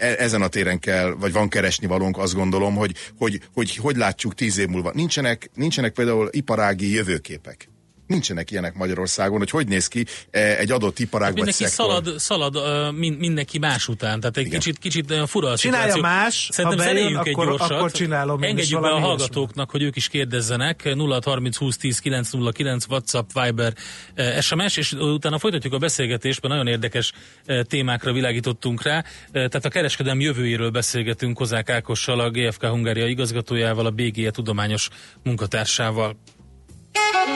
ezen 0.00 0.42
a 0.42 0.48
téren 0.48 0.78
kell, 0.78 1.14
vagy 1.18 1.32
van 1.32 1.48
keresni 1.48 1.86
valónk, 1.86 2.18
azt 2.18 2.34
gondolom, 2.34 2.74
hogy 2.74 2.94
hogy, 3.18 3.40
hogy, 3.54 3.76
hogy 3.76 3.96
látjuk 3.96 4.34
tíz 4.34 4.58
év 4.58 4.68
múlva. 4.68 4.90
Nincsenek, 4.94 5.50
nincsenek 5.54 5.92
például 5.92 6.28
iparági 6.32 6.92
jövőképek. 6.92 7.69
Nincsenek 8.10 8.50
ilyenek 8.50 8.74
Magyarországon, 8.74 9.38
hogy 9.38 9.50
hogy 9.50 9.68
néz 9.68 9.88
ki 9.88 10.06
e, 10.30 10.40
egy 10.40 10.70
adott 10.70 10.98
iparág 10.98 11.26
hát 11.26 11.34
mindenki 11.34 11.64
szektor. 11.64 11.86
szalad, 11.86 12.18
szalad 12.18 12.54
mindenki 13.18 13.58
más 13.58 13.88
után, 13.88 14.20
tehát 14.20 14.36
egy 14.36 14.46
Igen. 14.46 14.58
kicsit, 14.58 14.78
kicsit 14.78 15.14
fura 15.26 15.48
a 15.48 15.56
Csinálja 15.56 15.92
szituáció. 15.92 16.18
más, 16.18 16.48
Szerintem 16.52 16.86
ha 16.86 16.92
bejön, 16.92 17.16
akkor, 17.16 17.28
egy 17.28 17.34
gyorsat, 17.34 17.70
akkor 17.70 17.90
csinálom. 17.90 18.42
Engedjük 18.42 18.80
be 18.80 18.88
a 18.88 18.98
hallgatóknak, 18.98 19.70
hogy 19.70 19.82
ők 19.82 19.96
is 19.96 20.08
kérdezzenek. 20.08 20.94
0 20.94 21.20
30 21.24 21.56
20 21.56 21.76
10 21.76 21.98
909 21.98 22.86
WhatsApp, 22.88 23.28
Viber, 23.32 23.74
SMS, 24.40 24.76
és 24.76 24.92
utána 24.92 25.38
folytatjuk 25.38 25.72
a 25.72 25.78
beszélgetést, 25.78 26.42
mert 26.42 26.54
nagyon 26.54 26.72
érdekes 26.72 27.12
témákra 27.62 28.12
világítottunk 28.12 28.82
rá. 28.82 29.04
Tehát 29.32 29.64
a 29.64 29.68
kereskedelem 29.68 30.20
jövőjéről 30.20 30.70
beszélgetünk 30.70 31.36
Kozák 31.36 31.70
Ákossal, 31.70 32.20
a 32.20 32.30
GFK 32.30 32.64
Hungária 32.64 33.06
igazgatójával, 33.06 33.86
a 33.86 33.90
BGE 33.90 34.30
tudományos 34.30 34.88
munkatársával. 35.22 36.16
Hát 36.94 37.30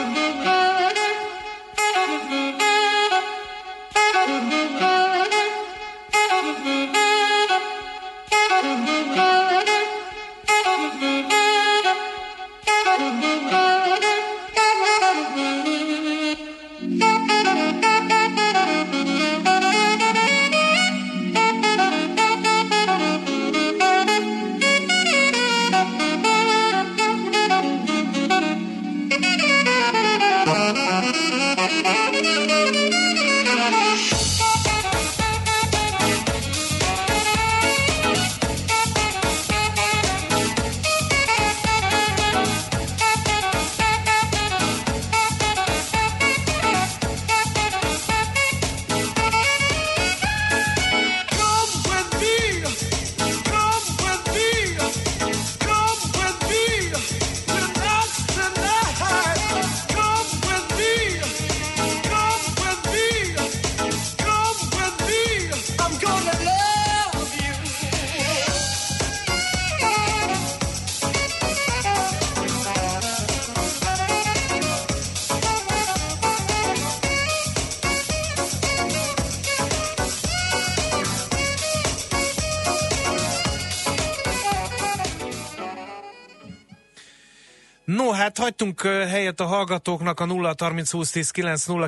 hagytunk 88.45 88.81
helyet 88.81 89.39
a 89.39 89.45
hallgatóknak 89.45 90.19
a 90.19 90.25
0 90.25 90.53
30 90.57 90.91
20 90.91 91.11
10 91.11 91.31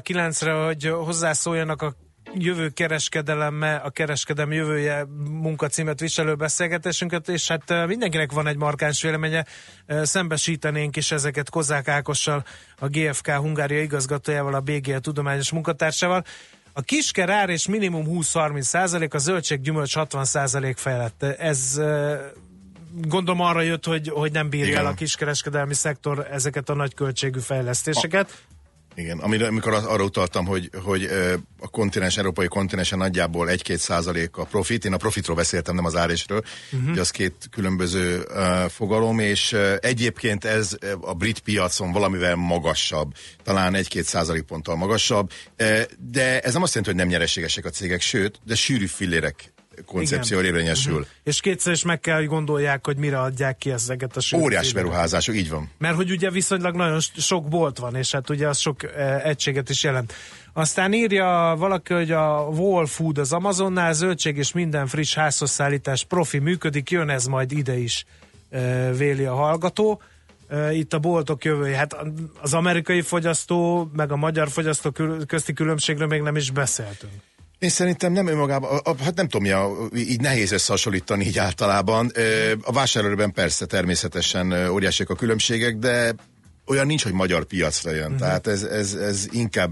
9 0.02 0.42
re 0.42 0.52
hogy 0.52 0.86
hozzászóljanak 0.86 1.82
a 1.82 1.94
jövő 2.34 2.70
kereskedelemme, 2.70 3.76
a 3.76 3.90
kereskedelem 3.90 4.52
jövője 4.52 5.06
munkacímet 5.30 6.00
viselő 6.00 6.36
beszélgetésünket, 6.36 7.30
és 7.30 7.48
hát 7.48 7.88
mindenkinek 7.88 8.32
van 8.32 8.48
egy 8.48 8.58
markáns 8.58 9.02
véleménye, 9.02 9.46
szembesítenénk 9.88 10.96
is 10.96 11.12
ezeket 11.12 11.50
Kozák 11.50 11.88
Ákossal, 11.88 12.44
a 12.80 12.88
GFK 12.88 13.30
Hungária 13.30 13.82
igazgatójával, 13.82 14.54
a 14.54 14.62
BGL 14.62 14.98
tudományos 14.98 15.52
munkatársával. 15.52 16.24
A 16.74 16.82
kisker 16.82 17.30
ár 17.30 17.50
és 17.50 17.68
minimum 17.68 18.06
20-30 18.10 18.62
százalék, 18.62 19.14
a 19.14 19.18
zöldség 19.18 19.62
gyümölcs 19.62 19.96
60 19.96 20.26
százalék 20.26 20.78
felett. 20.78 21.24
Ez 21.24 21.82
gondolom 23.02 23.42
arra 23.42 23.62
jött, 23.62 23.86
hogy, 23.86 24.10
hogy 24.10 24.32
nem 24.32 24.50
bírja 24.50 24.68
Igen. 24.68 24.80
el 24.80 24.86
a 24.86 24.94
kiskereskedelmi 24.94 25.74
szektor 25.74 26.28
ezeket 26.32 26.70
a 26.70 26.74
nagy 26.74 26.94
költségű 26.94 27.40
fejlesztéseket. 27.40 28.30
A, 28.30 28.58
igen, 29.00 29.20
amire, 29.20 29.48
amikor 29.48 29.74
arra 29.74 30.04
utaltam, 30.04 30.46
hogy, 30.46 30.70
hogy 30.84 31.10
a 31.60 31.68
kontinens, 31.68 32.18
európai 32.18 32.48
kontinensen 32.48 32.98
nagyjából 32.98 33.48
1-2 33.52 33.76
százalék 33.76 34.38
a 34.38 34.44
profit, 34.44 34.86
én 34.86 34.94
a 34.94 34.98
profitról 34.98 35.36
beszéltem, 35.36 35.76
nem 35.76 35.86
az 35.86 35.96
árésről, 35.96 36.42
uh-huh. 36.72 36.90
hogy 36.90 37.00
az 37.00 37.10
két 37.10 37.48
különböző 37.52 38.24
uh, 38.30 38.66
fogalom, 38.66 39.20
és 39.20 39.52
uh, 39.52 39.76
egyébként 39.80 40.46
ez 40.46 40.78
a 41.02 41.14
brit 41.14 41.40
piacon 41.40 41.92
valamivel 41.92 42.36
magasabb, 42.36 43.14
talán 43.44 43.74
1-2 43.76 44.02
százalék 44.02 44.44
ponttal 44.44 44.76
magasabb, 44.76 45.32
uh, 45.60 45.82
de 46.12 46.40
ez 46.40 46.54
nem 46.54 46.62
azt 46.62 46.76
jelenti, 46.76 46.96
hogy 46.96 47.06
nem 47.06 47.14
nyereségesek 47.14 47.66
a 47.66 47.70
cégek, 47.70 48.02
sőt, 48.02 48.40
de 48.46 48.56
sűrű 48.56 48.86
fillérek 48.86 49.54
koncepció 49.86 50.42
érvényesül. 50.42 50.94
Uh-huh. 50.94 51.08
És 51.24 51.40
kétszer 51.40 51.74
is 51.74 51.84
meg 51.84 52.00
kell, 52.00 52.18
hogy 52.18 52.28
gondolják, 52.28 52.86
hogy 52.86 52.98
mire 52.98 53.20
adják 53.20 53.58
ki 53.58 53.72
ezeket 53.72 54.18
a 54.18 54.20
sült 54.20 54.42
Óriás 54.42 54.74
beruházások, 54.74 55.36
így 55.36 55.50
van. 55.50 55.72
Mert 55.78 55.96
hogy 55.96 56.12
ugye 56.12 56.30
viszonylag 56.30 56.76
nagyon 56.76 57.00
sok 57.00 57.48
bolt 57.48 57.78
van, 57.78 57.96
és 57.96 58.12
hát 58.12 58.30
ugye 58.30 58.48
az 58.48 58.58
sok 58.58 58.84
e, 58.84 59.22
egységet 59.24 59.70
is 59.70 59.84
jelent. 59.84 60.14
Aztán 60.54 60.94
írja 60.94 61.56
valaki, 61.58 61.94
hogy 61.94 62.12
a 62.12 62.48
Wall 62.52 62.86
Food 62.86 63.18
az 63.18 63.34
Amazonnál, 63.34 63.94
zöldség 63.94 64.38
és 64.38 64.52
minden 64.52 64.88
friss 64.88 65.16
házhoz 65.16 65.52
szállítás 65.52 66.04
profi 66.04 66.38
működik, 66.40 66.90
jön 66.90 67.10
ez 67.10 67.26
majd 67.26 67.52
ide 67.52 67.78
is, 67.78 68.06
e, 68.50 68.92
véli 68.92 69.26
a 69.26 69.36
hallgató. 69.36 70.02
E, 70.48 70.74
itt 70.74 70.94
a 70.94 71.00
boltok 71.00 71.44
jövője. 71.44 71.78
Hát 71.78 71.96
az 72.42 72.54
amerikai 72.54 73.02
fogyasztó, 73.02 73.90
meg 73.94 74.12
a 74.12 74.16
magyar 74.16 74.50
fogyasztó 74.50 74.92
közti 75.28 75.54
különbségről 75.54 76.08
még 76.08 76.22
nem 76.22 76.36
is 76.36 76.52
beszéltünk. 76.52 77.14
Én 77.60 77.70
szerintem 77.70 78.12
nem 78.12 78.28
önmagában, 78.28 78.82
hát 79.04 79.16
nem 79.16 79.28
tudom, 79.28 79.46
ja, 79.46 79.70
így 79.96 80.22
nehéz 80.22 80.52
összehasonlítani 80.52 81.26
így 81.26 81.38
általában. 81.38 82.12
A 82.62 82.72
vásárlóban 82.72 83.34
persze 83.34 83.66
természetesen 83.66 84.70
óriásiak 84.70 85.10
a 85.10 85.16
különbségek, 85.16 85.76
de 85.76 86.16
olyan 86.66 86.86
nincs, 86.86 87.04
hogy 87.04 87.14
magyar 87.14 87.46
piacra 87.46 87.92
jön. 87.92 88.04
Uh-huh. 88.04 88.20
Tehát 88.20 88.48
ez, 88.48 88.64
ez, 88.64 88.94
ez 88.94 89.28
inkább 89.32 89.72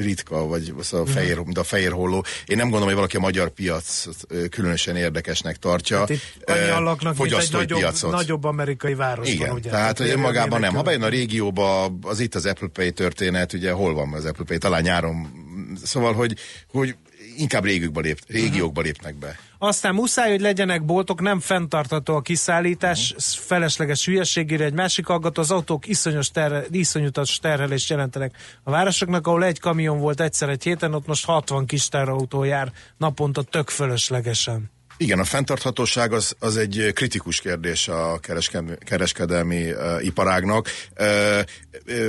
ritka, 0.00 0.46
vagy 0.46 0.74
szóval 0.80 1.06
uh-huh. 1.06 1.20
fehér, 1.20 1.38
mint 1.38 1.58
a 1.58 1.64
fehér 1.64 1.92
holló. 1.92 2.24
Én 2.46 2.56
nem 2.56 2.64
gondolom, 2.64 2.86
hogy 2.86 2.94
valaki 2.94 3.16
a 3.16 3.20
magyar 3.20 3.48
piac 3.48 4.04
különösen 4.50 4.96
érdekesnek 4.96 5.56
tartja. 5.56 5.98
Hát 5.98 6.10
annyian 6.44 6.82
laknak, 6.82 7.16
mint 7.16 7.32
egy 7.32 7.52
nagyobb, 7.52 7.94
nagyobb 8.10 8.44
amerikai 8.44 8.94
városban. 8.94 9.34
Igen, 9.34 9.50
ugye? 9.50 9.70
tehát 9.70 9.98
hogy 9.98 10.08
önmagában 10.08 10.60
nem. 10.60 10.74
Ha 10.74 10.82
bejön 10.82 11.02
a 11.02 11.08
régióba, 11.08 11.92
az 12.02 12.20
itt 12.20 12.34
az 12.34 12.46
Apple 12.46 12.68
Pay 12.68 12.90
történet, 12.90 13.52
ugye 13.52 13.72
hol 13.72 13.94
van 13.94 14.12
az 14.12 14.24
Apple 14.24 14.44
Pay? 14.44 14.58
Talán 14.58 14.82
nyáron. 14.82 15.48
Szóval, 15.84 16.12
hogy, 16.14 16.36
hogy 16.70 16.96
inkább 17.36 17.64
régiókba, 17.64 18.00
lép, 18.00 18.18
régiókba 18.26 18.80
lépnek 18.80 19.14
be. 19.14 19.38
Aztán 19.58 19.94
muszáj, 19.94 20.30
hogy 20.30 20.40
legyenek 20.40 20.84
boltok, 20.84 21.20
nem 21.20 21.40
fenntartható 21.40 22.14
a 22.14 22.20
kiszállítás, 22.20 23.10
uh-huh. 23.10 23.46
felesleges 23.46 24.04
hülyeségére. 24.04 24.64
Egy 24.64 24.72
másik 24.72 25.08
aggató, 25.08 25.40
az 25.40 25.50
autók 25.50 25.86
iszonyos 25.86 26.30
terhe, 26.30 26.64
iszonyutas 26.70 27.38
terhelést 27.38 27.90
jelentenek 27.90 28.34
a 28.62 28.70
városoknak, 28.70 29.26
ahol 29.26 29.44
egy 29.44 29.60
kamion 29.60 29.98
volt 29.98 30.20
egyszer 30.20 30.48
egy 30.48 30.62
héten, 30.62 30.94
ott 30.94 31.06
most 31.06 31.24
60 31.24 31.66
kis 31.66 31.88
terautó 31.88 32.44
jár 32.44 32.72
naponta 32.96 33.42
tök 33.42 33.68
fölöslegesen. 33.68 34.70
Igen, 34.96 35.18
a 35.18 35.24
fenntarthatóság 35.24 36.12
az, 36.12 36.36
az 36.38 36.56
egy 36.56 36.90
kritikus 36.94 37.40
kérdés 37.40 37.88
a 37.88 38.18
kereskedelmi, 38.18 38.74
kereskedelmi 38.78 39.72
uh, 39.72 40.04
iparágnak. 40.04 40.68
Uh, 40.98 41.06
uh, 41.86 42.06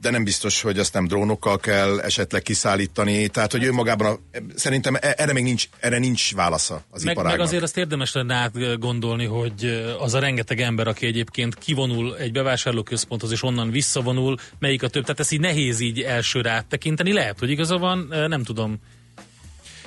de 0.00 0.10
nem 0.10 0.24
biztos, 0.24 0.62
hogy 0.62 0.78
azt 0.78 0.92
nem 0.92 1.06
drónokkal 1.06 1.58
kell 1.58 2.00
esetleg 2.00 2.42
kiszállítani, 2.42 3.28
tehát 3.28 3.52
hogy 3.52 3.64
ő 3.64 3.72
magában 3.72 4.06
a, 4.06 4.38
szerintem 4.54 4.94
e- 4.94 5.14
erre 5.16 5.32
még 5.32 5.42
nincs, 5.42 5.68
erre 5.80 5.98
nincs 5.98 6.34
válasza 6.34 6.82
az 6.90 7.02
meg, 7.02 7.12
iparágnak. 7.12 7.38
Meg 7.38 7.46
azért 7.46 7.62
azt 7.62 7.76
érdemes 7.76 8.12
lenne 8.12 8.34
átgondolni, 8.34 9.24
hogy 9.24 9.84
az 9.98 10.14
a 10.14 10.18
rengeteg 10.18 10.60
ember, 10.60 10.86
aki 10.88 11.06
egyébként 11.06 11.54
kivonul 11.54 12.16
egy 12.16 12.32
bevásárlóközponthoz 12.32 13.30
és 13.30 13.42
onnan 13.42 13.70
visszavonul, 13.70 14.36
melyik 14.58 14.82
a 14.82 14.88
több, 14.88 15.02
tehát 15.02 15.20
ezt 15.20 15.32
így 15.32 15.40
nehéz 15.40 15.80
így 15.80 16.00
elsőre 16.00 16.50
áttekinteni, 16.50 17.12
lehet, 17.12 17.38
hogy 17.38 17.50
igaza 17.50 17.78
van, 17.78 18.14
nem 18.28 18.42
tudom. 18.42 18.78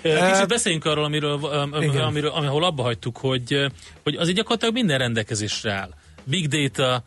Kicsit 0.01 0.47
beszéljünk 0.47 0.85
arról, 0.85 1.03
amiről, 1.03 1.45
amiről, 1.71 2.01
amiről, 2.01 2.29
ahol 2.29 2.63
abba 2.63 2.83
hagytuk, 2.83 3.17
hogy, 3.17 3.71
hogy 4.03 4.15
az 4.15 4.29
így 4.29 4.35
gyakorlatilag 4.35 4.73
minden 4.73 4.97
rendelkezésre 4.97 5.71
áll. 5.71 5.93
Big 6.23 6.47
data, 6.47 7.03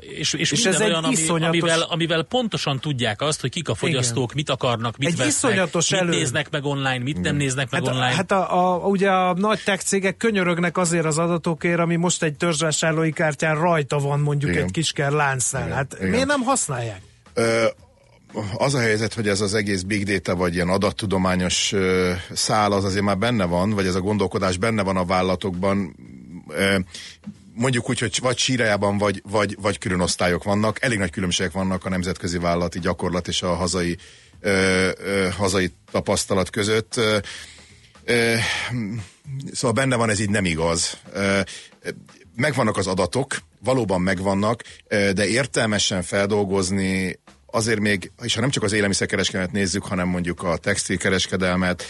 és, 0.00 0.32
és, 0.32 0.52
és 0.52 0.62
minden 0.62 0.80
ez 0.80 0.86
olyan, 0.86 1.04
ami, 1.04 1.12
iszonyatos... 1.12 1.60
amivel, 1.60 1.80
amivel 1.80 2.22
pontosan 2.22 2.80
tudják 2.80 3.20
azt, 3.20 3.40
hogy 3.40 3.50
kik 3.50 3.68
a 3.68 3.74
fogyasztók, 3.74 4.24
Igen. 4.24 4.36
mit 4.36 4.50
akarnak, 4.50 4.96
mit 4.96 5.08
egy 5.08 5.16
vesznek, 5.16 5.72
mit 5.72 5.92
elő... 5.92 6.10
néznek 6.10 6.50
meg 6.50 6.64
online, 6.64 6.98
mit 6.98 7.20
nem 7.20 7.36
néznek 7.36 7.70
meg 7.70 7.84
hát, 7.84 7.94
online. 7.94 8.14
Hát 8.14 8.30
a, 8.30 8.74
a, 8.74 8.86
ugye 8.86 9.10
a 9.10 9.34
nagy 9.34 9.60
tech 9.64 9.84
cégek 9.84 10.16
könyörögnek 10.16 10.76
azért 10.78 11.04
az 11.04 11.18
adatokért, 11.18 11.78
ami 11.78 11.96
most 11.96 12.22
egy 12.22 12.34
törzsvásárlói 12.34 13.12
kártyán 13.12 13.54
rajta 13.54 13.98
van 13.98 14.20
mondjuk 14.20 14.50
Igen. 14.50 14.64
egy 14.64 14.70
kisker 14.70 15.10
láncnál. 15.10 15.64
Igen. 15.64 15.76
Hát 15.76 15.94
Igen. 15.98 16.10
miért 16.10 16.26
nem 16.26 16.40
használják? 16.40 17.00
Ö, 17.34 17.66
az 18.56 18.74
a 18.74 18.80
helyzet, 18.80 19.14
hogy 19.14 19.28
ez 19.28 19.40
az 19.40 19.54
egész 19.54 19.82
big 19.82 20.04
data, 20.04 20.36
vagy 20.36 20.54
ilyen 20.54 20.68
adattudományos 20.68 21.72
ö, 21.72 22.12
szál, 22.32 22.72
az 22.72 22.84
azért 22.84 23.04
már 23.04 23.18
benne 23.18 23.44
van, 23.44 23.70
vagy 23.70 23.86
ez 23.86 23.94
a 23.94 24.00
gondolkodás 24.00 24.56
benne 24.56 24.82
van 24.82 24.96
a 24.96 25.04
vállalatokban. 25.04 25.96
Mondjuk 27.60 27.88
úgy, 27.88 27.98
hogy 27.98 28.18
vagy 28.20 28.38
sírájában, 28.38 28.98
vagy, 28.98 29.22
vagy, 29.30 29.56
vagy 29.60 29.78
külön 29.78 30.00
osztályok 30.00 30.44
vannak. 30.44 30.82
Elég 30.82 30.98
nagy 30.98 31.10
különbségek 31.10 31.52
vannak 31.52 31.84
a 31.84 31.88
nemzetközi 31.88 32.38
vállalati 32.38 32.78
gyakorlat 32.78 33.28
és 33.28 33.42
a 33.42 33.54
hazai, 33.54 33.96
ö, 34.40 34.88
ö, 34.96 35.28
hazai 35.36 35.72
tapasztalat 35.90 36.50
között. 36.50 36.96
Ö, 36.96 37.18
ö, 38.04 38.34
szóval 39.52 39.72
benne 39.72 39.96
van, 39.96 40.10
ez 40.10 40.20
így 40.20 40.30
nem 40.30 40.44
igaz. 40.44 40.98
Ö, 41.12 41.40
megvannak 42.36 42.76
az 42.76 42.86
adatok, 42.86 43.36
valóban 43.64 44.00
megvannak, 44.00 44.62
de 44.88 45.26
értelmesen 45.26 46.02
feldolgozni 46.02 47.18
azért 47.46 47.80
még, 47.80 48.12
és 48.22 48.34
ha 48.34 48.40
nem 48.40 48.50
csak 48.50 48.62
az 48.62 48.72
élelmiszerkereskedelmet 48.72 49.52
nézzük, 49.52 49.84
hanem 49.84 50.08
mondjuk 50.08 50.42
a 50.42 50.56
textilkereskedelmet, 50.56 51.84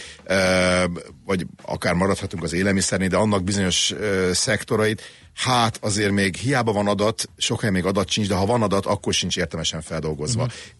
vagy 1.25 1.45
akár 1.61 1.93
maradhatunk 1.93 2.43
az 2.43 2.53
élelmiszernél, 2.53 3.07
de 3.07 3.17
annak 3.17 3.43
bizonyos 3.43 3.93
szektorait, 4.31 5.01
hát 5.33 5.77
azért 5.81 6.11
még 6.11 6.35
hiába 6.35 6.71
van 6.71 6.87
adat, 6.87 7.29
sok 7.37 7.69
még 7.69 7.85
adat 7.85 8.09
sincs, 8.09 8.27
de 8.27 8.35
ha 8.35 8.45
van 8.45 8.61
adat, 8.61 8.85
akkor 8.85 9.13
sincs 9.13 9.37
értelmesen 9.37 9.81
feldolgozva. 9.81 10.41
Mm-hmm 10.41 10.79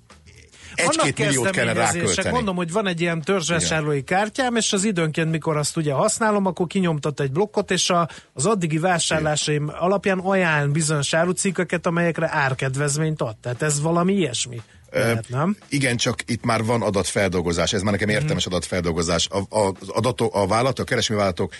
egy-két 0.75 1.17
milliót 1.17 1.49
kellene 1.49 1.79
rákölteni. 1.79 2.29
Mondom, 2.29 2.55
hogy 2.55 2.71
van 2.71 2.87
egy 2.87 3.01
ilyen 3.01 3.21
törzsvásárlói 3.21 4.03
kártyám, 4.03 4.55
és 4.55 4.73
az 4.73 4.83
időnként, 4.83 5.31
mikor 5.31 5.57
azt 5.57 5.77
ugye 5.77 5.93
használom, 5.93 6.45
akkor 6.45 6.67
kinyomtat 6.67 7.19
egy 7.19 7.31
blokkot, 7.31 7.71
és 7.71 7.89
a, 7.89 8.09
az 8.33 8.45
addigi 8.45 8.77
vásárlásaim 8.77 9.63
Igen. 9.63 9.75
alapján 9.75 10.19
ajánl 10.19 10.71
bizonyos 10.71 11.13
árucikkeket, 11.13 11.85
amelyekre 11.85 12.29
árkedvezményt 12.31 13.21
ad. 13.21 13.37
Tehát 13.37 13.61
ez 13.61 13.81
valami 13.81 14.13
ilyesmi. 14.13 14.61
Lehet, 14.91 15.29
nem? 15.29 15.57
Igen, 15.69 15.97
csak 15.97 16.19
itt 16.25 16.43
már 16.43 16.63
van 16.63 16.81
adatfeldolgozás, 16.81 17.73
ez 17.73 17.81
már 17.81 17.91
nekem 17.91 18.09
értelmes 18.09 18.47
mm. 18.49 18.51
adatfeldolgozás. 18.51 19.27
A, 19.29 19.59
a, 19.59 19.73
az 19.79 19.89
adatok, 19.89 20.35
a 20.35 20.47
vállalatok, 20.47 20.85
a 20.85 20.89
keresmi 20.89 21.15
vállalatok 21.15 21.53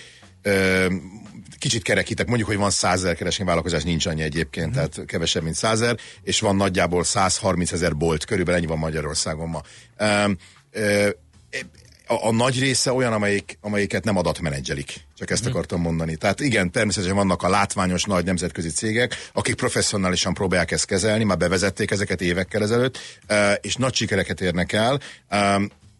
kicsit 1.60 1.84
kerekítek, 1.84 2.28
mondjuk, 2.28 2.50
hogy 2.50 2.58
van 2.58 2.70
százer 2.70 3.16
kereskedelmi 3.16 3.52
vállalkozás, 3.52 3.84
nincs 3.84 4.06
annyi 4.06 4.22
egyébként, 4.22 4.70
mm. 4.70 4.74
tehát 4.74 5.06
kevesebb, 5.06 5.44
mint 5.44 5.56
százer, 5.56 5.98
és 6.24 6.40
van 6.40 6.56
nagyjából 6.56 7.04
130 7.04 7.72
ezer 7.72 7.98
bolt, 7.98 8.26
körülbelül 8.26 8.60
ennyi 8.60 8.70
van 8.70 8.78
Magyarországon 8.78 9.50
ma. 9.50 9.62
Um, 10.00 10.38
uh, 10.74 11.10
a, 12.08 12.28
a 12.28 12.32
nagy 12.32 12.60
része 12.60 12.94
olyan, 12.94 13.14
amelyik, 13.14 13.58
amelyiket 13.62 14.04
nem 14.04 14.18
adatmenedzselik. 14.18 14.94
Csak 15.18 15.30
ezt 15.30 15.46
mm. 15.46 15.50
akartam 15.50 15.82
mondani. 15.82 16.16
Tehát 16.16 16.40
igen, 16.40 16.72
természetesen 16.72 17.16
vannak 17.16 17.44
a 17.44 17.50
látványos 17.50 18.04
nagy 18.04 18.26
nemzetközi 18.26 18.70
cégek, 18.70 19.30
akik 19.34 19.56
professzionálisan 19.56 20.34
próbálják 20.34 20.72
ezt 20.72 20.86
kezelni, 20.86 21.24
már 21.24 21.38
bevezették 21.38 21.92
ezeket 21.92 22.22
évekkel 22.22 22.62
ezelőtt, 22.62 22.98
és 23.62 23.76
nagy 23.76 23.94
sikereket 23.94 24.42
érnek 24.42 24.72
el 24.72 25.00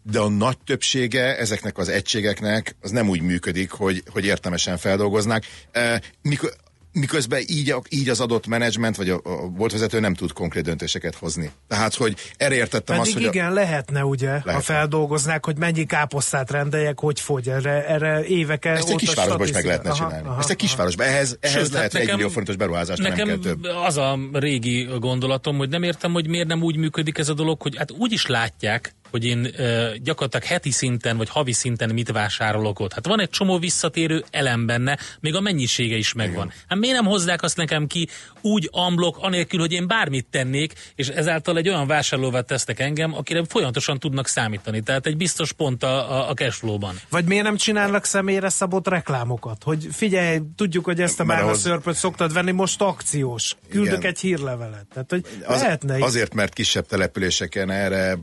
de 0.02 0.18
a 0.18 0.28
nagy 0.28 0.58
többsége 0.58 1.38
ezeknek 1.38 1.78
az 1.78 1.88
egységeknek 1.88 2.76
az 2.80 2.90
nem 2.90 3.08
úgy 3.08 3.20
működik, 3.20 3.70
hogy, 3.70 4.02
hogy 4.10 4.24
értelmesen 4.24 4.76
feldolgoznák. 4.76 5.46
E, 5.72 6.02
mikor, 6.22 6.52
miközben 6.92 7.40
így, 7.46 7.74
így 7.88 8.08
az 8.08 8.20
adott 8.20 8.46
menedzsment, 8.46 8.96
vagy 8.96 9.08
a, 9.10 9.20
a 9.24 9.48
volt 9.56 9.72
vezető 9.72 10.00
nem 10.00 10.14
tud 10.14 10.32
konkrét 10.32 10.62
döntéseket 10.62 11.14
hozni. 11.14 11.50
Tehát, 11.68 11.94
hogy 11.94 12.16
erre 12.36 12.54
értettem 12.54 12.96
Pedig 12.96 13.14
azt, 13.14 13.24
hogy... 13.24 13.34
igen, 13.34 13.50
a... 13.50 13.54
lehetne 13.54 14.04
ugye, 14.04 14.28
lehetne. 14.28 14.52
ha 14.52 14.60
feldolgoznák, 14.60 15.44
hogy 15.44 15.58
mennyi 15.58 15.84
káposztát 15.84 16.50
rendeljek, 16.50 17.00
hogy 17.00 17.20
fogy, 17.20 17.48
erre, 17.48 17.86
erre 17.86 18.24
éveken 18.24 18.76
Ezt 18.76 18.88
egy 18.88 18.96
kisvárosban 18.96 19.46
is 19.46 19.52
meg 19.52 19.64
lehetne 19.64 19.90
aha, 19.90 19.98
csinálni. 20.04 20.28
Aha, 20.28 20.38
Ezt 20.38 20.50
egy 20.50 20.56
kisvárosban, 20.56 21.06
ehhez, 21.06 21.36
ehhez 21.40 21.56
Sőt, 21.56 21.72
lehet 21.72 21.92
nekem, 21.92 22.08
egy 22.08 22.14
millió 22.14 22.28
forintos 22.28 22.56
beruházást, 22.56 23.02
nekem 23.02 23.26
nem 23.26 23.40
kell 23.40 23.52
több. 23.52 23.64
az 23.84 23.96
a 23.96 24.18
régi 24.32 24.88
gondolatom, 24.98 25.56
hogy 25.56 25.68
nem 25.68 25.82
értem, 25.82 26.12
hogy 26.12 26.28
miért 26.28 26.48
nem 26.48 26.62
úgy 26.62 26.76
működik 26.76 27.18
ez 27.18 27.28
a 27.28 27.34
dolog, 27.34 27.62
hogy 27.62 27.76
hát 27.76 27.90
úgy 27.90 28.12
is 28.12 28.26
látják, 28.26 28.94
hogy 29.12 29.24
én 29.24 29.38
uh, 29.38 29.94
gyakorlatilag 29.94 30.44
heti 30.44 30.70
szinten 30.70 31.16
vagy 31.16 31.28
havi 31.28 31.52
szinten 31.52 31.90
mit 31.90 32.10
vásárolok 32.10 32.80
ott. 32.80 32.92
Hát 32.92 33.06
van 33.06 33.20
egy 33.20 33.30
csomó 33.30 33.58
visszatérő 33.58 34.24
elem 34.30 34.66
benne, 34.66 34.98
még 35.20 35.34
a 35.34 35.40
mennyisége 35.40 35.96
is 35.96 36.12
megvan. 36.12 36.46
Igen. 36.46 36.58
Hát 36.68 36.78
miért 36.78 36.96
nem 36.96 37.04
hozzák 37.04 37.42
azt 37.42 37.56
nekem 37.56 37.86
ki 37.86 38.08
úgy 38.40 38.68
amblok, 38.72 39.16
anélkül, 39.20 39.60
hogy 39.60 39.72
én 39.72 39.86
bármit 39.86 40.26
tennék, 40.30 40.72
és 40.94 41.08
ezáltal 41.08 41.56
egy 41.56 41.68
olyan 41.68 41.86
vásárlóvá 41.86 42.40
tesznek 42.40 42.80
engem, 42.80 43.14
akire 43.14 43.44
folyamatosan 43.48 43.98
tudnak 43.98 44.26
számítani. 44.26 44.82
Tehát 44.82 45.06
egy 45.06 45.16
biztos 45.16 45.52
pont 45.52 45.82
a, 45.82 46.12
a, 46.12 46.30
a 46.30 46.34
cashflow-ban. 46.34 47.00
Vagy 47.08 47.24
miért 47.24 47.44
nem 47.44 47.56
csinálnak 47.56 48.04
személyre 48.04 48.48
szabott 48.48 48.88
reklámokat? 48.88 49.62
Hogy 49.62 49.88
figyelj, 49.90 50.40
tudjuk, 50.56 50.84
hogy 50.84 51.00
ezt 51.00 51.20
a 51.20 51.24
már 51.24 51.56
szörpöt 51.56 51.94
szoktad 51.94 52.32
venni, 52.32 52.50
most 52.50 52.80
akciós. 52.82 53.56
Küldök 53.70 53.98
Igen. 53.98 54.10
egy 54.10 54.18
hírlevelet. 54.18 54.86
Tehát, 54.92 55.10
hogy 55.10 55.24
az, 55.44 55.60
lehetne 55.60 56.04
azért, 56.04 56.34
mert 56.34 56.52
kisebb 56.52 56.86
településeken 56.86 57.70
erre 57.70 58.18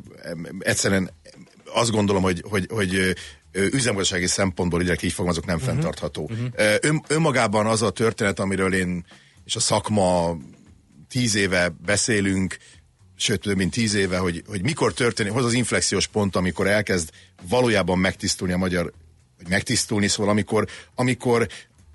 egyszerűen 0.79 1.09
azt 1.73 1.91
gondolom, 1.91 2.21
hogy, 2.21 2.43
hogy, 2.49 2.67
hogy 2.69 3.15
üzemgazdasági 3.53 4.27
szempontból 4.27 4.79
direkt 4.79 5.03
így 5.03 5.11
fogalmazok 5.11 5.45
nem 5.45 5.55
uh-huh. 5.55 5.71
fenntartható. 5.71 6.23
Uh-huh. 6.23 6.77
Ön, 6.81 7.03
önmagában 7.07 7.65
az 7.65 7.81
a 7.81 7.89
történet, 7.89 8.39
amiről 8.39 8.73
én 8.73 9.05
és 9.45 9.55
a 9.55 9.59
szakma 9.59 10.37
tíz 11.09 11.35
éve 11.35 11.75
beszélünk, 11.85 12.57
sőt 13.15 13.41
több 13.41 13.57
mint 13.57 13.71
tíz 13.71 13.93
éve, 13.93 14.17
hogy, 14.17 14.43
hogy 14.47 14.61
mikor 14.61 14.93
történik, 14.93 15.31
hoz 15.31 15.45
az 15.45 15.53
inflexiós 15.53 16.07
pont, 16.07 16.35
amikor 16.35 16.67
elkezd 16.67 17.09
valójában 17.49 17.97
megtisztulni 17.97 18.53
a 18.53 18.57
magyar 18.57 18.93
vagy 19.37 19.49
megtisztulni, 19.49 20.07
szóval 20.07 20.31
amikor, 20.31 20.67
amikor, 20.95 21.47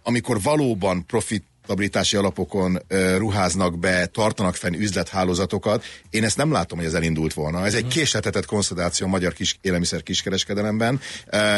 amikor 0.03 0.43
valóban 0.43 1.07
profit 1.07 1.45
stabilitási 1.64 2.16
alapokon 2.16 2.82
uh, 2.90 3.16
ruháznak 3.16 3.78
be, 3.78 4.06
tartanak 4.06 4.54
fenn 4.54 4.74
üzlethálózatokat. 4.74 5.84
Én 6.10 6.24
ezt 6.24 6.36
nem 6.36 6.52
látom, 6.52 6.78
hogy 6.78 6.86
ez 6.86 6.94
elindult 6.94 7.32
volna. 7.34 7.66
Ez 7.66 7.74
egy 7.74 7.86
késletetett 7.86 8.46
konszolidáció 8.46 9.06
a 9.06 9.10
magyar 9.10 9.32
kis, 9.32 9.58
élelmiszer 9.60 10.02
kiskereskedelemben, 10.02 11.00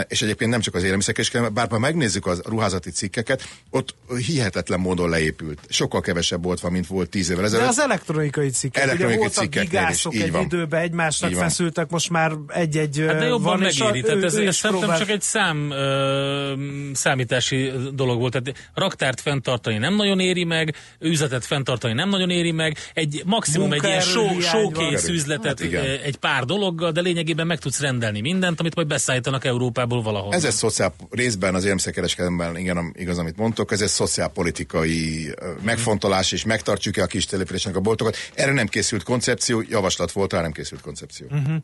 és 0.08 0.22
egyébként 0.22 0.50
nem 0.50 0.60
csak 0.60 0.74
az 0.74 0.82
élelmiszer 0.82 1.14
kiskereskedelemben, 1.14 1.62
bár 1.62 1.72
ha 1.72 1.78
megnézzük 1.86 2.26
az 2.26 2.40
ruházati 2.44 2.90
cikkeket, 2.90 3.42
ott 3.70 3.94
hihetetlen 4.26 4.80
módon 4.80 5.08
leépült. 5.08 5.60
Sokkal 5.68 6.00
kevesebb 6.00 6.42
volt 6.44 6.60
van, 6.60 6.72
mint 6.72 6.86
volt 6.86 7.10
tíz 7.10 7.30
évvel 7.30 7.44
ezelőtt. 7.44 7.64
De 7.64 7.70
az 7.70 7.78
elektronikai 7.80 8.48
cikkek, 8.50 8.82
Elektronikai 8.82 9.26
ugye 9.26 9.34
voltak 9.34 9.62
gigászok 9.62 10.12
is, 10.14 10.18
így 10.18 10.24
egy 10.26 10.32
van. 10.32 10.42
időben 10.42 10.80
egymásnak 10.80 11.30
Így 11.30 11.36
van. 11.36 11.44
feszültek, 11.44 11.90
most 11.90 12.10
már 12.10 12.32
egy-egy 12.48 13.04
Hát 13.06 13.18
de 13.18 13.24
jobban 13.24 13.42
van, 13.42 13.54
a- 13.54 13.58
megéri. 13.58 14.00
Tehát 14.00 14.22
ez, 14.24 14.34
ez 14.34 14.56
szerintem 14.56 14.70
próbál- 14.70 14.98
csak 14.98 15.08
egy 15.08 15.22
szám 15.22 15.70
ö, 15.70 16.54
számítási 16.92 17.70
dolog 17.94 18.18
volt. 18.18 18.32
Tehát 18.32 18.70
raktárt 18.74 19.20
fenntartani 19.20 19.78
nem 19.78 19.94
nagyon 19.96 20.20
éri 20.20 20.44
meg, 20.44 20.74
üzletet 21.00 21.44
fenntartani 21.44 21.92
nem 21.92 22.08
nagyon 22.08 22.30
éri 22.30 22.52
meg, 22.52 22.76
egy 22.94 23.22
maximum 23.24 23.72
egy 23.72 23.84
ilyen 23.84 24.00
show, 24.00 24.40
showcase 24.40 25.12
üzletet 25.12 25.44
Hát 25.46 25.60
igen. 25.60 25.84
ö, 25.84 25.92
egy 26.04 26.16
pár 26.16 26.44
dologgal, 26.44 26.92
de 26.92 27.00
lényegében 27.00 27.46
meg 27.46 27.58
tudsz 27.58 27.80
rendelni 27.80 28.20
mindent, 28.20 28.60
amit 28.60 28.74
majd 28.74 28.86
beszállítanak 28.86 29.44
Európából 29.44 30.02
valahol. 30.02 30.34
Ez 30.34 30.44
egy 30.44 30.52
szociál, 30.52 30.94
részben 31.10 31.54
az 31.54 31.62
élelmiszerkereskedelemben, 31.62 32.56
igen, 32.56 32.94
igaz, 32.96 33.18
amit 33.18 33.36
mondtok, 33.36 33.72
ez 33.72 33.80
egy 33.80 33.88
szociálpolitikai 33.88 35.28
ö, 35.40 35.50
megfontolás, 35.62 36.32
és 36.32 36.44
megtartjuk-e 36.44 37.02
a 37.02 37.06
kis 37.06 37.24
településnek 37.24 37.76
a 37.76 37.80
boltokat. 37.80 38.16
Erre 38.34 38.52
nem 38.52 38.66
készült 38.66 39.02
koncepció, 39.02 39.62
javaslat 39.68 40.12
volt, 40.12 40.32
rá 40.32 40.40
nem 40.40 40.52
készült 40.52 40.80
koncepció. 40.80 41.26
Mhm. 41.30 41.54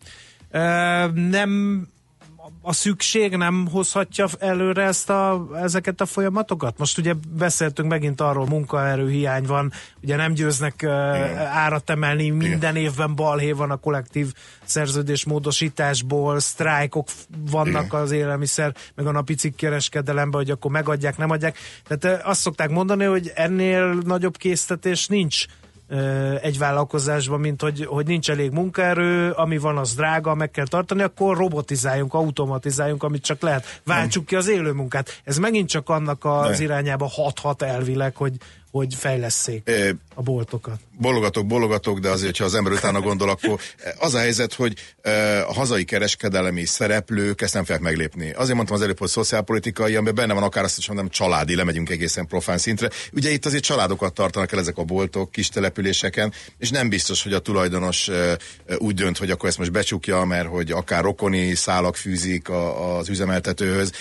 Ö, 0.50 0.60
nem 1.30 1.82
a 2.62 2.72
szükség 2.72 3.36
nem 3.36 3.68
hozhatja 3.70 4.26
előre 4.38 4.82
ezt 4.82 5.10
a, 5.10 5.48
ezeket 5.54 6.00
a 6.00 6.06
folyamatokat? 6.06 6.78
Most 6.78 6.98
ugye 6.98 7.14
beszéltünk 7.36 7.88
megint 7.88 8.20
arról, 8.20 8.46
munkaerőhiány 8.46 9.44
van, 9.44 9.72
ugye 10.02 10.16
nem 10.16 10.32
győznek 10.32 10.80
uh, 10.84 10.90
árat 11.40 11.90
emelni, 11.90 12.30
minden 12.30 12.76
évben 12.76 13.14
balhé 13.14 13.52
van 13.52 13.70
a 13.70 13.76
kollektív 13.76 14.32
szerződés 14.64 15.24
módosításból, 15.24 16.40
sztrájkok 16.40 17.08
vannak 17.50 17.84
Igen. 17.84 18.00
az 18.00 18.10
élelmiszer, 18.10 18.74
meg 18.94 19.06
a 19.06 19.12
napi 19.12 19.34
cikkkereskedelemben, 19.34 20.40
hogy 20.40 20.50
akkor 20.50 20.70
megadják, 20.70 21.16
nem 21.16 21.30
adják. 21.30 21.58
Tehát 21.86 22.24
azt 22.24 22.40
szokták 22.40 22.70
mondani, 22.70 23.04
hogy 23.04 23.32
ennél 23.34 23.92
nagyobb 23.92 24.36
késztetés 24.36 25.06
nincs 25.06 25.46
egy 26.40 26.58
vállalkozásban, 26.58 27.40
mint 27.40 27.62
hogy, 27.62 27.84
hogy 27.84 28.06
nincs 28.06 28.30
elég 28.30 28.50
munkaerő, 28.50 29.30
ami 29.30 29.58
van, 29.58 29.78
az 29.78 29.94
drága, 29.94 30.34
meg 30.34 30.50
kell 30.50 30.66
tartani, 30.66 31.02
akkor 31.02 31.36
robotizáljunk, 31.36 32.14
automatizáljunk, 32.14 33.02
amit 33.02 33.24
csak 33.24 33.42
lehet. 33.42 33.80
Váltsuk 33.84 34.26
ki 34.26 34.36
az 34.36 34.48
élő 34.48 34.72
munkát. 34.72 35.20
Ez 35.24 35.38
megint 35.38 35.68
csak 35.68 35.88
annak 35.88 36.24
az 36.24 36.58
Ne. 36.58 36.64
irányába 36.64 37.08
hat-hat 37.08 37.62
elvileg, 37.62 38.16
hogy, 38.16 38.36
hogy 38.72 38.94
fejlesszék 38.94 39.62
Ö, 39.64 39.90
a 40.14 40.22
boltokat. 40.22 40.80
bologatok, 40.98 41.46
bologatok, 41.46 41.98
de 41.98 42.08
azért, 42.08 42.36
ha 42.36 42.44
az 42.44 42.54
ember 42.54 42.72
utána 42.72 43.00
gondol, 43.00 43.28
akkor 43.28 43.60
az 43.98 44.14
a 44.14 44.18
helyzet, 44.18 44.54
hogy 44.54 44.74
a 45.46 45.52
hazai 45.54 45.84
kereskedelemi 45.84 46.64
szereplők 46.64 47.40
ezt 47.40 47.54
nem 47.54 47.64
fogják 47.64 47.82
meglépni. 47.82 48.30
Azért 48.30 48.54
mondtam 48.54 48.76
az 48.76 48.82
előbb, 48.82 48.98
hogy 48.98 49.08
szociálpolitikai, 49.08 49.94
amiben 49.94 50.14
benne 50.14 50.34
van 50.34 50.42
akár 50.42 50.64
azt 50.64 50.78
is 50.78 50.88
mondom, 50.88 51.08
családi, 51.08 51.54
lemegyünk 51.54 51.90
egészen 51.90 52.26
profán 52.26 52.58
szintre. 52.58 52.90
Ugye 53.12 53.30
itt 53.30 53.46
azért 53.46 53.62
családokat 53.62 54.14
tartanak 54.14 54.52
el 54.52 54.58
ezek 54.58 54.78
a 54.78 54.84
boltok, 54.84 55.30
kis 55.30 55.48
településeken, 55.48 56.32
és 56.58 56.70
nem 56.70 56.88
biztos, 56.88 57.22
hogy 57.22 57.32
a 57.32 57.38
tulajdonos 57.38 58.10
úgy 58.78 58.94
dönt, 58.94 59.18
hogy 59.18 59.30
akkor 59.30 59.48
ezt 59.48 59.58
most 59.58 59.72
becsukja, 59.72 60.24
mert 60.24 60.48
hogy 60.48 60.70
akár 60.70 61.02
rokoni 61.02 61.54
szálak 61.54 61.96
fűzik 61.96 62.48
a, 62.48 62.96
az 62.96 63.08
üzemeltetőhöz. 63.08 63.92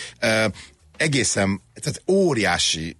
Egészen, 0.97 1.61
tehát 1.81 2.01
óriási 2.07 2.95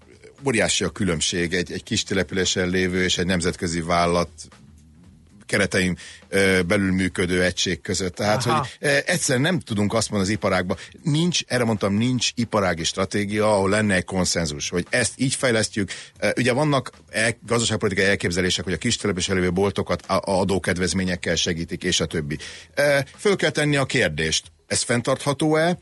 óriási 0.46 0.84
a 0.84 0.90
különbség 0.90 1.54
egy, 1.54 1.72
egy 1.72 1.84
kis 1.84 2.04
településen 2.04 2.70
lévő 2.70 3.04
és 3.04 3.18
egy 3.18 3.26
nemzetközi 3.26 3.82
vállalat 3.82 4.30
keretein 5.46 5.98
ö, 6.30 6.62
belül 6.68 6.92
működő 6.92 7.44
egység 7.44 7.82
között. 7.82 8.16
Tehát, 8.16 8.46
Aha. 8.46 8.58
hogy 8.80 8.90
egyszerűen 9.06 9.42
nem 9.42 9.60
tudunk 9.60 9.94
azt 9.94 10.10
mondani 10.10 10.32
az 10.32 10.38
iparágban, 10.38 10.78
nincs, 11.04 11.42
erre 11.48 11.64
mondtam, 11.64 11.94
nincs 11.94 12.30
iparági 12.36 12.84
stratégia, 12.84 13.54
ahol 13.54 13.70
lenne 13.70 13.96
egy 13.96 14.04
konszenzus, 14.04 14.70
hogy 14.70 14.86
ezt 14.90 15.14
így 15.16 15.36
fejlesztjük. 15.36 15.92
Ugye 16.36 16.54
vannak 16.54 16.92
el, 17.10 17.38
gazdaságpolitikai 17.48 18.10
elképzelések, 18.10 18.64
hogy 18.64 18.74
a 18.74 18.78
kis 18.78 18.96
településen 18.96 19.36
lévő 19.36 19.52
boltokat 19.52 20.06
a- 20.06 20.14
a 20.14 20.40
adókedvezményekkel 20.40 21.36
segítik, 21.36 21.84
és 21.84 22.00
a 22.00 22.06
többi. 22.06 22.38
Föl 23.18 23.36
kell 23.36 23.50
tenni 23.50 23.76
a 23.76 23.86
kérdést, 23.86 24.52
ez 24.68 24.82
fenntartható-e? 24.82 25.78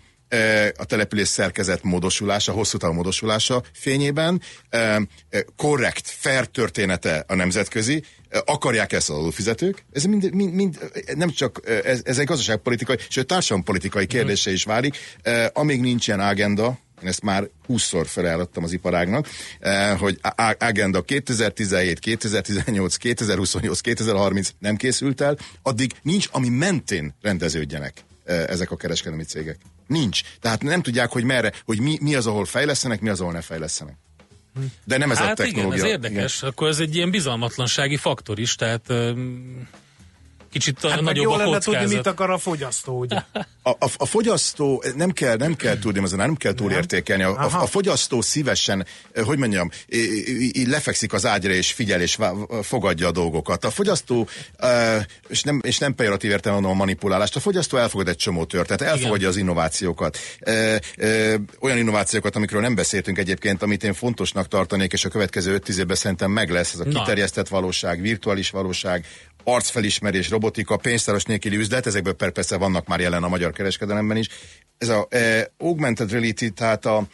A 0.77 0.85
település 0.85 1.27
szerkezet 1.27 1.83
módosulása, 1.83 2.51
hosszú 2.51 2.77
távú 2.77 2.93
módosulása 2.93 3.63
fényében, 3.73 4.41
korrekt, 5.55 6.07
fair 6.07 6.45
története 6.45 7.23
a 7.27 7.35
nemzetközi, 7.35 8.03
akarják 8.45 8.93
ezt 8.93 9.09
az 9.09 9.15
adófizetők, 9.15 9.83
ez 9.91 10.03
mind, 10.03 10.33
mind, 10.33 10.53
mind 10.53 10.91
nem 11.15 11.29
csak, 11.29 11.61
ez, 11.83 12.01
ez 12.03 12.17
egy 12.17 12.25
gazdaságpolitikai, 12.25 12.97
sőt 13.09 13.27
társadalompolitikai 13.27 14.05
kérdése 14.05 14.51
is 14.51 14.63
válik, 14.63 14.97
amíg 15.53 15.81
nincs 15.81 16.07
ilyen 16.07 16.19
agenda, 16.19 16.79
én 17.01 17.07
ezt 17.07 17.21
már 17.21 17.49
20-szor 17.67 18.05
felajánlottam 18.05 18.63
az 18.63 18.71
iparágnak, 18.71 19.27
hogy 19.97 20.19
agenda 20.57 21.01
2017, 21.01 21.99
2018, 21.99 22.95
2028, 22.95 23.79
2030 23.79 24.49
nem 24.59 24.75
készült 24.75 25.21
el, 25.21 25.37
addig 25.61 25.91
nincs, 26.01 26.27
ami 26.31 26.49
mentén 26.49 27.15
rendeződjenek 27.21 28.03
ezek 28.25 28.71
a 28.71 28.75
kereskedelmi 28.75 29.23
cégek. 29.23 29.57
Nincs. 29.89 30.21
Tehát 30.39 30.63
nem 30.63 30.81
tudják, 30.81 31.11
hogy 31.11 31.23
merre, 31.23 31.53
hogy 31.65 31.79
mi, 31.79 31.97
mi 32.01 32.15
az, 32.15 32.27
ahol 32.27 32.45
fejlesztenek, 32.45 33.01
mi 33.01 33.09
az, 33.09 33.21
ahol 33.21 33.31
ne 33.31 33.41
fejlesztenek. 33.41 33.95
De 34.83 34.97
nem 34.97 35.11
ez 35.11 35.19
a 35.19 35.23
hát 35.23 35.35
technológia. 35.35 35.75
igen, 35.75 35.85
ez 35.85 35.91
érdekes. 35.91 36.37
Igen. 36.37 36.49
Akkor 36.49 36.67
ez 36.67 36.79
egy 36.79 36.95
ilyen 36.95 37.11
bizalmatlansági 37.11 37.97
faktor 37.97 38.39
is, 38.39 38.55
tehát 38.55 38.85
öm, 38.87 39.67
kicsit 40.49 40.79
Hát 40.81 40.95
meg 40.95 41.03
nagyobb 41.03 41.23
jól 41.23 41.33
a 41.33 41.37
lenne 41.37 41.49
kockázat. 41.51 41.79
tudni, 41.81 41.95
mit 41.95 42.07
akar 42.07 42.29
a 42.29 42.37
fogyasztó, 42.37 42.99
ugye? 42.99 43.15
A, 43.63 43.69
a, 43.69 43.89
a 43.97 44.05
fogyasztó, 44.05 44.83
nem 44.95 45.11
kell, 45.11 45.35
nem 45.35 45.55
kell 45.55 45.79
tudni, 45.79 46.03
azon 46.03 46.17
nem 46.19 46.35
kell 46.35 46.53
túlértékelni. 46.53 47.23
A, 47.23 47.29
a, 47.39 47.61
a 47.61 47.65
fogyasztó 47.65 48.21
szívesen, 48.21 48.85
eh, 49.11 49.25
hogy 49.25 49.37
mondjam, 49.37 49.69
í- 49.87 50.27
í- 50.27 50.57
í- 50.57 50.67
lefekszik 50.67 51.13
az 51.13 51.25
ágyra 51.25 51.51
és 51.51 51.71
figyel 51.71 52.01
és 52.01 52.17
fogadja 52.61 53.07
a 53.07 53.11
dolgokat. 53.11 53.65
A 53.65 53.69
fogyasztó, 53.71 54.27
eh, 54.57 55.03
és 55.27 55.43
nem, 55.43 55.61
és 55.63 55.77
nem 55.77 55.95
pejoratív 55.95 56.31
értelemben 56.31 56.71
a 56.71 56.73
manipulálást, 56.73 57.35
a 57.35 57.39
fogyasztó 57.39 57.77
elfogad 57.77 58.07
egy 58.07 58.15
csomó 58.15 58.45
történet, 58.45 58.81
elfogadja 58.81 59.15
Igen. 59.15 59.29
az 59.29 59.35
innovációkat. 59.37 60.17
Eh, 60.39 60.77
eh, 60.95 61.33
Olyan 61.59 61.77
innovációkat, 61.77 62.35
amikről 62.35 62.61
nem 62.61 62.75
beszéltünk 62.75 63.17
egyébként, 63.17 63.61
amit 63.63 63.83
én 63.83 63.93
fontosnak 63.93 64.47
tartanék, 64.47 64.93
és 64.93 65.05
a 65.05 65.09
következő 65.09 65.59
5-10 65.65 65.77
évben 65.77 65.95
szerintem 65.95 66.31
meg 66.31 66.49
lesz, 66.49 66.73
ez 66.73 66.79
a 66.79 66.85
Na. 66.85 66.99
kiterjesztett 66.99 67.47
valóság, 67.47 68.01
virtuális 68.01 68.49
valóság, 68.49 69.05
arcfelismerés, 69.43 70.29
robotika, 70.29 70.77
pénztáros 70.77 71.23
nélküli 71.23 71.55
üzlet, 71.55 71.85
ezekből 71.85 72.13
per- 72.13 72.31
persze 72.31 72.57
vannak 72.57 72.87
már 72.87 72.99
jelen 72.99 73.23
a 73.23 73.27
magyar 73.27 73.51
kereskedelemben 73.51 74.17
is. 74.17 74.27
Ez 74.77 74.89
a 74.89 75.07
eh, 75.09 75.43
augmented 75.57 76.11
reality, 76.11 76.49
tehát 76.49 76.85
a 76.85 77.07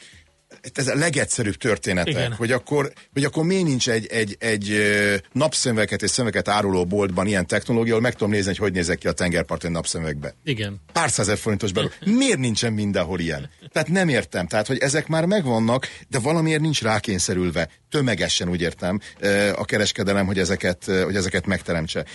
ez 0.73 0.87
a 0.87 0.95
legegyszerűbb 0.95 1.55
története, 1.55 2.09
Igen. 2.09 2.33
hogy 2.33 2.51
akkor, 2.51 2.93
hogy 3.13 3.23
akkor 3.23 3.43
miért 3.43 3.63
nincs 3.63 3.89
egy, 3.89 4.07
egy, 4.07 4.35
egy 4.39 4.71
ö, 4.71 5.15
napszemüveget 5.31 6.01
és 6.01 6.09
szemüveget 6.09 6.47
áruló 6.47 6.85
boltban 6.85 7.27
ilyen 7.27 7.47
technológia, 7.47 7.91
ahol 7.91 8.03
meg 8.03 8.13
tudom 8.13 8.29
nézni, 8.29 8.47
hogy 8.47 8.57
hogy 8.57 8.73
nézek 8.73 8.97
ki 8.97 9.07
a 9.07 9.11
tengerparton 9.11 9.71
napszemüvegbe. 9.71 10.35
Igen. 10.43 10.81
Pár 10.93 11.09
százezer 11.09 11.37
forintos 11.37 11.71
belül. 11.71 11.91
Miért 12.05 12.39
nincsen 12.39 12.73
mindenhol 12.73 13.19
ilyen? 13.19 13.49
Tehát 13.71 13.87
nem 13.87 14.09
értem. 14.09 14.47
Tehát, 14.47 14.67
hogy 14.67 14.77
ezek 14.77 15.07
már 15.07 15.25
megvannak, 15.25 15.87
de 16.07 16.19
valamiért 16.19 16.61
nincs 16.61 16.81
rákényszerülve. 16.81 17.69
Tömegesen 17.89 18.49
úgy 18.49 18.61
értem 18.61 18.99
a 19.55 19.65
kereskedelem, 19.65 20.25
hogy 20.25 20.39
ezeket, 20.39 20.85
hogy 20.85 21.15
ezeket 21.15 21.45
megteremtse. 21.45 22.05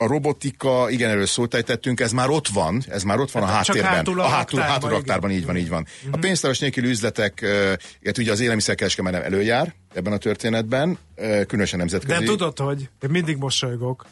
A 0.00 0.06
robotika, 0.06 0.90
igen, 0.90 1.10
erről 1.10 1.26
szót 1.26 1.54
ejtettünk, 1.54 2.00
ez 2.00 2.12
már 2.12 2.28
ott 2.28 2.48
van, 2.48 2.82
ez 2.88 3.02
már 3.02 3.18
ott 3.20 3.30
van 3.30 3.42
a 3.42 3.46
Hát 3.46 3.64
csak 3.64 3.74
háttérben. 3.76 3.96
hátul 3.96 4.20
a 4.20 4.24
a 4.24 4.28
hátul, 4.28 4.60
hátul 4.60 4.90
raktárban, 4.90 5.30
így 5.30 5.46
van, 5.46 5.56
így 5.56 5.68
van. 5.68 5.86
A 6.10 6.16
pénztáros 6.16 6.58
nélküli 6.58 6.88
üzletek, 6.88 7.46
hát 8.04 8.18
ugye 8.18 8.32
az 8.32 8.40
élelmiszerkereskedelem 8.40 9.22
előjár 9.22 9.74
ebben 9.94 10.12
a 10.12 10.16
történetben, 10.16 10.98
ö, 11.14 11.44
különösen 11.44 11.78
nemzetközi. 11.78 12.18
De 12.20 12.24
tudod, 12.26 12.58
hogy 12.58 12.88
én 13.00 13.10
mindig 13.10 13.36
mosolygok. 13.36 14.06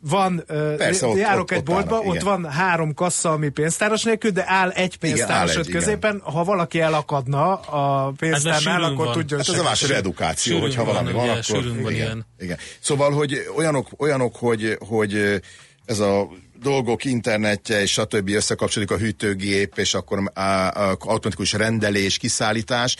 Van, 0.00 0.44
Persze, 0.76 1.06
ott- 1.06 1.16
járok 1.16 1.40
ott- 1.42 1.50
egy 1.50 1.58
ott 1.58 1.64
boltba, 1.64 1.94
állnak, 1.94 2.08
ott 2.08 2.14
igen. 2.14 2.26
van 2.26 2.50
három 2.50 2.94
kassa, 2.94 3.32
ami 3.32 3.48
pénztáros 3.48 4.02
nélkül, 4.02 4.30
de 4.30 4.44
áll 4.46 4.70
egy 4.70 4.96
pénztáros 4.96 5.50
áll 5.50 5.56
ott 5.58 5.62
egy, 5.64 5.68
igen. 5.68 5.80
középen. 5.80 6.20
Ha 6.24 6.44
valaki 6.44 6.80
elakadna 6.80 7.54
a 7.54 8.12
pénztárnál, 8.18 8.60
sűrűn 8.60 8.82
akkor 8.92 9.04
van. 9.04 9.14
tudjon 9.14 9.38
Hát 9.38 9.48
ez 9.48 9.58
a 9.58 9.62
vásárló 9.62 9.94
edukáció, 9.94 10.52
Sűrűn 10.52 10.68
hogyha 10.68 10.84
van, 10.84 10.94
valami 10.94 11.12
van, 11.12 11.22
ugye, 11.28 11.32
akkor... 11.32 11.64
van 11.64 11.78
igen, 11.78 11.92
ilyen. 11.92 12.26
igen. 12.38 12.58
Szóval, 12.80 13.12
hogy 13.12 13.48
olyanok, 13.56 13.88
olyanok 13.96 14.36
hogy, 14.36 14.76
hogy 14.88 15.40
ez 15.84 15.98
a 15.98 16.28
dolgok 16.62 17.04
internetje 17.04 17.80
és 17.80 17.92
stb. 17.92 18.28
összekapcsolódik 18.28 18.96
a 18.96 18.98
hűtőgép, 18.98 19.78
és 19.78 19.94
akkor 19.94 20.30
á, 20.34 20.68
automatikus 20.98 21.52
rendelés, 21.52 22.18
kiszállítás. 22.18 22.96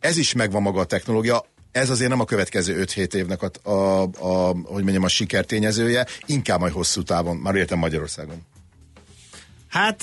Ez 0.00 0.16
is 0.16 0.32
megvan 0.32 0.62
maga 0.62 0.80
a 0.80 0.84
technológia. 0.84 1.44
Ez 1.74 1.90
azért 1.90 2.10
nem 2.10 2.20
a 2.20 2.24
következő 2.24 2.84
5-7 2.84 3.14
évnek 3.14 3.42
a, 3.42 3.70
a, 3.70 4.02
a, 4.02 4.54
hogy 4.64 4.82
mondjam, 4.82 5.02
a 5.02 5.08
sikertényezője, 5.08 6.06
inkább 6.26 6.60
majd 6.60 6.72
hosszú 6.72 7.02
távon, 7.02 7.36
már 7.36 7.54
értem 7.54 7.78
Magyarországon. 7.78 8.36
Hát 9.68 10.02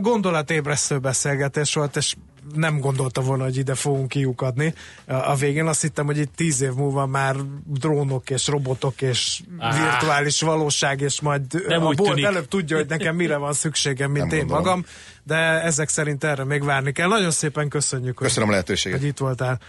gondolatébresztő 0.00 0.98
beszélgetés 0.98 1.74
volt, 1.74 1.96
és 1.96 2.14
nem 2.54 2.80
gondolta 2.80 3.20
volna, 3.20 3.44
hogy 3.44 3.56
ide 3.56 3.74
fogunk 3.74 4.08
kiukadni. 4.08 4.74
A 5.06 5.34
végén 5.34 5.66
azt 5.66 5.80
hittem, 5.80 6.06
hogy 6.06 6.18
itt 6.18 6.32
tíz 6.36 6.60
év 6.60 6.72
múlva 6.72 7.06
már 7.06 7.36
drónok 7.64 8.30
és 8.30 8.46
robotok 8.46 9.02
és 9.02 9.40
ah. 9.58 9.74
virtuális 9.74 10.40
valóság, 10.40 11.00
és 11.00 11.20
majd 11.20 11.42
nem 11.66 11.86
a 11.86 11.90
bolt 11.90 12.24
előbb 12.24 12.48
tudja, 12.48 12.76
hogy 12.76 12.88
nekem 12.88 13.16
mire 13.16 13.36
van 13.36 13.52
szükségem, 13.52 14.10
mint 14.10 14.26
nem 14.26 14.34
én 14.38 14.46
gondolom. 14.46 14.64
magam, 14.64 14.84
de 15.22 15.36
ezek 15.62 15.88
szerint 15.88 16.24
erre 16.24 16.44
még 16.44 16.64
várni 16.64 16.92
kell. 16.92 17.08
Nagyon 17.08 17.30
szépen 17.30 17.68
köszönjük, 17.68 18.14
Köszönöm 18.14 18.48
hogy, 18.48 18.48
a 18.48 18.50
lehetőséget. 18.58 18.98
hogy 18.98 19.08
itt 19.08 19.18
voltál. 19.18 19.60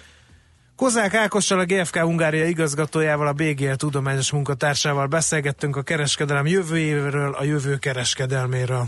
Kozák 0.80 1.14
Ákossal, 1.14 1.60
a 1.60 1.66
GFK 1.66 1.98
Hungária 1.98 2.46
igazgatójával, 2.46 3.28
a 3.28 3.34
BGL 3.34 3.74
tudományos 3.74 4.32
munkatársával 4.32 5.08
beszélgettünk 5.08 5.76
a 5.76 5.82
kereskedelem 5.82 6.46
jövőjéről, 6.48 7.34
a 7.34 7.44
jövő 7.44 7.78
kereskedelméről. 7.78 8.86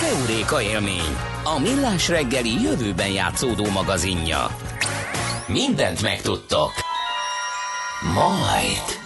Keuréka 0.00 0.62
élmény, 0.62 1.16
a 1.44 1.58
millás 1.58 2.08
reggeli 2.08 2.62
jövőben 2.62 3.08
játszódó 3.08 3.70
magazinja. 3.70 4.46
Mindent 5.46 6.02
megtudtok. 6.02 6.72
Majd. 8.14 9.00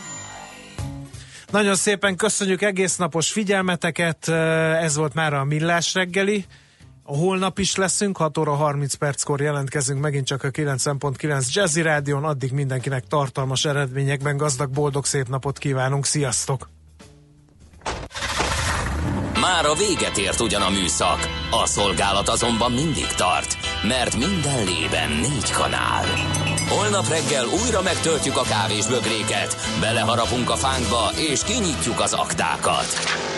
Nagyon 1.50 1.74
szépen 1.74 2.16
köszönjük 2.16 2.62
egész 2.62 2.96
napos 2.96 3.30
figyelmeteket, 3.30 4.28
ez 4.82 4.96
volt 4.96 5.14
már 5.14 5.34
a 5.34 5.44
Millás 5.44 5.94
reggeli. 5.94 6.44
Holnap 7.16 7.58
is 7.58 7.76
leszünk, 7.76 8.16
6 8.16 8.38
óra 8.38 8.54
30 8.54 8.94
perckor 8.94 9.40
jelentkezünk 9.40 10.00
megint 10.00 10.26
csak 10.26 10.42
a 10.42 10.50
90.9 10.50 11.52
Jazzy 11.52 11.82
Rádion, 11.82 12.24
addig 12.24 12.52
mindenkinek 12.52 13.06
tartalmas 13.06 13.64
eredményekben 13.64 14.36
gazdag, 14.36 14.70
boldog, 14.70 15.04
szép 15.04 15.28
napot 15.28 15.58
kívánunk, 15.58 16.04
sziasztok! 16.04 16.68
Már 19.40 19.64
a 19.64 19.74
véget 19.74 20.16
ért 20.16 20.40
ugyan 20.40 20.62
a 20.62 20.70
műszak, 20.70 21.18
a 21.50 21.66
szolgálat 21.66 22.28
azonban 22.28 22.72
mindig 22.72 23.06
tart, 23.16 23.56
mert 23.88 24.16
minden 24.16 24.64
lében 24.64 25.10
négy 25.10 25.50
kanál. 25.50 26.04
Holnap 26.68 27.08
reggel 27.08 27.46
újra 27.64 27.82
megtöltjük 27.82 28.36
a 28.36 28.42
kávés 28.42 28.86
bögréket, 28.86 29.56
beleharapunk 29.80 30.50
a 30.50 30.56
fánkba 30.56 31.10
és 31.30 31.42
kinyitjuk 31.42 32.00
az 32.00 32.12
aktákat. 32.12 33.37